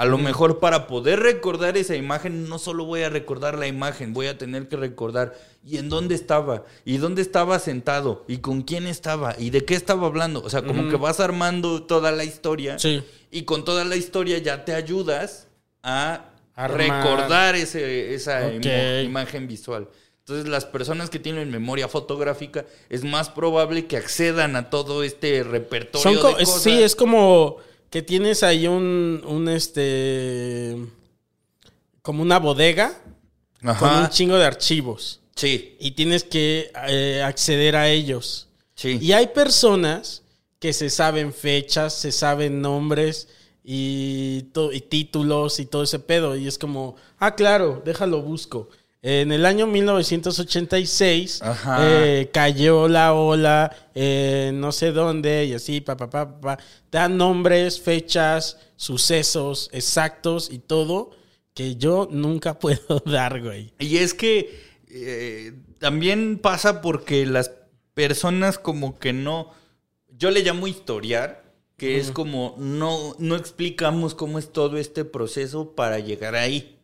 a 0.00 0.06
lo 0.06 0.16
mejor 0.16 0.60
para 0.60 0.86
poder 0.86 1.20
recordar 1.20 1.76
esa 1.76 1.94
imagen, 1.94 2.48
no 2.48 2.58
solo 2.58 2.86
voy 2.86 3.02
a 3.02 3.10
recordar 3.10 3.58
la 3.58 3.66
imagen, 3.66 4.14
voy 4.14 4.28
a 4.28 4.38
tener 4.38 4.66
que 4.66 4.76
recordar 4.76 5.34
y 5.62 5.76
en 5.76 5.90
dónde 5.90 6.14
estaba, 6.14 6.64
y 6.86 6.96
dónde 6.96 7.20
estaba 7.20 7.58
sentado, 7.58 8.24
y 8.26 8.38
con 8.38 8.62
quién 8.62 8.86
estaba, 8.86 9.34
y 9.38 9.50
de 9.50 9.66
qué 9.66 9.74
estaba 9.74 10.06
hablando. 10.06 10.42
O 10.42 10.48
sea, 10.48 10.62
como 10.62 10.88
que 10.88 10.96
vas 10.96 11.20
armando 11.20 11.82
toda 11.82 12.12
la 12.12 12.24
historia. 12.24 12.78
Sí. 12.78 13.02
Y 13.30 13.42
con 13.42 13.62
toda 13.64 13.84
la 13.84 13.96
historia 13.96 14.38
ya 14.38 14.64
te 14.64 14.72
ayudas 14.74 15.48
a 15.82 16.24
Armar. 16.54 16.78
recordar 16.78 17.54
ese, 17.56 18.14
esa 18.14 18.50
imagen 19.02 19.48
visual. 19.48 19.86
Entonces, 20.20 20.48
las 20.48 20.64
personas 20.64 21.10
que 21.10 21.18
tienen 21.18 21.50
memoria 21.50 21.88
fotográfica 21.88 22.64
es 22.88 23.04
más 23.04 23.28
probable 23.28 23.86
que 23.86 23.96
accedan 23.98 24.56
a 24.56 24.70
todo 24.70 25.02
este 25.02 25.42
repertorio 25.42 26.02
Son 26.02 26.16
co- 26.22 26.36
de 26.36 26.42
es- 26.42 26.48
cosas. 26.48 26.62
sí, 26.62 26.82
es 26.82 26.94
como 26.96 27.56
que 27.90 28.02
tienes 28.02 28.42
ahí 28.42 28.66
un, 28.66 29.22
un 29.26 29.48
este, 29.48 30.76
como 32.02 32.22
una 32.22 32.38
bodega 32.38 32.96
con 33.78 33.94
un 33.94 34.08
chingo 34.08 34.36
de 34.36 34.46
archivos 34.46 35.20
Sí, 35.40 35.76
y 35.80 35.92
tienes 35.92 36.24
que 36.24 36.70
eh, 36.86 37.22
acceder 37.24 37.74
a 37.74 37.88
ellos. 37.88 38.48
sí. 38.74 38.98
Y 39.00 39.12
hay 39.12 39.28
personas 39.28 40.22
que 40.58 40.74
se 40.74 40.90
saben 40.90 41.32
fechas, 41.32 41.94
se 41.94 42.12
saben 42.12 42.60
nombres 42.60 43.28
y, 43.64 44.48
y 44.72 44.80
títulos 44.82 45.58
y 45.58 45.64
todo 45.64 45.82
ese 45.82 45.98
pedo. 45.98 46.36
Y 46.36 46.46
es 46.46 46.58
como, 46.58 46.96
ah, 47.18 47.34
claro, 47.34 47.80
déjalo 47.82 48.20
busco. 48.20 48.68
En 49.02 49.32
el 49.32 49.46
año 49.46 49.66
1986 49.66 51.40
Ajá. 51.42 51.78
eh, 51.80 52.28
cayó 52.32 52.86
la 52.86 53.14
ola 53.14 53.74
en 53.94 54.60
no 54.60 54.72
sé 54.72 54.92
dónde 54.92 55.46
y 55.46 55.54
así, 55.54 55.80
pa, 55.80 55.96
pa, 55.96 56.10
pa, 56.10 56.40
pa. 56.40 56.58
Dan 56.92 57.16
nombres, 57.16 57.80
fechas, 57.80 58.58
sucesos 58.76 59.70
exactos 59.72 60.50
y 60.52 60.58
todo 60.58 61.12
que 61.54 61.76
yo 61.76 62.08
nunca 62.10 62.58
puedo 62.58 63.02
dar, 63.06 63.40
güey. 63.40 63.72
Y 63.78 63.98
es 63.98 64.12
que 64.12 64.68
eh, 64.88 65.54
también 65.78 66.38
pasa 66.38 66.82
porque 66.82 67.24
las 67.24 67.52
personas 67.94 68.58
como 68.58 68.98
que 68.98 69.14
no, 69.14 69.50
yo 70.16 70.30
le 70.30 70.42
llamo 70.42 70.66
historiar, 70.66 71.42
que 71.78 71.96
es 71.96 72.10
como 72.10 72.54
no, 72.58 73.16
no 73.18 73.36
explicamos 73.36 74.14
cómo 74.14 74.38
es 74.38 74.52
todo 74.52 74.76
este 74.76 75.06
proceso 75.06 75.74
para 75.74 75.98
llegar 75.98 76.34
ahí. 76.34 76.79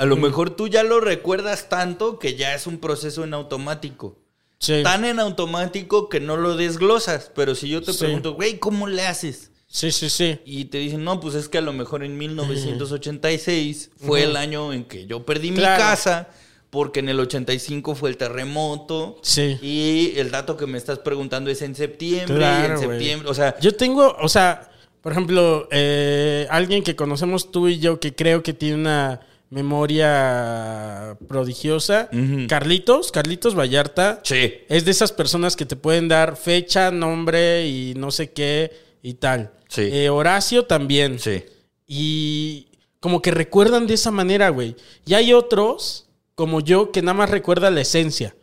A 0.00 0.06
lo 0.06 0.16
mejor 0.16 0.50
tú 0.50 0.66
ya 0.68 0.82
lo 0.82 1.00
recuerdas 1.00 1.68
tanto 1.68 2.18
que 2.18 2.34
ya 2.34 2.54
es 2.54 2.66
un 2.66 2.78
proceso 2.78 3.22
en 3.24 3.34
automático. 3.34 4.16
Sí. 4.62 4.82
tan 4.82 5.06
en 5.06 5.18
automático 5.20 6.10
que 6.10 6.20
no 6.20 6.36
lo 6.36 6.54
desglosas. 6.54 7.30
Pero 7.34 7.54
si 7.54 7.68
yo 7.70 7.80
te 7.80 7.92
Sí. 7.94 8.00
pregunto, 8.00 8.34
güey, 8.34 8.58
¿cómo 8.58 8.86
le 8.88 9.06
haces? 9.06 9.50
Sí, 9.66 9.90
sí, 9.90 10.10
sí. 10.10 10.38
Y 10.44 10.66
te 10.66 10.76
dicen, 10.78 11.02
no, 11.02 11.18
pues 11.18 11.34
es 11.34 11.48
que 11.48 11.56
a 11.58 11.62
lo 11.62 11.72
mejor 11.72 12.04
en 12.04 12.18
1986 12.18 13.90
fue 14.04 14.24
el 14.24 14.36
año 14.36 14.72
en 14.72 14.84
que 14.84 15.06
yo 15.06 15.24
perdí 15.24 15.50
Claro. 15.52 15.76
mi 15.76 15.78
casa, 15.90 16.28
porque 16.70 17.00
en 17.00 17.08
el 17.08 17.18
85 17.20 17.94
fue 17.94 18.10
el 18.10 18.16
terremoto. 18.16 19.18
Sí. 19.22 19.58
Y 19.62 20.12
el 20.18 20.30
dato 20.30 20.56
que 20.56 20.66
me 20.66 20.78
estás 20.78 20.98
preguntando 20.98 21.50
es 21.50 21.62
en 21.62 21.74
septiembre. 21.74 22.36
Claro, 22.36 22.74
en 22.74 22.80
septiembre, 22.80 23.28
o 23.30 23.34
sea, 23.34 23.58
Yo 23.60 23.74
tengo, 23.74 24.16
o 24.20 24.28
sea, 24.28 24.70
por 25.02 25.12
ejemplo, 25.12 25.68
eh, 25.70 26.46
alguien 26.50 26.82
que 26.82 26.94
conocemos 26.96 27.50
tú 27.50 27.68
y 27.68 27.78
yo 27.78 27.98
que 28.00 28.14
creo 28.14 28.42
que 28.42 28.52
tiene 28.52 28.74
una 28.76 29.20
memoria 29.50 31.16
prodigiosa. 31.28 32.08
Carlitos, 32.48 33.12
Carlitos 33.12 33.54
Vallarta, 33.58 34.20
sí. 34.22 34.54
es 34.68 34.84
de 34.84 34.90
esas 34.90 35.12
personas 35.12 35.56
que 35.56 35.66
te 35.66 35.76
pueden 35.76 36.08
dar 36.08 36.36
fecha, 36.36 36.90
nombre 36.90 37.66
y 37.66 37.94
no 37.96 38.10
sé 38.10 38.30
qué 38.32 38.72
y 39.02 39.14
tal. 39.14 39.52
Sí. 39.68 39.82
Eh, 39.92 40.08
Horacio 40.08 40.64
también. 40.64 41.18
Sí. 41.18 41.44
Y 41.86 42.68
como 43.00 43.20
que 43.22 43.32
recuerdan 43.32 43.86
de 43.86 43.94
esa 43.94 44.10
manera, 44.10 44.50
güey. 44.50 44.76
Y 45.04 45.14
hay 45.14 45.32
otros, 45.32 46.06
como 46.34 46.60
yo, 46.60 46.92
que 46.92 47.02
nada 47.02 47.14
más 47.14 47.30
recuerda 47.30 47.70
la 47.70 47.80
esencia. 47.80 48.34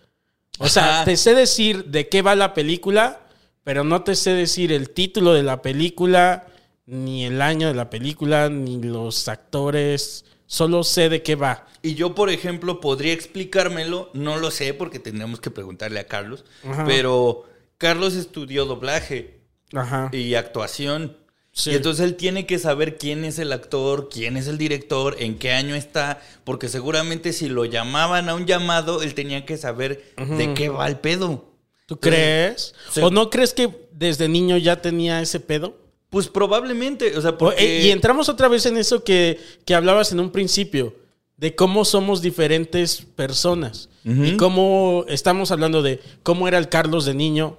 O 0.59 0.67
sea, 0.67 0.95
Ajá. 0.97 1.05
te 1.05 1.15
sé 1.17 1.35
decir 1.35 1.85
de 1.85 2.09
qué 2.09 2.21
va 2.21 2.35
la 2.35 2.53
película, 2.53 3.21
pero 3.63 3.83
no 3.83 4.03
te 4.03 4.15
sé 4.15 4.31
decir 4.31 4.71
el 4.71 4.89
título 4.89 5.33
de 5.33 5.43
la 5.43 5.61
película, 5.61 6.47
ni 6.85 7.25
el 7.25 7.41
año 7.41 7.67
de 7.67 7.75
la 7.75 7.89
película, 7.89 8.49
ni 8.49 8.81
los 8.81 9.27
actores. 9.27 10.25
Solo 10.47 10.83
sé 10.83 11.09
de 11.09 11.21
qué 11.21 11.35
va. 11.35 11.67
Y 11.81 11.95
yo, 11.95 12.15
por 12.15 12.29
ejemplo, 12.29 12.79
podría 12.79 13.13
explicármelo, 13.13 14.09
no 14.13 14.37
lo 14.37 14.49
sé 14.49 14.73
porque 14.73 14.97
tendríamos 14.97 15.39
que 15.41 15.51
preguntarle 15.51 15.99
a 15.99 16.07
Carlos, 16.07 16.45
Ajá. 16.63 16.85
pero 16.85 17.43
Carlos 17.77 18.15
estudió 18.15 18.65
doblaje 18.65 19.41
Ajá. 19.73 20.09
y 20.13 20.33
actuación. 20.35 21.17
Sí. 21.51 21.71
Y 21.71 21.75
entonces 21.75 22.05
él 22.05 22.15
tiene 22.15 22.45
que 22.45 22.59
saber 22.59 22.97
quién 22.97 23.25
es 23.25 23.39
el 23.39 23.51
actor, 23.51 24.09
quién 24.09 24.37
es 24.37 24.47
el 24.47 24.57
director, 24.57 25.15
en 25.19 25.37
qué 25.37 25.51
año 25.51 25.75
está, 25.75 26.21
porque 26.43 26.69
seguramente 26.69 27.33
si 27.33 27.49
lo 27.49 27.65
llamaban 27.65 28.29
a 28.29 28.35
un 28.35 28.45
llamado, 28.45 29.01
él 29.01 29.15
tenía 29.15 29.45
que 29.45 29.57
saber 29.57 30.13
de 30.17 30.53
qué 30.53 30.69
va 30.69 30.87
el 30.87 30.97
pedo. 30.97 31.51
¿Tú 31.87 31.99
crees? 31.99 32.73
Sí. 32.91 33.01
¿O 33.01 33.09
no 33.09 33.29
crees 33.29 33.53
que 33.53 33.87
desde 33.91 34.27
niño 34.27 34.57
ya 34.57 34.81
tenía 34.81 35.21
ese 35.21 35.39
pedo? 35.39 35.77
Pues 36.09 36.27
probablemente, 36.27 37.17
o 37.17 37.21
sea, 37.21 37.37
porque... 37.37 37.79
eh, 37.79 37.87
Y 37.87 37.91
entramos 37.91 38.29
otra 38.29 38.47
vez 38.47 38.65
en 38.65 38.77
eso 38.77 39.03
que, 39.03 39.39
que 39.65 39.75
hablabas 39.75 40.11
en 40.11 40.19
un 40.19 40.31
principio, 40.31 40.95
de 41.35 41.53
cómo 41.55 41.85
somos 41.85 42.21
diferentes 42.21 43.01
personas. 43.15 43.89
Y 44.05 44.37
cómo 44.37 45.03
estamos 45.09 45.51
hablando 45.51 45.81
de 45.81 45.99
cómo 46.23 46.47
era 46.47 46.57
el 46.57 46.69
Carlos 46.69 47.03
de 47.03 47.13
niño, 47.13 47.57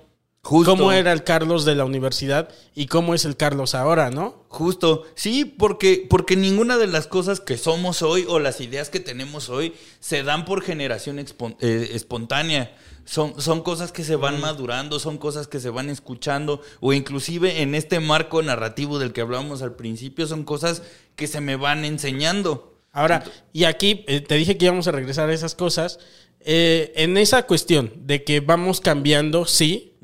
Justo. 0.48 0.70
cómo 0.70 0.92
era 0.92 1.12
el 1.12 1.24
Carlos 1.24 1.66
de 1.66 1.74
la 1.74 1.84
universidad 1.84 2.48
y 2.74 2.86
cómo 2.86 3.14
es 3.14 3.26
el 3.26 3.36
Carlos 3.36 3.74
ahora, 3.74 4.08
¿no? 4.08 4.46
Justo, 4.48 5.04
sí, 5.14 5.44
porque, 5.44 6.06
porque 6.08 6.36
ninguna 6.36 6.78
de 6.78 6.86
las 6.86 7.06
cosas 7.06 7.40
que 7.40 7.58
somos 7.58 8.00
hoy 8.00 8.24
o 8.26 8.38
las 8.38 8.62
ideas 8.62 8.88
que 8.88 8.98
tenemos 8.98 9.50
hoy 9.50 9.74
se 10.00 10.22
dan 10.22 10.46
por 10.46 10.62
generación 10.62 11.18
eh, 11.18 11.90
espontánea. 11.92 12.74
Son, 13.04 13.38
son 13.38 13.60
cosas 13.62 13.92
que 13.92 14.04
se 14.04 14.16
van 14.16 14.40
madurando, 14.40 14.98
son 14.98 15.18
cosas 15.18 15.48
que 15.48 15.60
se 15.60 15.68
van 15.68 15.90
escuchando, 15.90 16.62
o 16.80 16.94
inclusive 16.94 17.60
en 17.60 17.74
este 17.74 18.00
marco 18.00 18.42
narrativo 18.42 18.98
del 18.98 19.12
que 19.12 19.20
hablábamos 19.20 19.60
al 19.60 19.76
principio, 19.76 20.26
son 20.26 20.44
cosas 20.44 20.80
que 21.14 21.26
se 21.26 21.42
me 21.42 21.56
van 21.56 21.84
enseñando. 21.84 22.74
Ahora, 22.90 23.22
y 23.52 23.64
aquí 23.64 24.02
eh, 24.08 24.22
te 24.22 24.36
dije 24.36 24.56
que 24.56 24.64
íbamos 24.64 24.88
a 24.88 24.92
regresar 24.92 25.28
a 25.28 25.34
esas 25.34 25.54
cosas. 25.54 25.98
Eh, 26.40 26.92
en 26.96 27.16
esa 27.16 27.44
cuestión 27.46 27.92
de 28.06 28.24
que 28.24 28.40
vamos 28.40 28.80
cambiando, 28.80 29.44
sí. 29.44 29.96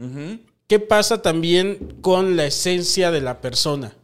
¿Qué 0.66 0.80
pasa 0.80 1.22
también 1.22 1.99
con 2.01 2.37
la 2.37 2.47
esencia 2.47 3.11
de 3.11 3.20
la 3.20 3.41
persona? 3.41 3.97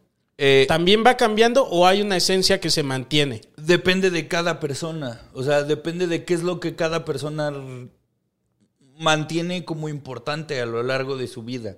Eh, 0.42 0.64
¿También 0.68 1.04
va 1.04 1.16
cambiando 1.16 1.66
o 1.66 1.86
hay 1.86 2.00
una 2.00 2.16
esencia 2.16 2.60
que 2.60 2.70
se 2.70 2.82
mantiene? 2.82 3.42
Depende 3.56 4.10
de 4.10 4.26
cada 4.26 4.58
persona. 4.58 5.20
O 5.34 5.42
sea, 5.42 5.64
depende 5.64 6.06
de 6.06 6.24
qué 6.24 6.32
es 6.32 6.42
lo 6.42 6.60
que 6.60 6.76
cada 6.76 7.04
persona 7.04 7.52
mantiene 8.96 9.64
como 9.64 9.88
importante 9.88 10.60
a 10.60 10.66
lo 10.66 10.82
largo 10.82 11.16
de 11.16 11.26
su 11.26 11.42
vida. 11.42 11.76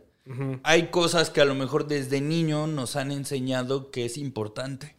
Hay 0.62 0.88
cosas 0.88 1.30
que 1.30 1.40
a 1.40 1.44
lo 1.44 1.56
mejor 1.56 1.88
desde 1.88 2.20
niño 2.20 2.68
nos 2.68 2.94
han 2.94 3.10
enseñado 3.10 3.90
que 3.90 4.04
es 4.04 4.16
importante. 4.16 4.94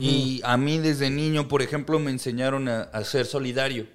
Y 0.00 0.40
a 0.42 0.56
mí 0.56 0.78
desde 0.78 1.10
niño, 1.10 1.46
por 1.46 1.60
ejemplo, 1.60 1.98
me 1.98 2.10
enseñaron 2.10 2.68
a, 2.68 2.82
a 2.84 3.04
ser 3.04 3.26
solidario, 3.26 3.86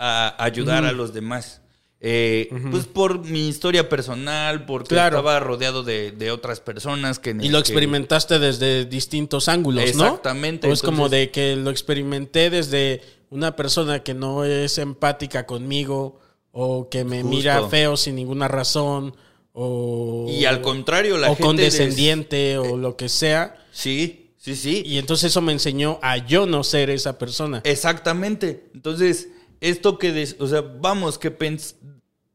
a 0.00 0.42
ayudar 0.42 0.84
a 0.84 0.92
los 0.92 1.12
demás. 1.12 1.60
Eh, 2.02 2.48
Pues 2.70 2.86
por 2.86 3.18
mi 3.26 3.46
historia 3.48 3.88
personal, 3.90 4.64
porque 4.64 4.88
Claro. 4.94 5.18
estaba 5.18 5.38
rodeado 5.38 5.82
de, 5.82 6.12
de 6.12 6.30
otras 6.30 6.58
personas 6.60 7.18
que... 7.18 7.30
Y 7.38 7.50
lo 7.50 7.58
que- 7.58 7.60
experimentaste 7.60 8.38
desde 8.38 8.86
distintos 8.86 9.48
ángulos, 9.48 9.84
¿no? 9.96 10.04
Exactamente, 10.06 10.66
O 10.68 10.72
es 10.72 10.80
como 10.80 11.10
de 11.10 11.30
que 11.30 11.56
lo 11.56 11.68
experimenté 11.70 12.48
desde 12.48 13.02
una 13.28 13.54
persona 13.54 14.02
que 14.02 14.14
no 14.14 14.44
es 14.46 14.78
empática 14.78 15.44
conmigo 15.44 16.18
o 16.52 16.88
que 16.88 17.04
me 17.04 17.20
Justo. 17.22 17.36
mira 17.36 17.68
feo 17.68 17.98
sin 17.98 18.14
ninguna 18.16 18.48
razón 18.48 19.14
o... 19.52 20.26
Y 20.30 20.46
al 20.46 20.62
contrario, 20.62 21.18
la 21.18 21.26
o 21.26 21.34
gente... 21.36 21.42
condescendiente 21.42 22.56
o 22.56 22.78
lo 22.78 22.96
que 22.96 23.10
sea. 23.10 23.56
Sí, 23.72 24.30
sí, 24.38 24.56
sí. 24.56 24.82
Y 24.86 24.96
entonces 24.96 25.32
eso 25.32 25.42
me 25.42 25.52
enseñó 25.52 25.98
a 26.02 26.16
yo 26.16 26.46
no 26.46 26.64
ser 26.64 26.88
esa 26.88 27.18
persona. 27.18 27.60
Exactamente. 27.64 28.70
Entonces, 28.74 29.28
esto 29.60 29.98
que, 29.98 30.12
des- 30.12 30.36
o 30.38 30.46
sea, 30.46 30.60
vamos, 30.60 31.18
que 31.18 31.36
pens- 31.36 31.74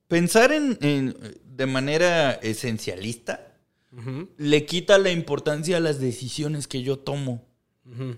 pensar 0.08 0.52
en, 0.52 0.78
en- 0.82 1.18
de 1.46 1.66
manera 1.66 2.34
esencialista 2.34 3.52
le 4.38 4.66
quita 4.66 4.98
la 4.98 5.10
importancia 5.12 5.78
a 5.78 5.80
las 5.80 6.00
decisiones 6.02 6.68
que 6.68 6.82
yo 6.84 7.00
tomo. 7.00 7.46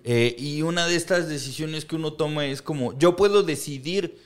Eh, 0.03 0.36
y 0.39 0.62
una 0.64 0.88
de 0.88 0.95
estas 0.95 1.28
decisiones 1.30 1.86
que 1.86 1.95
uno 1.95 2.14
toma 2.14 2.45
es 2.47 2.62
como, 2.64 2.97
yo 2.97 3.16
puedo 3.16 3.43
decidir 3.43 4.18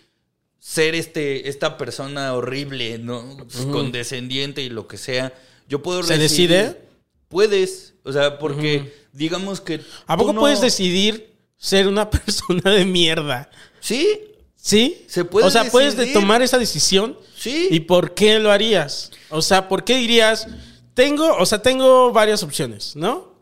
ser 0.59 0.95
este, 0.95 1.49
esta 1.49 1.77
persona 1.77 2.33
horrible, 2.35 2.99
¿no? 2.99 3.35
Pues, 3.37 3.65
Condescendiente 3.65 4.61
y 4.61 4.69
lo 4.69 4.87
que 4.87 4.97
sea. 4.97 5.33
Yo 5.67 5.81
puedo 5.81 6.03
¿Se 6.03 6.17
decidir- 6.17 6.49
decide? 6.49 6.81
Puedes, 7.27 7.95
o 8.03 8.11
sea, 8.13 8.37
porque 8.37 8.93
digamos 9.13 9.59
que... 9.61 9.81
¿A 10.05 10.15
poco 10.15 10.31
no- 10.33 10.39
puedes 10.41 10.61
decidir 10.61 11.33
ser 11.57 11.87
una 11.87 12.09
persona 12.09 12.71
de 12.71 12.85
mierda? 12.85 13.49
Sí, 13.81 14.19
¿Sí? 14.63 15.05
Se 15.07 15.25
puede 15.25 15.47
O 15.47 15.49
sea, 15.49 15.65
puedes 15.71 16.13
tomar 16.13 16.41
esa 16.43 16.57
decisión. 16.59 17.17
sí. 17.35 17.67
¿Y 17.71 17.79
por 17.81 18.13
qué 18.13 18.37
lo 18.39 18.51
harías? 18.51 19.11
O 19.29 19.41
sea, 19.41 19.67
¿por 19.67 19.83
qué 19.83 19.95
dirías, 19.97 20.47
tengo, 20.93 21.35
o 21.37 21.45
sea, 21.47 21.61
tengo 21.63 22.11
varias 22.11 22.43
opciones, 22.43 22.95
¿no? 22.95 23.33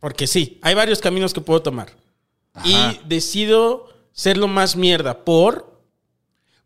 Porque 0.00 0.26
sí, 0.26 0.58
hay 0.62 0.74
varios 0.74 0.98
caminos 1.00 1.32
que 1.32 1.40
puedo 1.40 1.62
tomar. 1.62 1.92
Ajá. 2.52 2.68
Y 2.68 3.00
decido 3.08 3.88
ser 4.12 4.36
lo 4.38 4.48
más 4.48 4.74
mierda 4.76 5.24
por... 5.24 5.76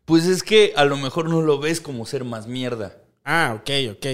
Pues 0.05 0.25
es 0.25 0.41
que 0.41 0.73
a 0.75 0.83
lo 0.85 0.97
mejor 0.97 1.29
no 1.29 1.41
lo 1.41 1.59
ves 1.59 1.79
como 1.79 2.05
ser 2.07 2.23
más 2.23 2.47
mierda, 2.47 2.97
Ah, 3.23 3.55
ok, 3.61 3.69
ok. 3.97 4.07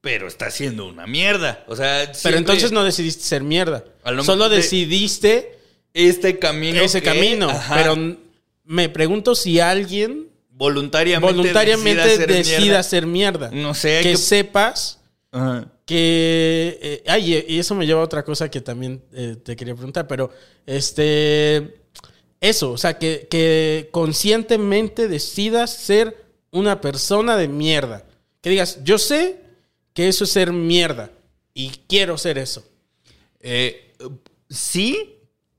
pero 0.00 0.26
está 0.26 0.50
siendo 0.50 0.86
una 0.86 1.06
mierda. 1.06 1.64
O 1.68 1.76
sea, 1.76 2.10
Pero 2.22 2.38
entonces 2.38 2.72
no 2.72 2.82
decidiste 2.82 3.22
ser 3.24 3.42
mierda. 3.42 3.84
Solo 4.24 4.48
decidiste 4.48 5.58
este 5.92 6.38
camino 6.38 6.80
ese 6.80 7.00
que- 7.02 7.08
camino. 7.10 7.50
Ajá, 7.50 7.74
Pero 7.76 8.16
me 8.64 8.88
pregunto 8.88 9.34
si 9.34 9.60
alguien 9.60 10.28
voluntariamente, 10.50 11.34
voluntariamente 11.34 12.18
decida 12.26 12.56
decida, 12.58 12.82
ser 12.82 13.06
mierda. 13.06 13.50
No 13.52 13.74
sé, 13.74 14.00
que 14.02 14.10
que- 14.12 14.16
sepas 14.16 15.00
Ajá. 15.32 15.66
que 15.84 16.78
eh, 16.80 17.02
ay, 17.06 17.44
y 17.48 17.58
eso 17.58 17.74
me 17.74 17.86
lleva 17.86 18.00
a 18.00 18.04
otra 18.04 18.24
cosa 18.24 18.50
que 18.50 18.60
también 18.60 19.02
eh, 19.12 19.36
te 19.42 19.56
quería 19.56 19.74
preguntar, 19.74 20.06
pero 20.06 20.30
este 20.66 21.80
eso, 22.40 22.72
o 22.72 22.78
sea, 22.78 22.98
que, 22.98 23.26
que 23.30 23.88
conscientemente 23.90 25.08
decidas 25.08 25.74
ser 25.74 26.24
una 26.50 26.80
persona 26.82 27.36
de 27.38 27.48
mierda. 27.48 28.04
Que 28.42 28.50
digas, 28.50 28.80
yo 28.84 28.98
sé 28.98 29.40
que 29.94 30.08
eso 30.08 30.24
es 30.24 30.30
ser 30.30 30.52
mierda 30.52 31.10
y 31.54 31.70
quiero 31.88 32.18
ser 32.18 32.36
eso. 32.36 32.62
Eh, 33.40 33.94
sí, 34.50 35.14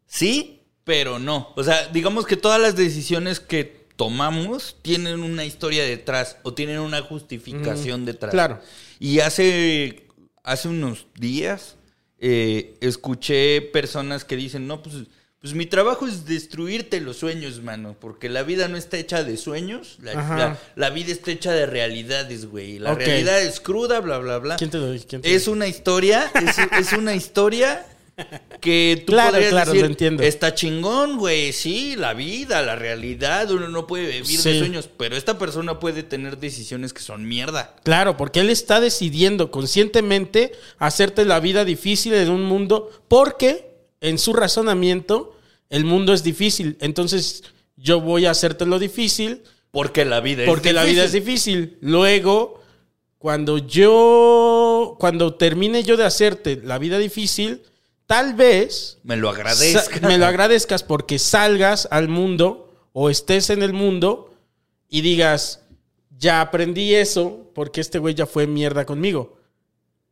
sí, 0.06 0.55
pero 0.86 1.20
no. 1.20 1.52
O 1.58 1.64
sea, 1.64 1.88
digamos 1.90 2.26
que 2.26 2.38
todas 2.38 2.62
las 2.62 2.78
decisiones 2.78 3.42
que 3.42 3.84
tomamos 3.98 4.78
tienen 4.82 5.22
una 5.22 5.44
historia 5.46 5.84
detrás 5.84 6.38
o 6.44 6.54
tienen 6.54 6.80
una 6.80 7.02
justificación 7.02 8.06
detrás. 8.06 8.32
claro. 8.32 8.60
Y 9.00 9.20
hace, 9.20 10.08
hace 10.44 10.70
unos 10.70 11.08
días 11.20 11.76
eh, 12.20 12.76
escuché 12.80 13.62
personas 13.62 14.24
que 14.24 14.36
dicen, 14.38 14.68
no, 14.68 14.82
pues, 14.82 14.96
pues 15.42 15.54
mi 15.54 15.66
trabajo 15.66 16.08
es 16.08 16.26
destruirte 16.26 17.02
los 17.02 17.18
sueños, 17.18 17.62
mano, 17.62 17.96
porque 18.00 18.30
la 18.30 18.44
vida 18.44 18.68
no 18.68 18.78
está 18.78 18.98
hecha 18.98 19.24
de 19.24 19.38
sueños, 19.38 19.98
la, 20.02 20.12
Ajá. 20.14 20.38
la- 20.38 20.60
la 20.76 20.90
vida 20.92 21.12
está 21.12 21.32
hecha 21.32 21.52
de 21.52 21.66
realidades, 21.66 22.46
güey. 22.48 22.80
La 22.80 22.96
realidad 22.96 23.42
es 23.42 23.60
cruda, 23.60 24.00
bla, 24.00 24.18
bla, 24.18 24.38
bla. 24.40 24.56
¿Quién 24.56 24.70
te 24.70 24.78
lo 24.78 24.92
dijo? 24.92 25.06
¿Quién 25.08 25.22
te 25.22 25.36
Es 25.36 25.48
una 25.48 25.68
historia, 25.68 26.32
es, 26.36 26.58
es 26.80 26.94
una 26.94 27.16
historia 27.16 27.86
que 28.62 29.04
tú 29.06 29.14
Claro, 29.14 29.32
podrías 29.32 29.52
claro, 29.52 29.72
decir, 29.72 29.82
lo 29.86 29.88
entiendo. 29.88 30.24
está 30.24 30.54
chingón, 30.54 31.18
güey, 31.18 31.54
sí, 31.54 31.96
la 31.96 32.14
vida, 32.14 32.62
la 32.62 32.76
realidad, 32.76 33.52
uno 33.52 33.68
no 33.68 33.88
puede 33.88 34.08
vivir 34.22 34.42
de 34.42 34.60
sueños, 34.60 34.90
pero 34.98 35.16
esta 35.16 35.38
persona 35.38 35.80
puede 35.80 36.04
tener 36.04 36.38
decisiones 36.38 36.94
que 36.94 37.02
son 37.02 37.28
mierda. 37.28 37.76
Claro, 37.84 38.18
porque 38.18 38.40
él 38.40 38.50
está 38.50 38.80
decidiendo 38.80 39.52
conscientemente 39.52 40.54
hacerte 40.78 41.26
la 41.26 41.40
vida 41.40 41.66
difícil 41.66 42.14
en 42.14 42.30
un 42.30 42.44
mundo 42.44 42.90
porque 43.08 43.70
en 44.02 44.18
su 44.18 44.34
razonamiento 44.34 45.36
el 45.70 45.84
mundo 45.86 46.14
es 46.14 46.24
difícil. 46.24 46.78
Entonces 46.80 47.44
yo 47.76 48.00
voy 48.02 48.26
a 48.26 48.32
hacerte 48.32 48.66
lo 48.66 48.80
difícil 48.80 49.42
Porque 49.72 50.06
la 50.06 50.22
vida 50.22 50.44
es 50.44 50.50
porque 50.50 50.74
la 50.74 50.84
vida 50.84 51.04
es 51.04 51.12
difícil. 51.12 51.78
Luego, 51.82 52.62
cuando 53.18 53.58
yo, 53.58 54.96
cuando 55.00 55.34
termine 55.36 55.84
yo 55.84 55.98
de 55.98 56.06
hacerte 56.06 56.62
la 56.64 56.78
vida 56.78 56.98
difícil, 56.98 57.62
tal 58.08 58.34
vez 58.34 59.00
Me 59.04 59.16
lo 59.18 59.30
agradezca. 59.30 60.00
sa- 60.00 60.08
me 60.08 60.18
lo 60.18 60.26
agradezcas 60.26 60.84
porque 60.84 61.20
salgas 61.20 61.88
al 61.92 62.08
mundo 62.08 62.74
o 62.94 63.10
estés 63.10 63.50
en 63.50 63.62
el 63.64 63.74
mundo 63.74 64.34
y 64.90 65.02
digas, 65.02 65.62
ya 66.18 66.42
aprendí 66.42 66.94
eso 66.96 67.52
porque 67.54 67.82
este 67.82 68.00
güey 68.00 68.14
ya 68.16 68.26
fue 68.26 68.48
mierda 68.48 68.86
conmigo. 68.86 69.38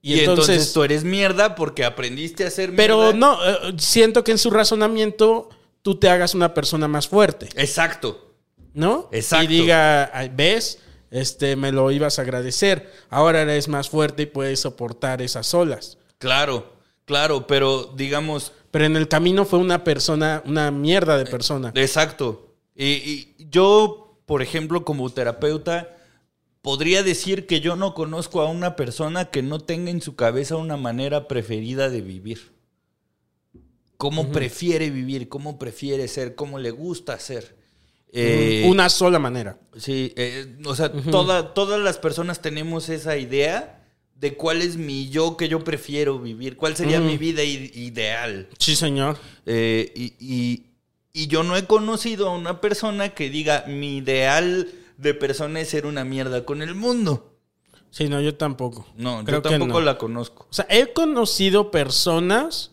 Y, 0.01 0.19
entonces, 0.19 0.73
tú 0.73 0.83
eres 0.83 1.05
mierda 1.05 1.55
porque 1.55 1.85
aprendiste 1.85 2.43
a 2.45 2.49
ser 2.51 2.75
pero 2.75 2.97
mierda. 3.13 3.13
no, 3.17 3.45
eh, 3.69 3.73
siento 3.77 4.23
que 4.25 4.31
en 4.31 4.37
su 4.37 4.49
razonamiento 4.49 5.49
tú 5.81 5.95
te 5.97 6.09
hagas 6.09 6.33
una 6.35 6.53
persona 6.53 6.87
más 6.89 7.07
fuerte. 7.07 7.47
Exacto. 7.55 8.31
¿no? 8.73 9.07
Exacto. 9.11 9.45
Y 9.45 9.47
diga, 9.47 10.09
"Ay, 10.17 10.31
¿ves? 10.35 10.79
Este, 11.11 11.55
me 11.55 11.71
lo 11.71 11.91
ibas 11.91 12.17
a 12.17 12.23
agradecer. 12.23 12.91
Ahora 13.09 13.43
eres 13.43 13.67
más 13.67 13.87
fuerte 13.87 14.23
y 14.23 14.25
puedes 14.25 14.61
soportar 14.61 15.21
esas 15.21 15.53
olas. 15.53 15.99
Claro, 16.17 16.72
claro, 17.05 17.47
pero 17.47 17.93
digamos, 17.95 18.53
Pero 18.71 18.85
en 18.85 18.95
el 18.95 19.07
camino 19.07 19.45
fue 19.45 19.59
una 19.59 19.83
persona, 19.83 20.41
una 20.45 20.71
mierda 20.71 21.17
de 21.17 21.25
persona. 21.25 21.71
exacto. 21.75 22.55
Y, 22.75 22.85
y 22.85 23.35
yo, 23.51 24.17
por 24.25 24.41
ejemplo, 24.41 24.83
como 24.83 25.09
terapeuta, 25.11 25.95
podría 26.61 27.03
decir 27.03 27.45
que 27.45 27.59
yo 27.59 27.75
no 27.75 27.93
conozco 27.93 28.41
a 28.41 28.49
una 28.49 28.75
persona 28.75 29.25
que 29.25 29.43
no 29.43 29.59
tenga 29.59 29.91
en 29.91 30.01
su 30.01 30.15
cabeza 30.15 30.55
una 30.55 30.77
manera 30.77 31.27
preferida 31.27 31.89
de 31.89 32.01
vivir. 32.01 32.51
Cómo 33.97 34.31
prefiere 34.31 34.89
vivir, 34.89 35.29
cómo 35.29 35.57
prefiere 35.59 36.07
ser, 36.07 36.35
cómo 36.35 36.59
le 36.59 36.71
gusta 36.71 37.17
ser. 37.19 37.55
Eh, 38.11 38.63
una 38.67 38.89
sola 38.89 39.17
manera. 39.17 39.57
Sí, 39.77 40.13
eh, 40.17 40.57
o 40.65 40.75
sea, 40.75 40.91
toda- 40.91 41.53
todas 41.53 41.79
las 41.79 41.97
personas 41.97 42.41
tenemos 42.41 42.89
esa 42.89 43.17
idea 43.17 43.82
de 44.15 44.35
cuál 44.35 44.61
es 44.61 44.77
mi 44.77 45.09
yo 45.09 45.35
que 45.37 45.49
yo 45.49 45.63
prefiero 45.63 46.17
vivir, 46.19 46.55
cuál 46.55 46.75
sería 46.77 46.99
mi 47.01 47.17
vida 47.17 47.43
i- 47.43 47.71
ideal. 47.75 48.47
Sí, 48.57 48.75
señor. 48.75 49.17
Eh, 49.45 49.91
y, 49.95 50.13
y- 50.19 50.63
y 51.13 51.27
yo 51.27 51.43
no 51.43 51.55
he 51.57 51.65
conocido 51.65 52.29
a 52.29 52.35
una 52.35 52.61
persona 52.61 53.09
que 53.09 53.29
diga 53.29 53.65
mi 53.67 53.97
ideal 53.97 54.67
de 54.97 55.13
persona 55.13 55.59
es 55.59 55.69
ser 55.69 55.85
una 55.85 56.03
mierda 56.05 56.45
con 56.45 56.61
el 56.61 56.73
mundo. 56.73 57.35
Sí, 57.91 58.07
no, 58.09 58.19
yo 58.21 58.35
tampoco. 58.35 58.87
No, 58.95 59.23
Creo 59.23 59.43
yo 59.43 59.49
tampoco 59.49 59.73
no. 59.79 59.81
la 59.81 59.97
conozco. 59.97 60.47
O 60.49 60.53
sea, 60.53 60.65
he 60.69 60.93
conocido 60.93 61.69
personas 61.69 62.71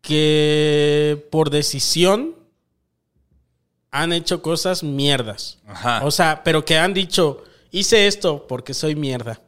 que 0.00 1.26
por 1.30 1.50
decisión 1.50 2.34
han 3.90 4.12
hecho 4.12 4.40
cosas 4.42 4.82
mierdas. 4.82 5.58
Ajá. 5.66 6.04
O 6.04 6.10
sea, 6.10 6.42
pero 6.44 6.64
que 6.64 6.78
han 6.78 6.94
dicho, 6.94 7.44
hice 7.70 8.06
esto 8.06 8.46
porque 8.48 8.72
soy 8.72 8.94
mierda. 8.94 9.40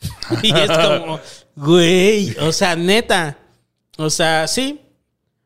y 0.42 0.52
es 0.52 0.70
como, 0.70 1.20
güey, 1.54 2.36
o 2.40 2.52
sea, 2.52 2.76
neta. 2.76 3.38
O 3.96 4.10
sea, 4.10 4.46
sí. 4.46 4.80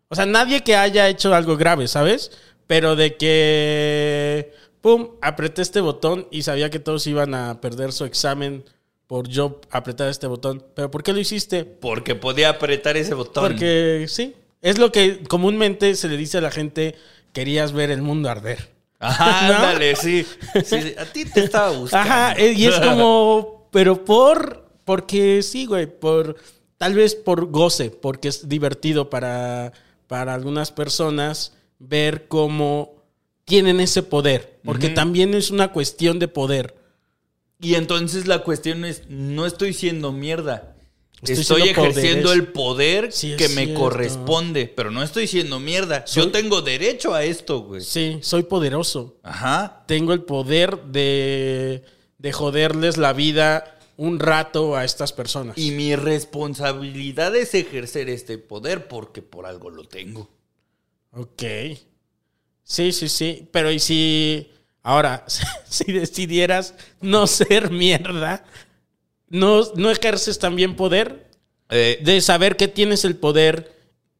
O 0.09 0.14
sea, 0.14 0.26
nadie 0.26 0.62
que 0.62 0.76
haya 0.76 1.09
hecho 1.09 1.34
algo 1.34 1.57
grave, 1.57 1.86
¿sabes? 1.86 2.32
Pero 2.66 2.96
de 2.96 3.16
que, 3.16 4.53
pum, 4.80 5.11
apreté 5.22 5.62
este 5.62 5.80
botón 5.80 6.26
y 6.30 6.42
sabía 6.42 6.70
que 6.70 6.80
todos 6.80 7.07
iban 7.07 7.34
a 7.34 7.61
perder 7.61 7.92
su 7.92 8.05
examen 8.05 8.64
por 9.07 9.28
yo 9.28 9.61
apretar 9.70 10.09
este 10.09 10.26
botón. 10.26 10.64
¿Pero 10.74 10.90
por 10.90 11.03
qué 11.03 11.12
lo 11.12 11.20
hiciste? 11.20 11.64
Porque 11.64 12.14
podía 12.14 12.51
apretar 12.51 12.96
ese 12.96 13.14
botón. 13.14 13.44
Porque 13.44 14.07
sí. 14.09 14.36
Es 14.62 14.78
lo 14.78 14.92
que 14.92 15.22
comúnmente 15.24 15.94
se 15.94 16.09
le 16.09 16.16
dice 16.16 16.38
a 16.38 16.40
la 16.40 16.51
gente, 16.51 16.94
querías 17.32 17.72
ver 17.72 17.90
el 17.90 18.03
mundo 18.03 18.28
arder. 18.28 18.70
Ajá, 19.01 19.48
¿No? 19.48 19.55
ándale, 19.55 19.96
sí. 19.96 20.26
Sí. 20.64 20.94
A 20.98 21.07
ti 21.07 21.24
te 21.24 21.44
estaba 21.44 21.70
buscando. 21.70 22.09
Ajá, 22.09 22.34
eh, 22.34 22.53
y 22.53 22.66
es 22.66 22.78
como, 22.78 23.60
pero 23.71 24.05
por, 24.05 24.68
porque 24.85 25.43
sí, 25.43 25.66
güey, 25.66 25.87
por, 25.87 26.37
tal 26.79 26.95
vez 26.95 27.14
por 27.14 27.47
goce, 27.51 27.91
porque 27.91 28.29
es 28.29 28.49
divertido 28.49 29.11
para, 29.11 29.73
para 30.07 30.35
algunas 30.35 30.71
personas 30.73 31.53
ver 31.79 32.27
cómo 32.29 32.95
tienen 33.45 33.81
ese 33.81 34.03
poder, 34.03 34.61
porque 34.64 34.89
también 34.91 35.35
es 35.35 35.51
una 35.51 35.73
cuestión 35.73 36.18
de 36.18 36.29
poder. 36.29 36.77
Y 37.61 37.75
entonces 37.75 38.27
la 38.27 38.39
cuestión 38.43 38.85
es, 38.85 39.03
no 39.09 39.45
estoy 39.47 39.73
siendo 39.75 40.12
mierda. 40.12 40.77
Estoy 41.23 41.68
ejerciendo 41.68 42.29
poderes. 42.29 42.33
el 42.47 42.47
poder 42.53 43.12
Sí, 43.12 43.35
que 43.37 43.49
me 43.51 43.64
cierto. 43.66 43.81
corresponde, 43.83 44.73
pero 44.75 44.91
no 44.91 45.03
estoy 45.03 45.27
siendo 45.27 45.61
mierda. 45.61 46.07
Soy- 46.07 46.23
Yo 46.25 46.31
tengo 46.31 46.62
derecho 46.62 47.12
a 47.12 47.25
esto, 47.25 47.61
güey. 47.61 47.83
Sí, 47.83 48.18
soy 48.23 48.45
poderoso. 48.45 49.18
Ajá. 49.23 49.85
Tengo 49.87 50.14
el 50.14 50.23
poder 50.23 50.81
de, 50.85 51.83
de 52.21 52.33
joderles 52.33 52.99
la 52.99 53.12
vida 53.12 53.79
un 53.97 54.18
rato 54.18 54.77
a 54.77 54.85
estas 54.85 55.12
personas. 55.12 55.59
Y 55.59 55.73
mi 55.73 55.97
responsabilidad 55.97 57.35
es 57.35 57.55
ejercer 57.55 58.09
este 58.09 58.39
poder 58.39 58.89
porque 58.89 59.23
por 59.23 59.47
algo 59.47 59.71
lo 59.71 59.85
tengo. 59.85 60.29
Ok. 61.12 61.43
Sí, 62.62 62.93
sí, 62.93 63.09
sí. 63.09 63.49
Pero 63.51 63.71
¿y 63.71 63.79
si 63.79 64.51
ahora, 64.83 65.25
si 65.68 65.93
decidieras 65.93 66.75
no 67.01 67.27
ser 67.27 67.71
mierda, 67.71 68.45
no, 69.29 69.62
no 69.75 69.91
ejerces 69.91 70.39
también 70.39 70.77
poder 70.77 71.29
Eh, 71.73 72.01
de 72.03 72.21
saber 72.21 72.57
que 72.57 72.66
tienes 72.66 73.05
el 73.05 73.14
poder 73.14 73.73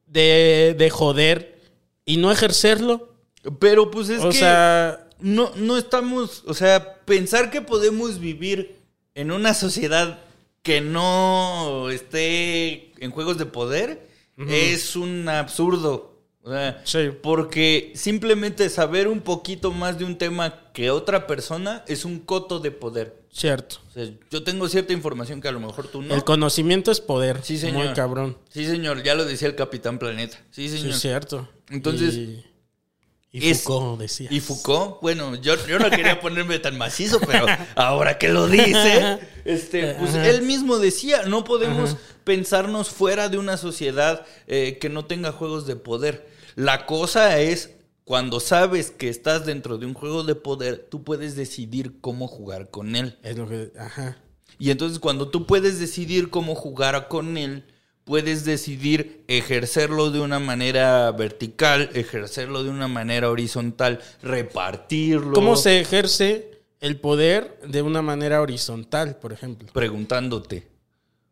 de, 0.07 0.73
de 0.77 0.89
joder 0.89 1.59
y 2.05 2.15
no 2.15 2.31
ejercerlo? 2.31 3.11
pero 3.59 3.89
pues 3.91 4.09
es 4.09 4.23
o 4.23 4.29
que 4.29 4.37
sea, 4.37 5.09
no, 5.21 5.51
no 5.55 5.77
estamos, 5.77 6.43
o 6.47 6.53
sea, 6.53 6.95
pensar 7.05 7.49
que 7.51 7.61
podemos 7.61 8.19
vivir 8.19 8.75
en 9.15 9.31
una 9.31 9.53
sociedad 9.53 10.19
que 10.63 10.81
no 10.81 11.89
esté 11.89 12.91
en 13.03 13.11
juegos 13.11 13.37
de 13.37 13.45
poder 13.45 14.07
es 14.47 14.95
un 14.95 15.27
absurdo. 15.29 16.09
O 16.43 16.49
sea, 16.51 16.81
Sí. 16.85 17.09
Porque 17.21 17.91
simplemente 17.95 18.67
saber 18.69 19.07
un 19.07 19.21
poquito 19.21 19.71
más 19.71 19.99
de 19.99 20.05
un 20.05 20.17
tema 20.17 20.71
que 20.73 20.89
otra 20.89 21.27
persona 21.27 21.83
es 21.87 22.03
un 22.05 22.19
coto 22.19 22.59
de 22.59 22.71
poder. 22.71 23.21
cierto. 23.31 23.77
O 23.89 23.91
sea, 23.93 24.09
yo 24.31 24.43
tengo 24.43 24.67
cierta 24.67 24.91
información 24.93 25.39
que 25.39 25.47
a 25.47 25.51
lo 25.51 25.59
mejor 25.59 25.87
tú 25.87 26.01
no. 26.01 26.13
El 26.15 26.23
conocimiento 26.23 26.91
es 26.91 26.99
poder. 26.99 27.39
Sí, 27.43 27.57
señor. 27.59 27.85
Muy 27.85 27.93
cabrón. 27.93 28.37
Sí, 28.49 28.65
señor, 28.65 29.03
ya 29.03 29.13
lo 29.15 29.23
decía 29.25 29.47
el 29.47 29.55
Capitán 29.55 29.99
Planeta. 29.99 30.37
Sí, 30.49 30.67
Sí, 30.67 30.77
señor. 30.79 30.95
es 30.95 30.99
cierto. 30.99 31.47
Entonces, 31.69 32.15
Y, 32.15 32.43
y 33.31 33.49
es- 33.49 33.63
Foucault 33.63 33.99
decía. 33.99 34.27
Y 34.31 34.39
Foucault, 34.39 35.01
bueno, 35.01 35.35
yo, 35.35 35.55
yo 35.67 35.79
no 35.79 35.89
quería 35.89 36.19
ponerme 36.19 36.59
tan 36.59 36.77
macizo, 36.77 37.19
pero 37.21 37.45
ahora 37.75 38.17
que 38.17 38.29
lo 38.29 38.47
dice, 38.47 39.19
este, 39.45 39.93
pues 39.95 40.11
Ajá. 40.11 40.27
él 40.27 40.41
mismo 40.41 40.77
decía, 40.79 41.23
no 41.23 41.43
podemos 41.43 41.97
pensarnos 42.23 42.89
fuera 42.89 43.29
de 43.29 43.37
una 43.37 43.57
sociedad 43.57 44.25
eh, 44.47 44.77
que 44.79 44.89
no 44.89 45.05
tenga 45.05 45.31
juegos 45.31 45.65
de 45.65 45.75
poder. 45.75 46.27
La 46.55 46.85
cosa 46.85 47.39
es, 47.39 47.71
cuando 48.03 48.39
sabes 48.41 48.91
que 48.91 49.07
estás 49.07 49.45
dentro 49.45 49.77
de 49.77 49.85
un 49.85 49.93
juego 49.93 50.23
de 50.23 50.35
poder, 50.35 50.87
tú 50.89 51.03
puedes 51.03 51.35
decidir 51.35 52.01
cómo 52.01 52.27
jugar 52.27 52.69
con 52.69 52.95
él. 52.95 53.17
Es 53.23 53.37
lo 53.37 53.47
que. 53.47 53.71
Ajá. 53.79 54.17
Y 54.59 54.69
entonces 54.69 54.99
cuando 54.99 55.29
tú 55.29 55.47
puedes 55.47 55.79
decidir 55.79 56.29
cómo 56.29 56.53
jugar 56.53 57.07
con 57.07 57.37
él, 57.37 57.63
puedes 58.03 58.45
decidir 58.45 59.23
ejercerlo 59.27 60.11
de 60.11 60.19
una 60.19 60.39
manera 60.39 61.11
vertical, 61.11 61.89
ejercerlo 61.93 62.63
de 62.63 62.69
una 62.69 62.87
manera 62.87 63.29
horizontal, 63.29 64.01
repartirlo. 64.21 65.33
¿Cómo 65.33 65.55
se 65.55 65.79
ejerce 65.79 66.61
el 66.79 66.99
poder 66.99 67.59
de 67.65 67.81
una 67.81 68.01
manera 68.01 68.41
horizontal, 68.41 69.17
por 69.17 69.33
ejemplo? 69.33 69.69
Preguntándote. 69.73 70.67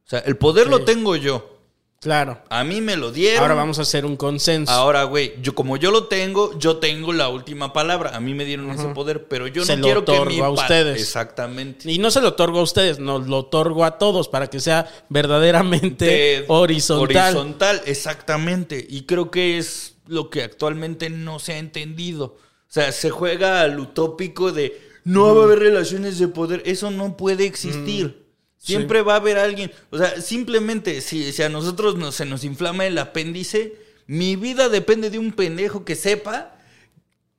O 0.05 0.09
sea, 0.09 0.20
el 0.20 0.38
poder 0.38 0.67
lo 0.67 0.86
tengo 0.86 1.15
yo. 1.15 1.59
Claro. 2.01 2.41
A 2.49 2.63
mí 2.63 2.79
me 2.79 2.95
lo 2.95 3.11
dieron. 3.11 3.41
Ahora 3.41 3.55
vamos 3.55 3.77
a 3.77 3.81
hacer 3.81 4.05
un 4.05 4.15
consenso. 4.15 4.71
Ahora, 4.71 5.03
güey, 5.03 5.33
yo 5.41 5.53
como 5.53 5.75
yo 5.75 5.91
lo 5.91 6.05
tengo, 6.07 6.57
yo 6.57 6.77
tengo 6.77 7.11
la 7.11 7.27
última 7.27 7.73
palabra. 7.73 8.15
A 8.15 8.21
mí 8.21 8.33
me 8.33 8.45
dieron 8.45 8.69
ese 8.71 8.87
poder, 8.89 9.27
pero 9.27 9.47
yo 9.47 9.65
Se 9.65 9.75
no 9.75 9.81
lo 9.81 9.83
quiero 9.85 10.05
que 10.05 10.11
otorgo 10.13 10.31
mi 10.33 10.39
a 10.39 10.49
ustedes. 10.49 11.01
Exactamente. 11.01 11.91
Y 11.91 11.97
no 11.97 12.09
se 12.09 12.21
lo 12.21 12.29
otorgo 12.29 12.59
a 12.59 12.63
ustedes, 12.63 12.99
nos 12.99 13.27
lo 13.27 13.39
otorgo 13.39 13.83
a 13.83 13.97
todos 13.97 14.29
para 14.29 14.47
que 14.47 14.61
sea 14.61 14.89
verdaderamente 15.09 16.05
de- 16.05 16.45
horizontal. 16.47 17.35
Horizontal, 17.35 17.81
exactamente. 17.85 18.85
Y 18.89 19.03
creo 19.05 19.29
que 19.29 19.57
es 19.57 19.95
lo 20.07 20.29
que 20.29 20.43
actualmente 20.43 21.09
no 21.09 21.39
se 21.39 21.53
ha 21.53 21.57
entendido. 21.57 22.25
O 22.69 22.71
sea, 22.71 22.91
se 22.93 23.09
juega 23.09 23.61
al 23.61 23.77
utópico 23.79 24.51
de 24.53 24.79
no 25.03 25.35
va 25.35 25.41
a 25.41 25.45
haber 25.45 25.59
relaciones 25.59 26.17
de 26.17 26.29
poder. 26.29 26.61
Eso 26.65 26.91
no 26.91 27.17
puede 27.17 27.45
existir. 27.45 28.28
Siempre 28.62 29.01
va 29.01 29.14
a 29.14 29.18
haber 29.18 29.38
alguien. 29.39 29.72
O 29.89 29.97
sea, 29.97 30.22
simplemente, 30.22 31.01
si, 31.01 31.32
si 31.32 31.41
a 31.43 31.49
nosotros 31.49 31.95
nos, 31.95 32.16
se 32.16 32.26
nos 32.26 32.43
inflama 32.43 32.86
el 32.86 32.97
apéndice, 32.97 33.76
mi 34.05 34.36
vida 34.36 34.70
depende 34.70 35.10
de 35.10 35.18
un 35.18 35.32
pendejo 35.32 35.86
que 35.86 35.95
sepa 35.95 36.55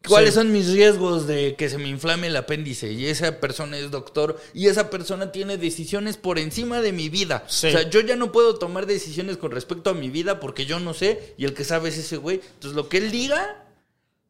cuáles 0.08 0.30
Sí. 0.30 0.36
son 0.36 0.50
mis 0.50 0.72
riesgos 0.72 1.26
de 1.26 1.56
que 1.56 1.68
se 1.68 1.76
me 1.76 1.88
inflame 1.90 2.28
el 2.28 2.36
apéndice. 2.36 2.90
Y 2.92 3.06
esa 3.06 3.38
persona 3.38 3.76
es 3.76 3.90
doctor 3.90 4.40
y 4.54 4.68
esa 4.68 4.88
persona 4.88 5.30
tiene 5.30 5.58
decisiones 5.58 6.16
por 6.16 6.38
encima 6.38 6.80
de 6.80 6.92
mi 6.92 7.10
vida. 7.10 7.44
Sí. 7.48 7.66
O 7.66 7.70
sea, 7.72 7.90
yo 7.90 8.00
ya 8.00 8.16
no 8.16 8.32
puedo 8.32 8.54
tomar 8.58 8.86
decisiones 8.86 9.36
con 9.36 9.50
respecto 9.50 9.90
a 9.90 9.94
mi 9.94 10.08
vida 10.08 10.40
porque 10.40 10.64
yo 10.64 10.80
no 10.80 10.94
sé 10.94 11.34
y 11.36 11.44
el 11.44 11.52
que 11.52 11.64
sabe 11.64 11.90
es 11.90 11.98
ese 11.98 12.16
güey. 12.16 12.40
Entonces, 12.54 12.74
lo 12.76 12.88
que 12.88 12.96
él 12.96 13.10
diga 13.10 13.66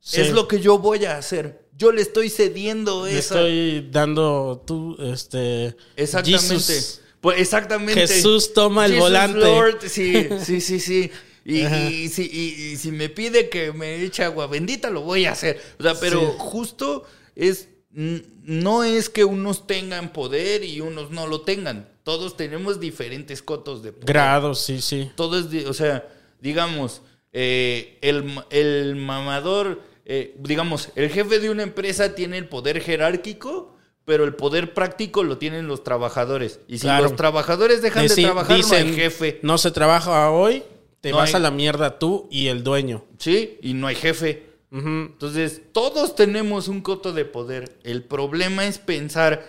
Sí. 0.01 0.21
es 0.23 0.33
lo 0.33 0.49
que 0.49 0.61
yo 0.61 0.79
voy 0.79 1.05
a 1.05 1.19
hacer. 1.19 1.69
Yo 1.81 1.93
le 1.93 2.03
estoy 2.03 2.29
cediendo 2.29 3.07
Le 3.07 3.19
esa. 3.19 3.37
estoy 3.37 3.89
dando 3.91 4.63
tú, 4.67 4.97
este. 5.01 5.75
Exactamente. 5.97 6.47
Jesus. 6.55 7.01
Pues 7.23 7.41
exactamente. 7.41 8.07
Jesús 8.07 8.53
toma 8.53 8.85
el 8.85 8.93
Jesus 8.93 9.09
volante. 9.09 9.39
Lord, 9.41 9.79
sí, 9.89 10.29
sí, 10.45 10.61
sí, 10.61 10.79
sí. 10.79 11.11
Y, 11.43 12.09
si, 12.09 12.23
y- 12.31 12.73
y 12.73 12.77
si 12.77 12.93
me 12.93 13.09
pide 13.09 13.49
que 13.49 13.73
me 13.73 14.05
eche 14.05 14.23
agua 14.23 14.47
bendita, 14.47 14.91
lo 14.91 15.01
voy 15.01 15.25
a 15.25 15.33
hacer. 15.33 15.59
O 15.79 15.83
sea, 15.83 15.95
pero 15.99 16.21
Sí. 16.21 16.27
justo 16.39 17.05
es. 17.35 17.69
No 17.93 18.85
es 18.85 19.09
que 19.09 19.25
unos 19.25 19.67
tengan 19.67 20.13
poder 20.13 20.63
y 20.63 20.81
unos 20.83 21.11
no 21.11 21.27
lo 21.27 21.41
tengan. 21.41 21.89
Todos 22.05 22.37
tenemos 22.37 22.79
diferentes 22.79 23.43
cotos 23.43 23.83
de 23.83 23.93
poder. 23.93 24.07
Grados, 24.07 24.61
sí, 24.61 24.81
sí. 24.83 25.11
Todo 25.17 25.39
es, 25.39 25.51
de- 25.51 25.67
o 25.67 25.73
sea, 25.75 26.07
digamos, 26.41 27.01
eh, 27.33 27.99
el, 28.03 28.25
el 28.51 28.97
mamador, 28.97 29.83
eh, 30.13 30.35
digamos, 30.41 30.89
el 30.97 31.09
jefe 31.09 31.39
de 31.39 31.51
una 31.51 31.63
empresa 31.63 32.17
tiene 32.17 32.37
el 32.37 32.49
poder 32.49 32.81
jerárquico, 32.81 33.77
pero 34.05 34.25
el 34.25 34.35
poder 34.35 34.75
práctico 34.75 35.23
lo 35.23 35.39
tienen 35.39 35.69
los 35.69 35.85
trabajadores. 35.85 36.59
Y 36.67 36.79
si 36.79 36.83
Claro. 36.83 37.05
los 37.05 37.15
trabajadores 37.15 37.81
dejan 37.81 38.07
Deci- 38.07 38.17
de 38.17 38.23
trabajar, 38.25 38.57
dicen, 38.57 38.87
no 38.89 38.91
hay 38.93 38.97
jefe. 38.97 39.39
No 39.43 39.57
se 39.59 39.71
trabaja 39.71 40.31
hoy, 40.31 40.65
te 41.01 41.11
No 41.11 41.19
vas 41.19 41.29
hay- 41.31 41.37
a 41.37 41.39
la 41.39 41.51
mierda 41.53 41.99
tú 42.01 42.27
y 42.31 42.49
el 42.49 42.65
dueño. 42.65 43.05
Sí, 43.19 43.59
y 43.63 43.75
no 43.75 43.87
hay 43.87 43.95
jefe. 43.95 44.47
Entonces, 44.73 45.63
todos 45.73 46.15
tenemos 46.17 46.67
un 46.69 46.81
coto 46.81 47.13
de 47.13 47.25
poder. 47.25 47.79
El 47.85 48.03
problema 48.05 48.67
es 48.67 48.79
pensar 48.79 49.45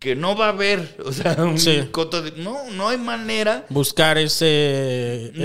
que 0.00 0.14
no 0.16 0.36
va 0.36 0.46
a 0.46 0.50
haber, 0.50 0.96
o 1.04 1.12
sea, 1.12 1.36
un 1.38 1.58
Sí. 1.58 1.88
coto 1.90 2.20
de... 2.20 2.32
No, 2.42 2.70
no 2.72 2.88
hay 2.88 2.98
manera. 2.98 3.64
Buscar 3.68 4.18
ese, 4.18 5.30
No. 5.34 5.44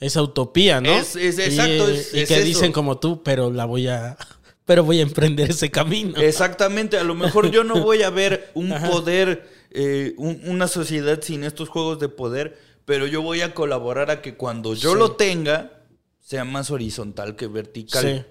Esa 0.00 0.22
utopía, 0.22 0.80
¿no? 0.80 0.90
Es- 0.90 1.16
es- 1.16 1.38
exacto, 1.38 1.90
Y, 1.90 1.94
es- 1.96 2.14
y 2.14 2.24
que 2.26 2.36
eso. 2.36 2.44
dicen 2.44 2.72
como 2.72 2.98
tú, 2.98 3.22
pero 3.22 3.50
la 3.50 3.64
voy 3.64 3.88
a, 3.88 4.16
pero 4.64 4.84
voy 4.84 5.00
a 5.00 5.02
emprender 5.02 5.50
ese 5.50 5.70
camino. 5.70 6.16
Exactamente, 6.20 6.98
a 6.98 7.04
lo 7.04 7.14
mejor 7.14 7.50
yo 7.50 7.64
no 7.64 7.80
voy 7.82 8.02
a 8.02 8.10
ver 8.10 8.50
un 8.54 8.68
poder, 8.90 9.48
eh, 9.70 10.14
un- 10.18 10.40
una 10.46 10.68
sociedad 10.68 11.20
sin 11.22 11.44
estos 11.44 11.68
juegos 11.68 11.98
de 11.98 12.08
poder, 12.08 12.58
pero 12.84 13.06
yo 13.06 13.22
voy 13.22 13.40
a 13.42 13.54
colaborar 13.54 14.10
a 14.10 14.22
que 14.22 14.34
cuando 14.34 14.74
yo 14.74 14.92
Sí. 14.92 14.98
lo 14.98 15.12
tenga, 15.12 15.72
sea 16.20 16.44
más 16.44 16.70
horizontal 16.70 17.36
que 17.36 17.46
vertical. 17.46 18.02
Sí. 18.02 18.24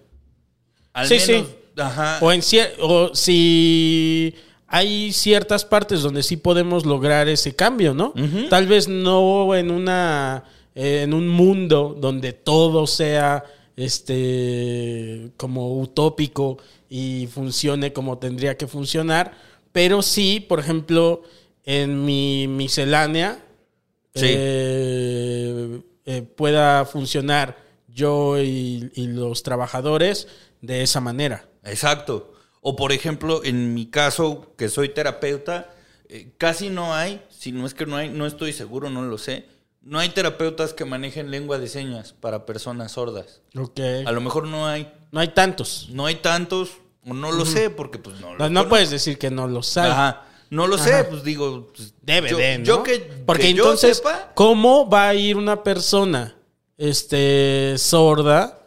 Al 0.94 1.08
Sí, 1.08 1.14
menos, 1.32 1.48
sí. 1.48 1.56
ajá. 1.78 2.18
O, 2.22 2.32
en 2.32 2.42
o 2.80 3.14
si 3.14 4.34
hay 4.68 5.12
ciertas 5.14 5.64
partes 5.66 6.02
donde 6.02 6.24
sí 6.24 6.38
podemos 6.38 6.86
lograr 6.86 7.28
ese 7.28 7.56
cambio, 7.56 7.94
¿no? 7.94 8.14
Tal 8.50 8.68
vez 8.68 8.88
no 8.88 9.54
en 9.56 9.70
una 9.72 10.44
en 10.80 11.14
un 11.14 11.28
mundo 11.28 11.96
donde 12.00 12.34
todo 12.34 12.86
sea 12.86 13.44
este 13.76 15.32
como 15.38 15.80
utópico 15.80 16.58
y 16.90 17.28
funcione 17.32 17.94
como 17.94 18.20
tendría 18.20 18.58
que 18.58 18.68
funcionar, 18.68 19.34
pero 19.72 20.02
sí, 20.02 20.40
por 20.40 20.60
ejemplo, 20.60 21.24
en 21.66 22.06
mi 22.06 22.48
miscelánea 22.48 23.44
Sí. 24.16 24.26
eh, 24.30 25.82
eh, 26.06 26.22
pueda 26.24 26.86
funcionar 26.86 27.58
yo 27.88 28.40
y, 28.42 28.90
y 28.96 29.08
los 29.08 29.44
trabajadores 29.44 30.28
de 30.62 30.82
esa 30.82 31.02
manera. 31.02 31.48
Exacto. 31.64 32.34
O 32.62 32.76
por 32.76 32.92
ejemplo, 32.92 33.44
en 33.44 33.76
mi 33.76 33.86
caso, 33.88 34.54
que 34.58 34.70
soy 34.70 34.90
terapeuta, 34.90 35.72
eh, 36.10 36.30
casi 36.40 36.70
no 36.70 36.96
hay, 36.96 37.22
si 37.30 37.52
no 37.52 37.66
es 37.68 37.76
que 37.76 37.86
no 37.86 37.96
hay, 37.96 38.10
no 38.10 38.26
estoy 38.26 38.54
seguro, 38.54 38.90
no 38.90 39.04
lo 39.04 39.18
sé, 39.20 39.46
no 39.88 40.00
hay 40.00 40.10
terapeutas 40.10 40.74
que 40.74 40.84
manejen 40.86 41.32
lengua 41.32 41.58
de 41.60 41.68
señas 41.68 42.14
para 42.14 42.46
personas 42.46 42.92
sordas. 42.94 43.42
Ok. 43.58 43.80
A 44.06 44.12
lo 44.12 44.22
mejor 44.22 44.48
no 44.48 44.68
hay, 44.68 44.92
No 45.12 45.20
hay 45.20 45.30
tantos. 45.30 45.88
no 45.92 46.06
hay 46.06 46.16
tantos, 46.16 46.72
o 47.06 47.14
no 47.14 47.32
lo 47.32 47.46
sé, 47.46 47.70
porque 47.70 47.98
pues 47.98 48.20
no 48.20 48.28
No, 48.28 48.34
los 48.34 48.40
no 48.40 48.46
conozco. 48.48 48.70
puedes 48.70 48.90
decir 48.92 49.18
que 49.18 49.32
no 49.32 49.48
lo 49.48 49.64
sabes. 49.64 49.92
Ajá. 49.94 50.24
No 50.50 50.66
lo 50.68 50.78
sé, 50.78 51.04
pues 51.06 51.24
digo. 51.24 51.68
pues, 51.76 51.94
Debe 52.02 52.30
yo, 52.30 52.38
de, 52.38 52.58
¿no? 52.60 52.64
Yo 52.66 52.84
que, 52.84 53.00
Porque 53.26 53.44
que 53.44 53.54
yo 53.54 53.64
entonces, 53.64 53.98
sepa, 53.98 54.32
¿cómo 54.34 54.90
va 54.90 55.10
a 55.10 55.14
ir 55.14 55.36
una 55.36 55.62
persona 55.64 56.36
este, 56.78 57.76
sorda 57.78 58.60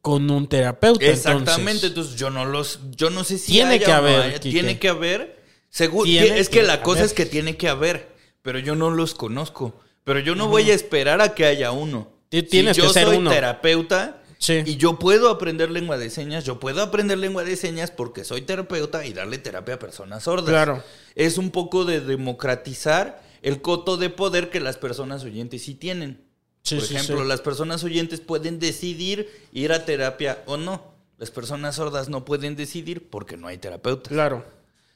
con 0.00 0.30
un 0.30 0.46
terapeuta? 0.46 1.04
Exactamente, 1.04 1.52
Entonces? 1.60 1.84
entonces 1.90 2.14
yo 2.16 2.30
no 2.30 2.44
los, 2.44 2.78
yo 2.96 3.10
no 3.10 3.24
sé 3.24 3.38
si 3.38 3.52
Tiene 3.52 3.74
haya 3.74 3.84
que 3.86 3.90
no 3.90 3.96
haber, 3.96 4.20
haya. 4.20 4.40
Tiene 4.40 4.78
que 4.78 4.88
haber, 4.88 5.42
seguro, 5.68 6.04
Tiene 6.04 6.38
es 6.38 6.48
que, 6.48 6.60
que 6.60 6.62
la 6.66 6.82
cosa 6.82 7.00
haber. 7.00 7.06
es 7.06 7.12
que 7.14 7.26
tiene 7.26 7.56
que 7.56 7.68
haber, 7.68 8.14
pero 8.42 8.58
yo 8.60 8.74
no 8.76 8.90
los 8.90 9.14
conozco, 9.14 9.74
pero 10.04 10.20
yo 10.20 10.34
no 10.34 10.48
voy 10.48 10.70
a 10.70 10.74
esperar 10.74 11.20
a 11.20 11.34
que 11.34 11.44
haya 11.46 11.72
uno. 11.72 12.08
Ti- 12.28 12.42
tienes 12.42 12.76
si 12.76 12.82
yo 12.82 12.88
que 12.88 12.94
ser 12.94 13.06
soy 13.06 13.16
uno. 13.18 13.30
terapeuta 13.30 14.20
Sí. 14.38 14.62
y 14.66 14.76
yo 14.76 14.98
puedo 14.98 15.30
aprender 15.30 15.70
lengua 15.70 15.96
de 15.96 16.10
señas, 16.10 16.44
yo 16.44 16.60
puedo 16.60 16.82
aprender 16.82 17.16
lengua 17.18 17.44
de 17.44 17.56
señas 17.56 17.90
porque 17.90 18.24
soy 18.24 18.42
terapeuta 18.42 19.06
y 19.06 19.12
darle 19.14 19.38
terapia 19.38 19.74
a 19.76 19.78
personas 19.78 20.24
sordas. 20.24 20.50
Claro. 20.50 20.82
Es 21.14 21.38
un 21.38 21.50
poco 21.50 21.84
de 21.84 22.00
democratizar 22.00 23.22
el 23.42 23.62
coto 23.62 23.96
de 23.96 24.10
poder 24.10 24.50
que 24.50 24.60
las 24.60 24.76
personas 24.76 25.24
oyentes 25.24 25.62
sí 25.62 25.74
tienen. 25.74 26.24
Sí, 26.62 26.76
Por 26.76 26.84
sí, 26.86 26.96
ejemplo, 26.96 27.24
las 27.24 27.40
personas 27.42 27.84
oyentes 27.84 28.20
pueden 28.20 28.58
decidir 28.58 29.30
ir 29.52 29.72
a 29.72 29.84
terapia 29.84 30.42
o 30.46 30.56
no. 30.56 30.92
Las 31.18 31.30
personas 31.30 31.76
sordas 31.76 32.08
no 32.08 32.24
pueden 32.24 32.56
decidir 32.56 33.08
porque 33.08 33.36
no 33.36 33.46
hay 33.48 33.58
terapeuta. 33.58 34.08
Claro. 34.10 34.44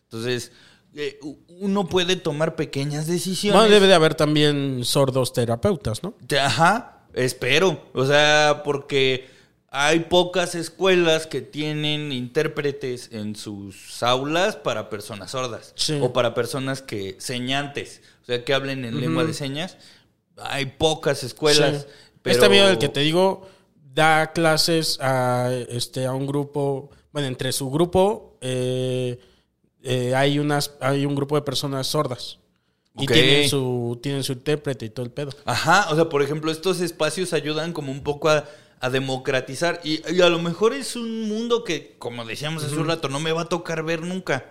Entonces, 0.05 0.51
eh, 0.95 1.19
uno 1.49 1.87
puede 1.87 2.17
tomar 2.17 2.57
pequeñas 2.57 3.07
decisiones. 3.07 3.61
No, 3.61 3.69
debe 3.69 3.87
de 3.87 3.95
haber 3.95 4.15
también 4.15 4.85
sordos 4.85 5.33
terapeutas, 5.33 6.03
¿no? 6.03 6.15
Ajá, 6.41 7.07
espero. 7.15 7.83
O 7.95 8.05
sea, 8.07 8.63
porque 8.65 9.29
hay 9.71 10.01
pocas 10.01 10.55
escuelas 10.55 11.27
que 11.27 11.43
tienen 11.43 12.11
intérpretes 12.13 13.11
en 13.13 13.37
sus 13.37 14.03
aulas 14.03 14.57
para 14.57 14.89
personas 14.89 15.33
sordas 15.33 15.73
Sí. 15.77 15.99
o 16.01 16.13
para 16.13 16.35
personas 16.35 16.81
que 16.81 17.17
señantes, 17.19 18.01
o 18.23 18.25
sea, 18.25 18.45
que 18.45 18.55
hablen 18.55 18.85
en 18.85 19.01
lengua 19.01 19.25
de 19.25 19.35
señas. 19.35 19.77
Hay 20.39 20.67
pocas 20.67 21.23
escuelas. 21.23 21.83
Sí. 21.83 21.87
Pero... 22.23 22.35
Este 22.35 22.47
amigo 22.47 22.67
del 22.67 22.79
que 22.79 22.89
te 22.89 23.01
digo 23.01 23.47
da 23.95 24.33
clases 24.33 24.99
a, 25.01 25.51
este, 25.69 26.07
a 26.07 26.13
un 26.13 26.27
grupo, 26.27 26.91
bueno, 27.13 27.29
entre 27.29 27.53
su 27.53 27.71
grupo 27.71 28.39
eh, 28.41 29.19
eh, 29.89 30.15
hay, 30.15 30.39
unas, 30.39 30.73
hay 30.81 31.07
un 31.07 31.15
grupo 31.15 31.35
de 31.37 31.43
personas 31.43 31.87
sordas. 31.87 32.39
Y 32.99 33.05
Ok. 33.05 33.13
tienen 33.13 33.49
su, 33.49 33.99
tienen 34.03 34.23
su 34.25 34.33
intérprete 34.33 34.87
y 34.87 34.91
todo 34.91 35.07
el 35.07 35.13
pedo. 35.13 35.31
Ajá, 35.45 35.89
o 35.91 35.95
sea, 35.95 36.09
por 36.09 36.21
ejemplo, 36.23 36.51
estos 36.51 36.81
espacios 36.81 37.33
ayudan 37.33 37.73
como 37.73 37.93
un 37.93 38.03
poco 38.03 38.29
a, 38.29 38.45
a 38.81 38.91
democratizar 38.91 39.81
y, 39.85 40.03
y 40.13 40.21
a 40.21 40.29
lo 40.29 40.41
mejor 40.41 40.73
es 40.75 40.97
un 40.97 41.29
mundo 41.29 41.63
que, 41.65 41.95
como 41.99 42.25
decíamos 42.25 42.65
hace 42.65 42.75
un 42.77 42.87
rato, 42.89 43.09
no 43.09 43.21
me 43.21 43.33
va 43.33 43.43
a 43.43 43.49
tocar 43.49 43.85
ver 43.85 44.03
nunca. 44.03 44.47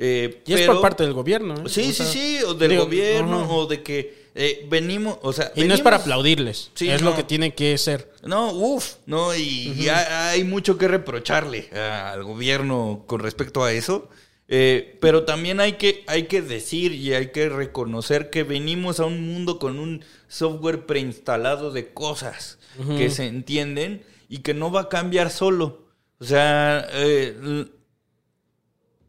Eh, 0.00 0.42
Y 0.46 0.52
es 0.54 0.66
por 0.66 0.80
parte 0.80 1.02
del 1.02 1.12
gobierno. 1.12 1.54
¿eh? 1.54 1.68
Sí, 1.68 1.80
O 1.80 1.84
sí, 1.86 1.92
sea, 1.92 2.06
sí, 2.06 2.38
o 2.46 2.54
del 2.54 2.70
digo, 2.70 2.84
gobierno, 2.84 3.50
o 3.50 3.66
de 3.66 3.82
que 3.82 4.28
eh, 4.36 4.64
venimos, 4.70 5.18
o 5.22 5.32
sea... 5.32 5.50
Y 5.56 5.64
no 5.64 5.74
es 5.74 5.80
para 5.80 5.96
aplaudirles. 5.96 6.70
Sí, 6.74 6.88
es 6.88 7.02
no. 7.02 7.10
lo 7.10 7.16
que 7.16 7.24
tiene 7.24 7.52
que 7.52 7.76
ser. 7.78 8.12
No, 8.22 8.52
uff, 8.52 8.94
no, 9.06 9.34
y, 9.34 9.72
y 9.76 9.88
hay, 9.88 10.06
hay 10.38 10.44
mucho 10.44 10.78
que 10.78 10.86
reprocharle 10.86 11.68
al 11.76 12.22
gobierno 12.22 13.02
con 13.08 13.18
respecto 13.18 13.64
a 13.64 13.72
eso. 13.72 14.08
Eh, 14.50 14.96
pero 15.00 15.24
también 15.24 15.60
hay 15.60 15.74
que, 15.74 16.04
hay 16.06 16.22
que 16.24 16.40
decir 16.40 16.92
y 16.92 17.12
hay 17.12 17.32
que 17.32 17.50
reconocer 17.50 18.30
que 18.30 18.44
venimos 18.44 18.98
a 18.98 19.04
un 19.04 19.20
mundo 19.32 19.58
con 19.58 19.78
un 19.78 20.02
software 20.26 20.86
preinstalado 20.86 21.70
de 21.70 21.92
cosas 21.92 22.58
que 22.96 23.10
se 23.10 23.26
entienden 23.26 24.02
y 24.28 24.38
que 24.38 24.54
no 24.54 24.70
va 24.70 24.82
a 24.82 24.88
cambiar 24.88 25.30
solo. 25.30 25.82
O 26.18 26.24
sea, 26.24 26.86
eh, 26.92 27.66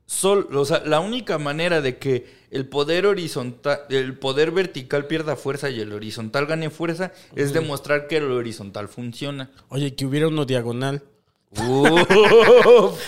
sol- 0.06 0.48
o 0.54 0.66
sea, 0.66 0.82
la 0.86 1.00
única 1.00 1.38
manera 1.38 1.82
de 1.82 1.98
que 1.98 2.26
el 2.52 2.68
poder 2.68 3.06
horizontal, 3.06 3.82
el 3.90 4.18
poder 4.18 4.52
vertical 4.52 5.06
pierda 5.08 5.36
fuerza 5.36 5.70
y 5.70 5.80
el 5.80 5.94
horizontal 5.94 6.48
gane 6.48 6.70
fuerza 6.70 7.12
es 7.36 7.54
demostrar 7.54 8.08
que 8.08 8.18
el 8.18 8.32
horizontal 8.32 8.88
funciona. 8.90 9.52
Oye, 9.70 9.96
que 9.96 10.06
hubiera 10.06 10.28
uno 10.28 10.46
diagonal. 10.46 11.04
Uf. 11.52 12.10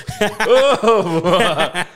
Uf. 0.48 1.24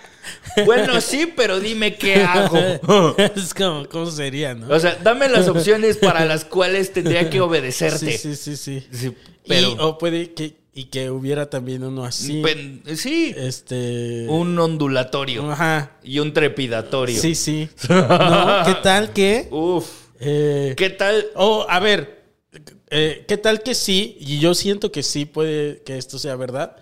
bueno, 0.64 1.02
sí, 1.02 1.32
pero 1.36 1.60
dime 1.60 1.96
qué 1.96 2.24
hago. 2.24 2.58
es 3.18 3.54
como, 3.54 3.88
¿cómo 3.90 4.10
sería, 4.12 4.54
no? 4.54 4.74
O 4.74 4.80
sea, 4.80 4.98
dame 5.04 5.28
las 5.28 5.48
opciones 5.48 5.98
para 5.98 6.26
las 6.26 6.46
cuales 6.46 6.94
tendría 6.94 7.30
que 7.30 7.42
obedecerte. 7.42 8.18
Sí, 8.18 8.36
sí, 8.36 8.56
sí, 8.56 8.58
sí. 8.58 8.88
Sí, 8.92 9.16
Pero... 9.48 9.72
o 9.80 9.98
puede 9.98 10.34
que 10.34 10.66
y 10.78 10.86
que 10.86 11.10
hubiera 11.10 11.50
también 11.50 11.84
uno 11.86 12.04
así. 12.04 12.42
Pen- 12.42 12.84
sí, 12.98 13.34
Este. 13.38 14.26
un 14.28 14.60
ondulatorio 14.60 15.50
Ajá. 15.50 15.94
y 16.04 16.20
un 16.20 16.34
trepidatorio. 16.34 17.20
Sí, 17.20 17.34
sí. 17.34 17.70
¿No? 17.90 18.64
¿Qué 18.66 18.76
tal 18.84 19.14
que.? 19.14 19.48
Uf, 19.52 19.90
eh, 20.20 20.74
¿qué 20.76 20.90
tal? 20.90 21.28
Oh, 21.36 21.66
a 21.70 21.80
ver, 21.80 22.26
eh, 22.90 23.24
¿qué 23.26 23.38
tal 23.38 23.64
que 23.64 23.74
sí? 23.74 24.18
Y 24.20 24.40
yo 24.40 24.54
siento 24.54 24.92
que 24.92 25.02
sí 25.02 25.24
puede 25.26 25.82
que 25.84 25.98
esto 25.98 26.20
sea 26.20 26.36
verdad, 26.36 26.76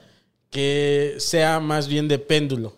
que 0.50 1.14
sea 1.20 1.60
más 1.60 1.88
bien 1.88 2.08
de 2.08 2.18
péndulo. 2.18 2.76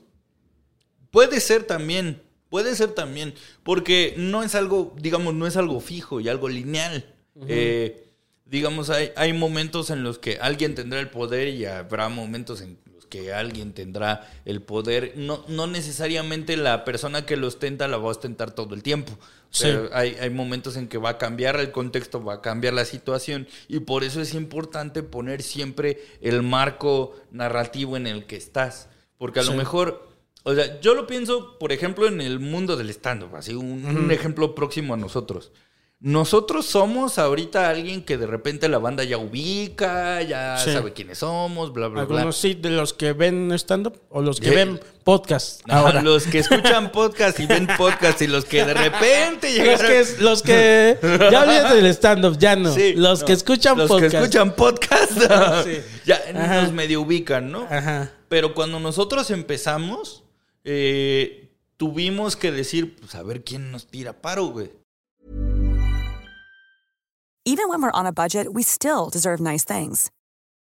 Puede 1.16 1.40
ser 1.40 1.64
también, 1.64 2.22
puede 2.50 2.76
ser 2.76 2.90
también, 2.90 3.36
porque 3.64 4.16
no 4.18 4.44
es 4.44 4.54
algo, 4.54 4.94
digamos, 5.00 5.34
no 5.34 5.48
es 5.48 5.56
algo 5.56 5.80
fijo 5.80 6.20
y 6.20 6.28
algo 6.28 6.50
lineal. 6.50 7.06
Eh, 7.48 8.10
digamos, 8.44 8.90
hay, 8.90 9.14
hay 9.16 9.32
momentos 9.32 9.92
en 9.92 10.04
los 10.04 10.20
que 10.20 10.40
alguien 10.42 10.76
tendrá 10.76 11.00
el 11.00 11.10
poder 11.10 11.48
y 11.48 11.64
habrá 11.64 12.10
momentos 12.10 12.60
en 12.60 12.78
los 12.94 13.06
que 13.06 13.34
alguien 13.34 13.72
tendrá 13.72 14.30
el 14.44 14.62
poder. 14.62 15.14
No, 15.16 15.46
no 15.48 15.68
necesariamente 15.68 16.58
la 16.58 16.84
persona 16.84 17.26
que 17.26 17.38
lo 17.38 17.48
ostenta 17.48 17.88
la 17.88 17.96
va 17.96 18.08
a 18.08 18.12
ostentar 18.12 18.52
todo 18.52 18.76
el 18.76 18.84
tiempo. 18.84 19.18
Sí. 19.52 19.68
Pero 19.68 19.90
hay, 19.94 20.18
hay 20.20 20.32
momentos 20.32 20.76
en 20.76 20.90
que 20.90 20.98
va 20.98 21.12
a 21.12 21.18
cambiar 21.18 21.58
el 21.62 21.72
contexto, 21.72 22.22
va 22.22 22.34
a 22.34 22.42
cambiar 22.42 22.74
la 22.74 22.84
situación 22.84 23.48
y 23.70 23.80
por 23.80 24.04
eso 24.04 24.20
es 24.20 24.34
importante 24.34 25.02
poner 25.02 25.44
siempre 25.44 26.04
el 26.20 26.44
marco 26.44 27.16
narrativo 27.32 27.96
en 27.96 28.06
el 28.06 28.26
que 28.26 28.36
estás. 28.36 28.90
Porque 29.18 29.40
a 29.40 29.44
lo 29.44 29.54
mejor, 29.54 30.15
o 30.46 30.56
sea, 30.56 30.80
yo 30.80 30.94
lo 30.96 31.06
pienso, 31.08 31.58
por 31.60 31.72
ejemplo, 31.74 32.08
en 32.08 32.22
el 32.22 32.40
mundo 32.40 32.78
del 32.78 32.90
stand-up, 32.92 33.36
así 33.36 33.54
un, 33.54 33.86
un 33.86 34.12
ejemplo 34.12 34.56
próximo 34.56 34.94
a 34.94 34.98
nosotros. 34.98 35.52
Nosotros 36.02 36.66
somos 36.66 37.18
ahorita 37.18 37.70
alguien 37.70 38.04
que 38.04 38.18
de 38.18 38.28
repente 38.28 38.68
la 38.70 38.78
banda 38.78 39.04
ya 39.06 39.18
ubica, 39.18 40.22
ya 40.22 40.58
Sí. 40.58 40.72
sabe 40.74 40.92
quiénes 40.94 41.20
somos, 41.20 41.72
bla, 41.74 41.88
bla, 41.88 42.04
bla. 42.04 42.18
Algunos 42.18 42.38
sí, 42.38 42.54
de 42.54 42.70
los 42.70 42.94
que 42.94 43.14
ven 43.14 43.52
stand-up 43.54 43.98
o 44.10 44.22
los 44.22 44.40
que 44.42 44.50
Eh, 44.50 44.56
ven 44.56 44.80
podcast 45.06 45.62
ahora. 45.70 46.04
Los 46.04 46.28
que 46.28 46.40
escuchan 46.40 46.92
podcast 46.92 47.40
y 47.40 47.48
ven 47.48 47.66
podcast 47.78 48.22
y 48.22 48.28
los 48.28 48.44
que 48.46 48.66
de 48.66 48.74
repente 48.74 49.48
Los 49.58 49.58
llegaron... 49.58 49.88
que, 49.88 50.22
los 50.22 50.44
que 50.44 50.98
ya 51.32 51.44
olvídate 51.44 51.76
del 51.76 51.86
stand-up, 51.88 52.38
ya 52.38 52.56
no. 52.58 52.74
Sí, 52.74 52.94
los 52.94 53.22
no. 53.22 53.26
que 53.26 53.34
escuchan 53.34 53.78
los 53.78 53.88
podcast. 53.88 54.12
que 54.12 54.18
escuchan 54.18 54.54
podcast 54.54 55.12
Sí. 55.66 55.78
ya 56.06 56.22
Ajá. 56.36 56.62
nos 56.64 56.74
medio 56.74 57.02
ubican, 57.02 57.52
¿no? 57.52 57.66
Ajá. 57.72 58.12
Pero 58.28 58.54
cuando 58.54 58.80
nosotros 58.82 59.32
empezamos, 59.32 60.25
eh, 60.66 61.50
tuvimos 61.78 62.36
que 62.36 62.52
decir, 62.52 62.96
pues 62.96 63.16
a 63.16 63.24
ver 63.24 63.44
quién 63.44 63.72
nos 63.72 63.86
tira 63.86 64.14
paro, 64.14 64.48
güey. 64.48 64.72
Even 67.48 67.70
when 67.70 67.80
we're 67.80 67.92
on 67.92 68.08
a 68.08 68.12
budget, 68.12 68.54
we 68.54 68.64
still 68.64 69.10
deserve 69.10 69.40
nice 69.40 69.64
things. 69.64 70.10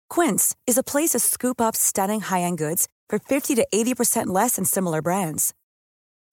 Quince 0.09 0.55
is 0.65 0.79
a 0.79 0.83
place 0.83 1.11
to 1.11 1.19
scoop 1.19 1.61
up 1.61 1.75
stunning 1.75 2.21
high-end 2.21 2.57
goods 2.57 2.87
for 3.07 3.19
50 3.19 3.53
to 3.55 3.67
80% 3.71 4.27
less 4.27 4.55
than 4.55 4.65
similar 4.65 5.01
brands. 5.01 5.53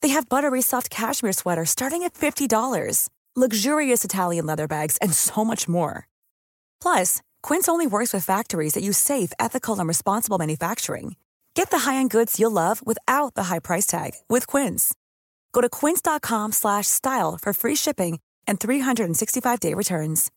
They 0.01 0.09
have 0.09 0.29
buttery 0.29 0.63
soft 0.63 0.89
cashmere 0.89 1.35
sweaters 1.35 1.71
starting 1.71 2.03
at 2.03 2.15
$50, 2.15 3.09
luxurious 3.37 4.05
Italian 4.05 4.47
leather 4.47 4.67
bags, 4.67 4.97
and 5.03 5.13
so 5.13 5.45
much 5.45 5.69
more. 5.69 6.09
Plus, 6.81 7.21
Quince 7.43 7.69
only 7.69 7.87
works 7.87 8.15
with 8.15 8.25
factories 8.25 8.73
that 8.73 8.83
use 8.83 8.97
safe, 8.97 9.33
ethical, 9.39 9.79
and 9.79 9.87
responsible 9.87 10.39
manufacturing. 10.39 11.17
Get 11.59 11.71
the 11.71 11.91
high-end 11.91 12.11
goods 12.11 12.39
you'll 12.39 12.53
love 12.53 12.87
without 12.87 13.35
the 13.35 13.49
high 13.51 13.59
price 13.59 13.85
tag 13.85 14.13
with 14.29 14.47
Quince. 14.47 14.95
Go 15.53 15.61
to 15.61 15.69
quince.com 15.69 16.53
slash 16.53 16.87
style 16.87 17.37
for 17.37 17.53
free 17.53 17.75
shipping 17.75 18.21
and 18.47 18.61
365-day 18.61 19.75
returns. 19.75 20.31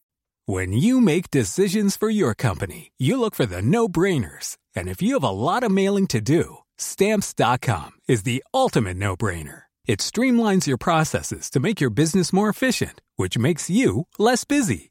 When 0.48 0.74
you 0.74 1.00
make 1.00 1.30
decisions 1.30 1.96
for 1.96 2.10
your 2.10 2.34
company, 2.34 2.92
you 2.98 3.20
look 3.20 3.36
for 3.36 3.46
the 3.46 3.62
no 3.62 3.88
brainers. 3.88 4.58
And 4.76 4.90
if 4.90 5.00
you 5.00 5.14
have 5.14 5.24
a 5.24 5.30
lot 5.30 5.62
of 5.62 5.72
mailing 5.72 6.08
to 6.08 6.22
do, 6.22 6.58
stamps.com 6.80 7.92
is 8.08 8.24
the 8.24 8.44
ultimate 8.52 8.98
no 8.98 9.16
brainer. 9.16 9.70
It 9.86 10.00
streamlines 10.00 10.66
your 10.66 10.78
processes 10.78 11.52
to 11.52 11.60
make 11.60 11.80
your 11.80 11.92
business 11.92 12.34
more 12.34 12.50
efficient, 12.50 13.00
which 13.16 13.38
makes 13.38 13.70
you 13.70 14.08
less 14.18 14.44
busy. 14.44 14.91